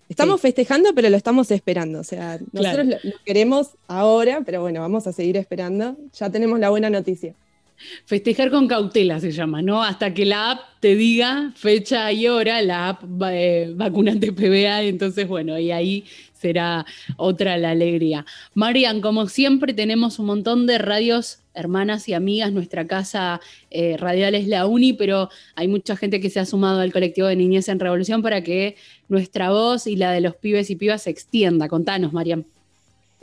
Estamos 0.08 0.40
festejando, 0.40 0.94
pero 0.94 1.10
lo 1.10 1.16
estamos 1.16 1.50
esperando. 1.50 1.98
O 2.00 2.04
sea, 2.04 2.38
nosotros 2.52 2.86
Claro. 2.86 3.00
lo, 3.02 3.10
lo 3.10 3.16
queremos 3.26 3.70
ahora, 3.88 4.42
pero 4.46 4.60
bueno, 4.62 4.80
vamos 4.80 5.06
a 5.08 5.12
seguir 5.12 5.36
esperando. 5.36 5.96
Ya 6.18 6.30
tenemos 6.30 6.58
la 6.60 6.70
buena 6.70 6.88
noticia. 6.90 7.34
Festejar 8.06 8.50
con 8.50 8.66
cautela 8.66 9.20
se 9.20 9.30
llama, 9.30 9.62
¿no? 9.62 9.82
Hasta 9.82 10.12
que 10.14 10.24
la 10.24 10.50
app 10.52 10.60
te 10.80 10.94
diga 10.96 11.52
fecha 11.56 12.10
y 12.12 12.26
hora, 12.26 12.60
la 12.62 12.88
app 12.90 13.04
va- 13.04 13.34
eh, 13.36 13.72
vacunante 13.74 14.32
PBA, 14.32 14.82
entonces 14.82 15.28
bueno, 15.28 15.58
y 15.58 15.70
ahí 15.70 16.04
será 16.32 16.84
otra 17.16 17.56
la 17.58 17.70
alegría. 17.70 18.24
Marian, 18.54 19.00
como 19.00 19.28
siempre 19.28 19.74
tenemos 19.74 20.18
un 20.18 20.26
montón 20.26 20.66
de 20.66 20.78
radios 20.78 21.38
hermanas 21.58 22.08
y 22.08 22.14
amigas, 22.14 22.52
nuestra 22.52 22.86
casa 22.86 23.40
eh, 23.70 23.96
radial 23.96 24.34
es 24.34 24.46
la 24.46 24.66
UNI, 24.66 24.94
pero 24.94 25.28
hay 25.54 25.68
mucha 25.68 25.96
gente 25.96 26.20
que 26.20 26.30
se 26.30 26.40
ha 26.40 26.46
sumado 26.46 26.80
al 26.80 26.92
colectivo 26.92 27.26
de 27.26 27.36
Niñez 27.36 27.68
en 27.68 27.80
Revolución 27.80 28.22
para 28.22 28.42
que 28.42 28.76
nuestra 29.08 29.50
voz 29.50 29.86
y 29.86 29.96
la 29.96 30.12
de 30.12 30.20
los 30.20 30.36
pibes 30.36 30.70
y 30.70 30.76
pibas 30.76 31.02
se 31.02 31.10
extienda. 31.10 31.68
Contanos, 31.68 32.12
Marian. 32.12 32.46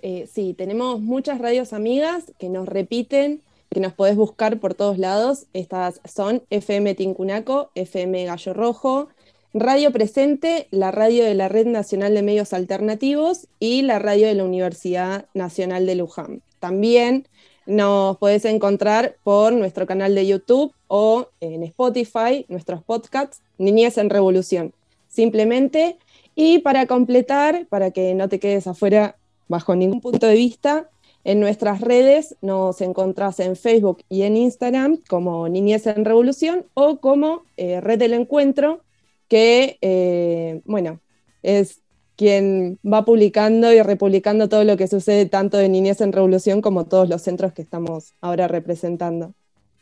Eh, 0.01 0.27
sí, 0.31 0.53
tenemos 0.53 1.01
muchas 1.01 1.39
radios 1.39 1.73
amigas 1.73 2.25
que 2.37 2.49
nos 2.49 2.67
repiten, 2.67 3.41
que 3.71 3.79
nos 3.79 3.93
podés 3.93 4.15
buscar 4.15 4.59
por 4.59 4.73
todos 4.73 4.99
lados. 4.99 5.45
Estas 5.53 6.01
son 6.05 6.43
FM 6.49 6.93
Tincunaco, 6.95 7.71
FM 7.75 8.25
Gallo 8.25 8.53
Rojo, 8.53 9.09
Radio 9.53 9.91
Presente, 9.91 10.67
la 10.69 10.91
radio 10.91 11.23
de 11.23 11.33
la 11.33 11.47
Red 11.47 11.67
Nacional 11.67 12.13
de 12.13 12.21
Medios 12.21 12.51
Alternativos 12.51 13.47
y 13.59 13.83
la 13.83 13.99
radio 13.99 14.27
de 14.27 14.35
la 14.35 14.43
Universidad 14.43 15.25
Nacional 15.33 15.85
de 15.85 15.95
Luján. 15.95 16.41
También 16.59 17.27
nos 17.65 18.17
podés 18.17 18.45
encontrar 18.45 19.17
por 19.23 19.53
nuestro 19.53 19.85
canal 19.85 20.15
de 20.15 20.27
YouTube 20.27 20.73
o 20.87 21.27
en 21.39 21.63
Spotify, 21.63 22.45
nuestros 22.47 22.83
podcasts, 22.83 23.41
Niñez 23.57 23.97
en 23.97 24.09
Revolución. 24.09 24.73
Simplemente, 25.07 25.97
y 26.35 26.59
para 26.59 26.85
completar, 26.85 27.65
para 27.67 27.91
que 27.91 28.13
no 28.13 28.29
te 28.29 28.39
quedes 28.39 28.67
afuera 28.67 29.17
bajo 29.47 29.75
ningún 29.75 30.01
punto 30.01 30.27
de 30.27 30.35
vista, 30.35 30.89
en 31.23 31.39
nuestras 31.39 31.81
redes 31.81 32.35
nos 32.41 32.81
encontrás 32.81 33.39
en 33.39 33.55
Facebook 33.55 34.03
y 34.09 34.21
en 34.21 34.37
Instagram 34.37 34.97
como 35.09 35.49
Niñez 35.49 35.87
en 35.87 36.05
Revolución 36.05 36.65
o 36.75 36.97
como 36.99 37.43
eh, 37.57 37.81
Red 37.81 37.97
del 37.97 38.13
Encuentro, 38.13 38.81
que, 39.27 39.79
eh, 39.81 40.61
bueno, 40.65 40.99
es 41.41 41.81
quien 42.15 42.79
va 42.85 43.05
publicando 43.05 43.73
y 43.73 43.81
republicando 43.81 44.49
todo 44.49 44.63
lo 44.63 44.77
que 44.77 44.87
sucede 44.87 45.25
tanto 45.25 45.57
de 45.57 45.69
Niñez 45.69 46.01
en 46.01 46.13
Revolución 46.13 46.61
como 46.61 46.85
todos 46.85 47.09
los 47.09 47.21
centros 47.21 47.53
que 47.53 47.61
estamos 47.61 48.13
ahora 48.21 48.47
representando. 48.47 49.33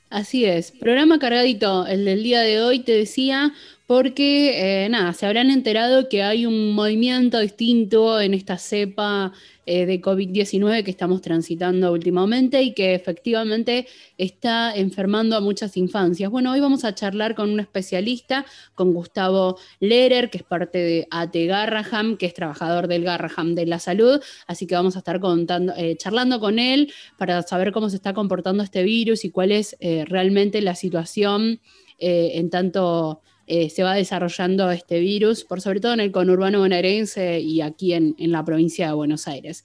Así 0.10 0.46
es, 0.46 0.72
programa 0.72 1.18
cargadito 1.18 1.88
el 1.88 2.06
del 2.06 2.22
día 2.22 2.42
de 2.42 2.62
hoy, 2.62 2.80
te 2.80 2.92
decía, 2.92 3.52
porque 3.86 4.86
eh, 4.86 4.90
nada, 4.90 5.14
se 5.14 5.26
habrán 5.26 5.52
enterado 5.52 6.08
que 6.08 6.24
hay 6.24 6.46
un 6.46 6.72
movimiento 6.72 7.40
distinto 7.40 8.22
en 8.22 8.34
esta 8.34 8.58
cepa 8.58 9.34
eh, 9.66 9.86
de 9.86 10.02
COVID-19 10.02 10.86
que 10.86 10.92
estamos 10.92 11.22
transitando 11.22 11.92
últimamente 11.92 12.64
y 12.64 12.74
que 12.74 12.96
efectivamente 12.96 13.86
está 14.18 14.74
enfermando 14.74 15.36
a 15.36 15.42
muchas 15.42 15.76
infancias. 15.76 16.32
Bueno, 16.32 16.54
hoy 16.54 16.62
vamos 16.62 16.86
a 16.86 16.96
charlar 16.96 17.36
con 17.36 17.50
un 17.50 17.60
especialista, 17.60 18.46
con 18.74 18.94
Gustavo 18.94 19.58
Lehrer, 19.82 20.30
que 20.30 20.38
es 20.38 20.44
parte 20.44 20.78
de 20.78 21.08
AT 21.12 21.36
Garraham, 21.36 22.16
que 22.16 22.26
es 22.26 22.34
trabajador 22.34 22.88
del 22.88 23.04
Garraham 23.04 23.54
de 23.54 23.66
la 23.66 23.80
salud, 23.80 24.22
así 24.48 24.66
que 24.66 24.76
vamos 24.76 24.96
a 24.96 25.00
estar 25.00 25.20
contando, 25.20 25.74
eh, 25.76 25.98
charlando 25.98 26.40
con 26.40 26.58
él 26.58 26.94
para 27.18 27.42
saber 27.42 27.74
cómo 27.74 27.90
se 27.90 27.98
está 27.98 28.14
comportando 28.14 28.64
este 28.64 28.84
virus 28.84 29.26
y 29.26 29.30
cuál 29.30 29.52
es 29.52 29.76
realmente 30.08 30.62
la 30.62 30.76
situación 30.76 31.60
en 32.00 32.50
tanto 32.50 33.22
eh, 33.48 33.70
se 33.70 33.84
va 33.84 33.96
desarrollando 33.96 34.72
este 34.72 35.00
virus, 35.00 35.44
por 35.44 35.62
sobre 35.62 35.80
todo 35.80 35.94
en 35.94 36.00
el 36.00 36.12
conurbano 36.12 36.60
bonaerense 36.60 37.40
y 37.40 37.62
aquí 37.62 37.94
en, 37.94 38.16
en 38.18 38.32
la 38.32 38.44
provincia 38.44 38.88
de 38.88 38.94
Buenos 38.94 39.28
Aires. 39.28 39.64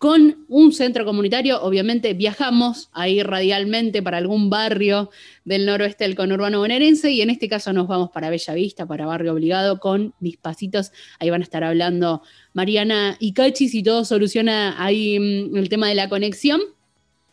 Con 0.00 0.46
un 0.48 0.72
centro 0.72 1.04
comunitario, 1.04 1.60
obviamente 1.62 2.14
viajamos 2.14 2.88
ahí 2.92 3.22
radialmente 3.22 4.02
para 4.02 4.16
algún 4.16 4.48
barrio 4.48 5.10
del 5.44 5.66
noroeste 5.66 6.04
del 6.04 6.14
conurbano 6.14 6.60
bonaerense 6.60 7.10
y 7.10 7.20
en 7.20 7.28
este 7.28 7.50
caso 7.50 7.74
nos 7.74 7.86
vamos 7.86 8.10
para 8.10 8.30
Bella 8.30 8.54
Vista, 8.54 8.86
para 8.86 9.04
Barrio 9.04 9.34
Obligado, 9.34 9.78
con 9.78 10.14
mis 10.18 10.38
pasitos. 10.38 10.92
Ahí 11.18 11.28
van 11.28 11.42
a 11.42 11.44
estar 11.44 11.64
hablando 11.64 12.22
Mariana 12.54 13.18
y 13.20 13.34
Cachi 13.34 13.68
si 13.68 13.82
todo 13.82 14.06
soluciona 14.06 14.82
ahí 14.82 15.18
mm, 15.20 15.54
el 15.58 15.68
tema 15.68 15.88
de 15.88 15.94
la 15.94 16.08
conexión 16.08 16.62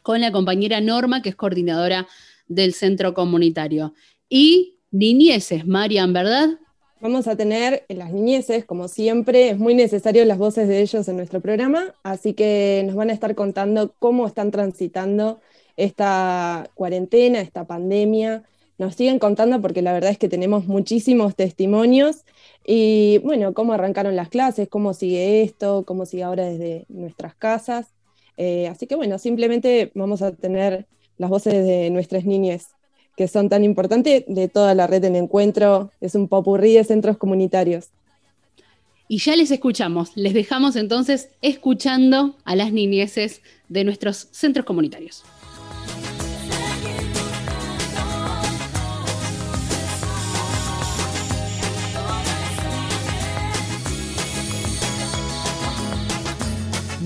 con 0.01 0.19
la 0.19 0.33
compañera 0.33 0.81
Norma, 0.81 1.21
que 1.21 1.29
es 1.29 1.35
coordinadora 1.37 2.05
del 2.49 2.73
centro 2.73 3.13
comunitario. 3.13 3.93
Y 4.27 4.76
niñeces, 4.97 5.65
Marian, 5.65 6.13
¿verdad? 6.13 6.49
Vamos 6.99 7.27
a 7.27 7.35
tener 7.35 7.85
las 7.89 8.11
niñeces, 8.11 8.65
como 8.65 8.87
siempre, 8.87 9.49
es 9.49 9.59
muy 9.59 9.75
necesario 9.75 10.25
las 10.25 10.39
voces 10.39 10.67
de 10.67 10.81
ellos 10.81 11.07
en 11.07 11.17
nuestro 11.17 11.41
programa, 11.41 11.93
así 12.01 12.33
que 12.33 12.81
nos 12.87 12.95
van 12.95 13.11
a 13.11 13.13
estar 13.13 13.35
contando 13.35 13.93
cómo 13.99 14.25
están 14.25 14.49
transitando 14.49 15.39
esta 15.75 16.71
cuarentena, 16.73 17.39
esta 17.39 17.65
pandemia. 17.65 18.43
Nos 18.79 18.95
siguen 18.95 19.19
contando 19.19 19.61
porque 19.61 19.83
la 19.83 19.93
verdad 19.93 20.11
es 20.11 20.17
que 20.17 20.27
tenemos 20.27 20.65
muchísimos 20.65 21.35
testimonios 21.35 22.25
y 22.65 23.19
bueno, 23.19 23.53
cómo 23.53 23.73
arrancaron 23.73 24.15
las 24.15 24.29
clases, 24.29 24.67
cómo 24.67 24.93
sigue 24.95 25.43
esto, 25.43 25.83
cómo 25.85 26.05
sigue 26.05 26.23
ahora 26.23 26.45
desde 26.45 26.85
nuestras 26.89 27.35
casas. 27.35 27.87
Eh, 28.37 28.67
así 28.67 28.87
que 28.87 28.95
bueno, 28.95 29.19
simplemente 29.19 29.91
vamos 29.93 30.21
a 30.23 30.31
tener 30.31 30.87
las 31.17 31.29
voces 31.29 31.53
de 31.53 31.89
nuestras 31.91 32.25
niñas 32.25 32.76
que 33.17 33.27
son 33.27 33.49
tan 33.49 33.63
importantes 33.63 34.23
de 34.27 34.47
toda 34.47 34.75
la 34.75 34.85
red 34.85 35.03
en 35.03 35.15
encuentro. 35.15 35.91
Es 35.99 36.13
un 36.13 36.27
popurrí 36.27 36.75
de 36.75 36.83
centros 36.83 37.17
comunitarios. 37.17 37.89
Y 39.09 39.17
ya 39.17 39.35
les 39.35 39.49
escuchamos, 39.49 40.11
les 40.15 40.33
dejamos 40.33 40.75
entonces 40.75 41.29
escuchando 41.41 42.35
a 42.45 42.55
las 42.55 42.71
niñeces 42.71 43.41
de 43.69 43.83
nuestros 43.83 44.27
centros 44.31 44.65
comunitarios. 44.65 45.23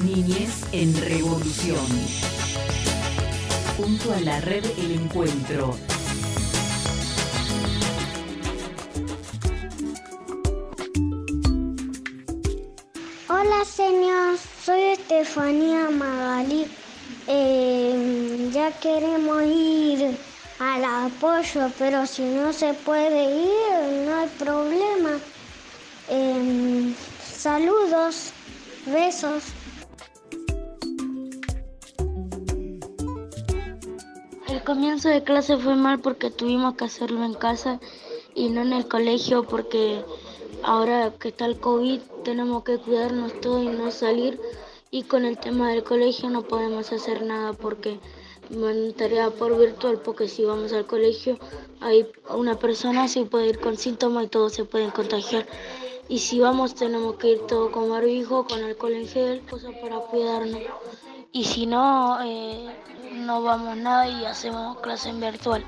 Niñez 0.04 0.66
en 0.74 0.94
Revolución. 1.00 1.78
Junto 3.78 4.14
a 4.14 4.20
la 4.20 4.42
red 4.42 4.66
El 4.78 4.92
Encuentro. 4.92 5.78
Hola 13.44 13.66
señor, 13.66 14.38
soy 14.64 14.82
Estefanía 14.82 15.90
Magalí. 15.90 16.68
Eh, 17.26 18.50
ya 18.54 18.72
queremos 18.80 19.42
ir 19.44 20.16
al 20.60 20.86
apoyo, 20.86 21.72
pero 21.80 22.06
si 22.06 22.22
no 22.22 22.54
se 22.54 22.76
puede 22.76 23.42
ir, 23.42 24.06
no 24.06 24.16
hay 24.16 24.28
problema. 24.38 25.18
Eh, 26.08 26.94
saludos, 27.20 28.32
besos. 28.86 29.44
El 34.50 34.64
comienzo 34.64 35.10
de 35.10 35.24
clase 35.24 35.58
fue 35.58 35.76
mal 35.76 36.00
porque 36.00 36.30
tuvimos 36.30 36.76
que 36.76 36.86
hacerlo 36.86 37.24
en 37.24 37.34
casa 37.34 37.80
y 38.36 38.50
no 38.50 38.62
en 38.62 38.74
el 38.74 38.88
colegio 38.88 39.48
porque 39.48 40.06
ahora 40.64 41.12
que 41.20 41.30
está 41.30 41.46
el 41.48 41.60
COVID 41.60 42.02
tenemos 42.24 42.64
que 42.64 42.78
cuidarnos 42.78 43.40
todo 43.42 43.62
y 43.64 43.68
no 43.68 43.92
salir. 43.92 44.40
Y 44.92 45.04
con 45.04 45.26
el 45.26 45.38
tema 45.38 45.70
del 45.72 45.84
colegio 45.84 46.30
no 46.30 46.44
podemos 46.44 46.92
hacer 46.92 47.24
nada 47.24 47.54
porque 47.54 48.00
man- 48.50 48.94
tarea 48.98 49.30
por 49.32 49.58
virtual 49.58 50.00
porque 50.02 50.28
si 50.28 50.44
vamos 50.46 50.74
al 50.74 50.86
colegio 50.86 51.38
hay 51.80 52.08
una 52.36 52.56
persona 52.60 53.08
se 53.08 53.26
puede 53.26 53.48
ir 53.50 53.60
con 53.60 53.78
síntomas 53.78 54.26
y 54.26 54.28
todos 54.28 54.54
se 54.54 54.66
pueden 54.66 54.92
contagiar. 54.92 55.48
Y 56.10 56.20
si 56.20 56.40
vamos 56.40 56.76
tenemos 56.76 57.16
que 57.16 57.30
ir 57.30 57.40
todo 57.48 57.72
con 57.72 57.90
barbijo, 57.90 58.46
con 58.48 58.64
alcohol 58.64 58.94
en 58.94 59.08
gel, 59.08 59.42
cosas 59.50 59.74
para 59.82 60.00
cuidarnos. 60.00 60.62
Y 61.32 61.46
si 61.46 61.66
no 61.66 62.20
eh, 62.24 62.68
no 63.14 63.42
vamos 63.44 63.78
nada 63.78 64.08
y 64.10 64.26
hacemos 64.26 64.80
clase 64.80 65.10
en 65.10 65.20
virtual. 65.22 65.64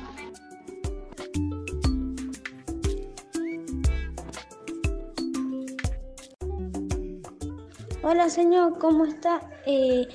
Hola 8.04 8.30
señor, 8.30 8.78
¿cómo 8.80 9.06
está? 9.06 9.42
Eh, 9.66 10.08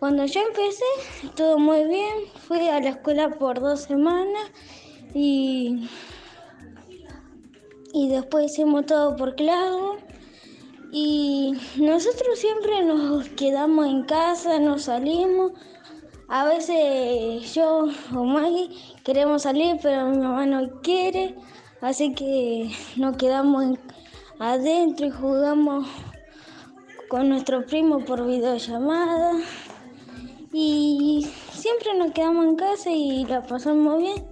cuando 0.00 0.24
yo 0.26 0.40
empecé, 0.40 1.30
todo 1.36 1.56
muy 1.58 1.84
bien. 1.84 2.14
Fui 2.48 2.66
a 2.68 2.80
la 2.80 2.90
escuela 2.90 3.30
por 3.30 3.60
dos 3.60 3.82
semanas 3.82 4.50
y, 5.14 5.88
y 7.92 8.08
después 8.08 8.50
hicimos 8.50 8.86
todo 8.86 9.14
por 9.14 9.36
claro. 9.36 9.98
Y 10.90 11.52
nosotros 11.76 12.38
siempre 12.38 12.84
nos 12.84 13.28
quedamos 13.30 13.86
en 13.86 14.02
casa, 14.02 14.58
no 14.58 14.78
salimos. 14.78 15.52
A 16.28 16.44
veces 16.46 17.54
yo 17.54 17.86
o 18.16 18.24
Maggie 18.24 18.70
queremos 19.04 19.42
salir, 19.42 19.76
pero 19.80 20.08
mi 20.08 20.18
mamá 20.18 20.44
no 20.46 20.80
quiere. 20.82 21.36
Así 21.80 22.14
que 22.14 22.70
nos 22.96 23.16
quedamos 23.16 23.62
en- 23.62 23.78
adentro 24.40 25.06
y 25.06 25.10
jugamos 25.10 25.86
con 27.12 27.28
nuestro 27.28 27.66
primo 27.66 28.02
por 28.06 28.26
videollamada. 28.26 29.32
Y 30.50 31.28
siempre 31.52 31.92
nos 31.98 32.12
quedamos 32.12 32.46
en 32.46 32.56
casa 32.56 32.90
y 32.90 33.26
la 33.26 33.42
pasamos 33.42 33.98
bien. 33.98 34.24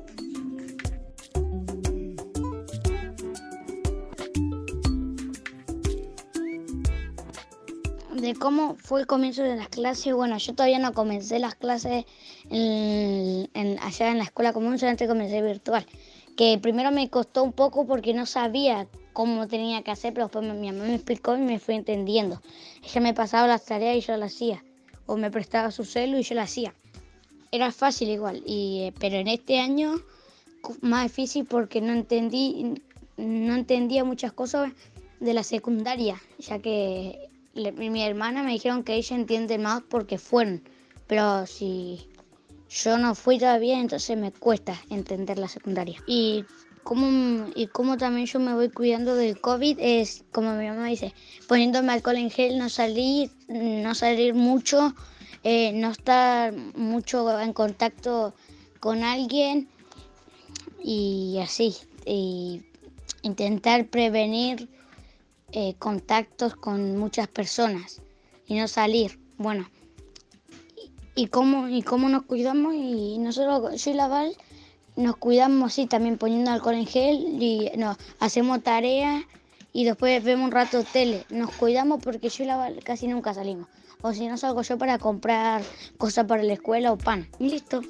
de 8.15 8.35
cómo 8.35 8.77
fue 8.77 9.01
el 9.01 9.07
comienzo 9.07 9.43
de 9.43 9.57
las 9.57 9.69
clases. 9.69 10.15
Bueno, 10.15 10.39
yo 10.39 10.55
todavía 10.55 10.79
no 10.79 10.93
comencé 10.95 11.39
las 11.39 11.55
clases 11.55 12.05
en- 12.51 13.79
allá 13.81 14.11
en 14.11 14.19
la 14.19 14.25
escuela 14.25 14.53
común, 14.55 14.79
solamente 14.79 15.07
comencé 15.07 15.43
virtual. 15.43 15.87
Que 16.37 16.59
primero 16.59 16.91
me 16.91 17.09
costó 17.11 17.43
un 17.43 17.53
poco 17.53 17.87
porque 17.87 18.15
no 18.15 18.25
sabía 18.27 18.87
cómo 19.13 19.47
tenía 19.49 19.83
que 19.83 19.91
hacer, 19.91 20.13
pero 20.15 20.27
después 20.27 20.45
mi 20.45 20.71
mamá 20.71 20.85
me 20.85 20.95
explicó 20.95 21.37
y 21.37 21.41
me 21.41 21.59
fui 21.59 21.75
entendiendo. 21.75 22.41
Ella 22.83 23.01
me 23.01 23.15
pasaba 23.15 23.47
las 23.47 23.65
tareas 23.65 23.97
y 23.97 24.01
yo 24.01 24.17
las 24.17 24.35
hacía. 24.35 24.65
O 25.07 25.17
me 25.17 25.31
prestaba 25.31 25.71
su 25.71 25.85
celu 25.85 26.19
y 26.19 26.23
yo 26.23 26.35
las 26.35 26.51
hacía. 26.51 26.75
Era 27.53 27.73
fácil 27.73 28.09
igual, 28.11 28.43
y, 28.47 28.83
eh, 28.85 28.95
pero 29.01 29.17
en 29.17 29.27
este 29.27 29.59
año 29.59 30.01
más 30.83 31.05
difícil 31.05 31.47
porque 31.47 31.81
no 31.81 31.93
entendí, 31.93 32.75
no 33.17 33.55
entendía 33.55 34.05
muchas 34.05 34.33
cosas 34.33 34.73
de 35.19 35.35
la 35.35 35.43
secundaria, 35.43 36.21
ya 36.39 36.61
que 36.61 37.29
le- 37.55 37.73
mi 37.73 38.03
hermana 38.03 38.43
me 38.43 38.53
dijeron 38.53 38.85
que 38.85 38.95
ella 38.95 39.17
entiende 39.17 39.59
más 39.59 39.83
porque 39.83 40.17
fueron, 40.19 40.63
pero 41.09 41.47
si 41.47 42.07
yo 42.69 42.99
no 42.99 43.17
fui 43.17 43.39
todavía, 43.39 43.81
entonces 43.81 44.17
me 44.17 44.31
cuesta 44.31 44.81
entender 44.91 45.39
la 45.39 45.49
secundaria. 45.49 45.99
Y 46.07 46.45
y 47.55 47.69
cómo 47.69 47.97
también 47.97 48.27
yo 48.27 48.41
me 48.41 48.53
voy 48.53 48.69
cuidando 48.69 49.15
del 49.15 49.41
COVID 49.41 49.79
es, 49.79 50.25
como 50.33 50.55
mi 50.55 50.67
mamá 50.67 50.89
dice, 50.89 51.15
poniéndome 51.47 51.93
alcohol 51.93 52.17
en 52.17 52.31
gel, 52.31 52.59
no 52.59 52.69
salir, 52.69 53.31
no 53.49 53.95
salir 53.95 54.35
mucho, 54.35 54.93
eh, 55.45 55.73
no 55.73 55.91
estar 55.91 56.53
mucho 56.75 57.41
en 57.41 57.53
contacto 57.53 58.35
con 58.81 59.05
alguien 59.05 59.69
y 60.83 61.39
así, 61.41 61.77
y 62.07 62.63
intentar 63.23 63.87
prevenir 63.87 64.69
eh, 65.53 65.75
contactos 65.79 66.57
con 66.57 66.97
muchas 66.97 67.29
personas 67.29 68.03
y 68.49 68.57
no 68.57 68.67
salir. 68.67 69.21
Bueno, 69.39 69.71
y, 71.15 71.23
y 71.23 71.27
cómo, 71.29 71.69
y 71.69 71.83
cómo 71.83 72.09
nos 72.09 72.25
cuidamos 72.25 72.75
y 72.75 73.19
nosotros, 73.19 73.81
yo 73.85 73.91
y 73.93 73.95
la 73.95 74.09
Val, 74.09 74.37
nos 74.97 75.17
cuidamos 75.17 75.73
así 75.73 75.87
también 75.87 76.19
poniendo 76.19 76.51
alcohol 76.51 76.75
en 76.75 76.87
gel 76.87 77.43
y 77.43 77.71
no, 77.77 77.97
hacemos 78.19 78.63
tareas 78.63 79.25
y 79.73 79.85
después 79.85 80.23
vemos 80.25 80.47
un 80.47 80.53
rato 80.53 80.85
tele. 80.85 81.25
Nos 81.31 81.51
cuidamos 81.53 82.03
porque 82.03 82.29
yo 82.29 82.45
y 82.45 82.47
la 82.47 82.73
casi 82.85 83.07
nunca 83.07 83.35
salimos. 83.35 83.69
O 84.03 84.13
si 84.13 84.27
no 84.27 84.37
salgo 84.37 84.63
yo 84.63 84.79
para 84.79 84.99
comprar 84.99 85.63
cosas 85.99 86.27
para 86.27 86.43
la 86.43 86.55
escuela 86.55 86.93
o 86.93 86.99
pan. 86.99 87.29
Y 87.39 87.51
listo. 87.51 87.83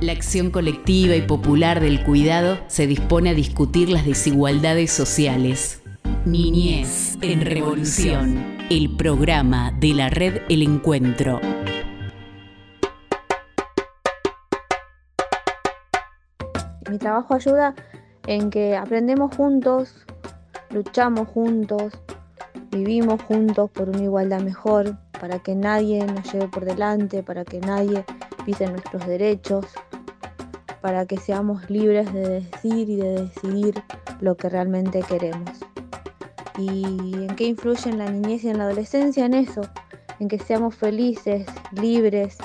La 0.00 0.12
acción 0.12 0.50
colectiva 0.50 1.16
y 1.16 1.22
popular 1.22 1.80
del 1.80 2.04
cuidado 2.04 2.60
se 2.68 2.86
dispone 2.86 3.30
a 3.30 3.34
discutir 3.34 3.88
las 3.88 4.06
desigualdades 4.06 4.92
sociales. 4.92 5.77
Niñez 6.30 7.16
en 7.22 7.40
Revolución, 7.40 8.58
el 8.68 8.94
programa 8.96 9.72
de 9.80 9.94
la 9.94 10.10
red 10.10 10.42
El 10.50 10.62
Encuentro. 10.62 11.40
Mi 16.90 16.98
trabajo 16.98 17.32
ayuda 17.32 17.74
en 18.26 18.50
que 18.50 18.76
aprendemos 18.76 19.34
juntos, 19.34 20.04
luchamos 20.68 21.28
juntos, 21.28 21.94
vivimos 22.70 23.22
juntos 23.22 23.70
por 23.70 23.88
una 23.88 24.02
igualdad 24.02 24.42
mejor, 24.42 24.98
para 25.18 25.38
que 25.38 25.54
nadie 25.54 26.04
nos 26.04 26.30
lleve 26.30 26.48
por 26.48 26.66
delante, 26.66 27.22
para 27.22 27.46
que 27.46 27.58
nadie 27.58 28.04
pise 28.44 28.66
nuestros 28.66 29.06
derechos, 29.06 29.64
para 30.82 31.06
que 31.06 31.16
seamos 31.16 31.70
libres 31.70 32.12
de 32.12 32.28
decir 32.28 32.90
y 32.90 32.96
de 32.96 33.22
decidir 33.22 33.82
lo 34.20 34.36
que 34.36 34.50
realmente 34.50 35.02
queremos. 35.02 35.58
¿Y 36.58 37.14
en 37.14 37.36
qué 37.36 37.44
influye 37.44 37.88
en 37.88 37.98
la 37.98 38.10
niñez 38.10 38.42
y 38.42 38.48
en 38.48 38.58
la 38.58 38.64
adolescencia? 38.64 39.24
En 39.24 39.34
eso, 39.34 39.60
en 40.18 40.26
que 40.26 40.40
seamos 40.40 40.74
felices, 40.74 41.46
libres, 41.70 42.36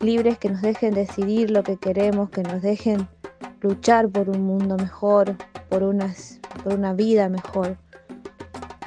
libres 0.00 0.38
que 0.38 0.48
nos 0.48 0.62
dejen 0.62 0.94
decidir 0.94 1.50
lo 1.50 1.62
que 1.62 1.76
queremos, 1.76 2.30
que 2.30 2.42
nos 2.42 2.62
dejen 2.62 3.06
luchar 3.60 4.08
por 4.08 4.30
un 4.30 4.42
mundo 4.42 4.76
mejor, 4.76 5.36
por, 5.68 5.82
una 5.82 6.94
vida 6.94 7.28
mejor, 7.28 7.76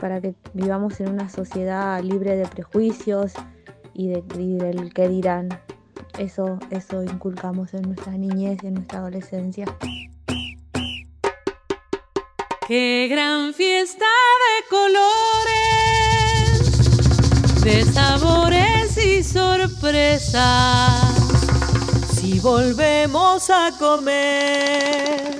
para 0.01 0.19
que 0.21 0.33
vivamos 0.53 0.99
en 1.01 1.09
una 1.09 1.29
sociedad 1.29 2.01
libre 2.01 2.35
de 2.35 2.47
prejuicios 2.47 3.33
y, 3.93 4.07
de, 4.07 4.21
del 4.21 4.91
que 4.91 5.07
dirán. 5.07 5.49
Eso, 6.17 6.57
eso 6.71 7.03
inculcamos 7.03 7.75
en 7.75 7.83
nuestra 7.83 8.13
niñez 8.13 8.63
y 8.63 8.67
en 8.67 8.73
nuestra 8.73 8.99
adolescencia. 8.99 9.65
Qué 12.67 13.07
gran 13.09 13.53
fiesta 13.53 14.05
de 14.43 14.67
colores, 14.69 15.53
de 17.63 17.85
sabores 17.85 18.97
y 18.97 19.23
sorpresas. 19.23 20.41
Si 22.13 22.41
volvemos 22.41 23.49
a 23.49 23.71
comer 23.79 25.37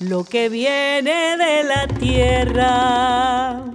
lo 0.00 0.24
que 0.24 0.50
viene 0.50 1.38
de 1.38 1.64
la 1.64 1.88
tierra. 1.98 3.73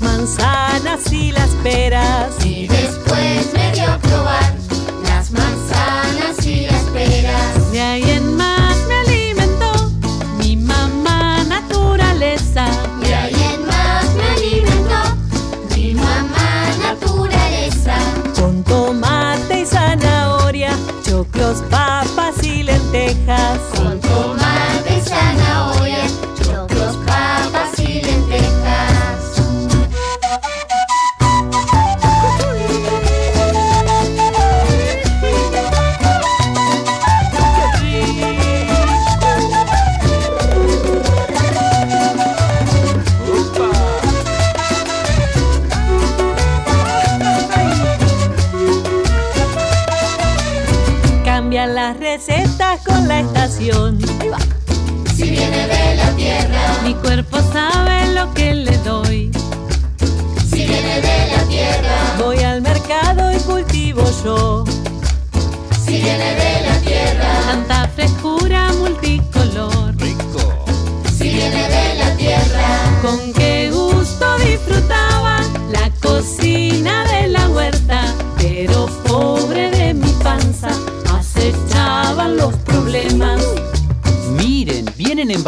Manzanas 0.00 1.12
y 1.12 1.32
las 1.32 1.50
peras. 1.62 2.44
Y 2.44 2.66
después 2.66 3.52
me 3.54 3.72
dio 3.72 3.90
a 3.90 3.98
probar 3.98 4.47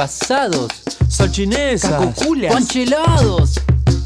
envasados, 0.01 0.69
salchinesas, 1.09 1.91
cacoculas, 1.91 2.55
panchelados. 2.55 3.61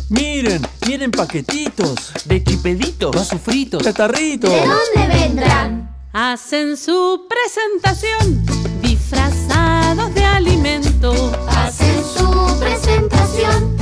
Miren, 0.08 0.66
vienen 0.84 1.12
paquetitos 1.12 2.12
de 2.24 2.42
chipeditos, 2.42 3.14
vasos 3.14 3.40
fritos, 3.40 3.80
chatarritos. 3.80 4.50
¿De 4.50 4.58
dónde 4.58 5.14
vendrán? 5.14 5.96
Hacen 6.12 6.76
su 6.76 7.28
presentación 7.28 8.44
disfrazados 8.82 10.12
de 10.16 10.24
alimento. 10.24 11.32
Hacen 11.48 12.02
su 12.02 12.58
presentación 12.58 13.73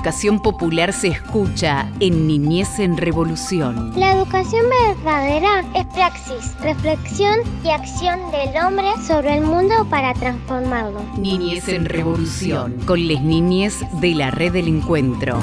educación 0.00 0.40
popular 0.40 0.94
se 0.94 1.08
escucha 1.08 1.86
en 2.00 2.26
Niñez 2.26 2.78
en 2.78 2.96
Revolución. 2.96 3.92
La 4.00 4.12
educación 4.12 4.64
verdadera 4.86 5.62
es 5.74 5.84
praxis, 5.88 6.58
reflexión 6.62 7.40
y 7.62 7.68
acción 7.68 8.18
del 8.30 8.56
hombre 8.64 8.86
sobre 9.06 9.36
el 9.36 9.44
mundo 9.44 9.86
para 9.90 10.14
transformarlo. 10.14 11.02
Niñez 11.18 11.68
en 11.68 11.84
Revolución, 11.84 12.78
con 12.86 13.06
las 13.06 13.22
niñez 13.22 13.74
de 14.00 14.14
la 14.14 14.30
Red 14.30 14.54
del 14.54 14.68
Encuentro. 14.68 15.38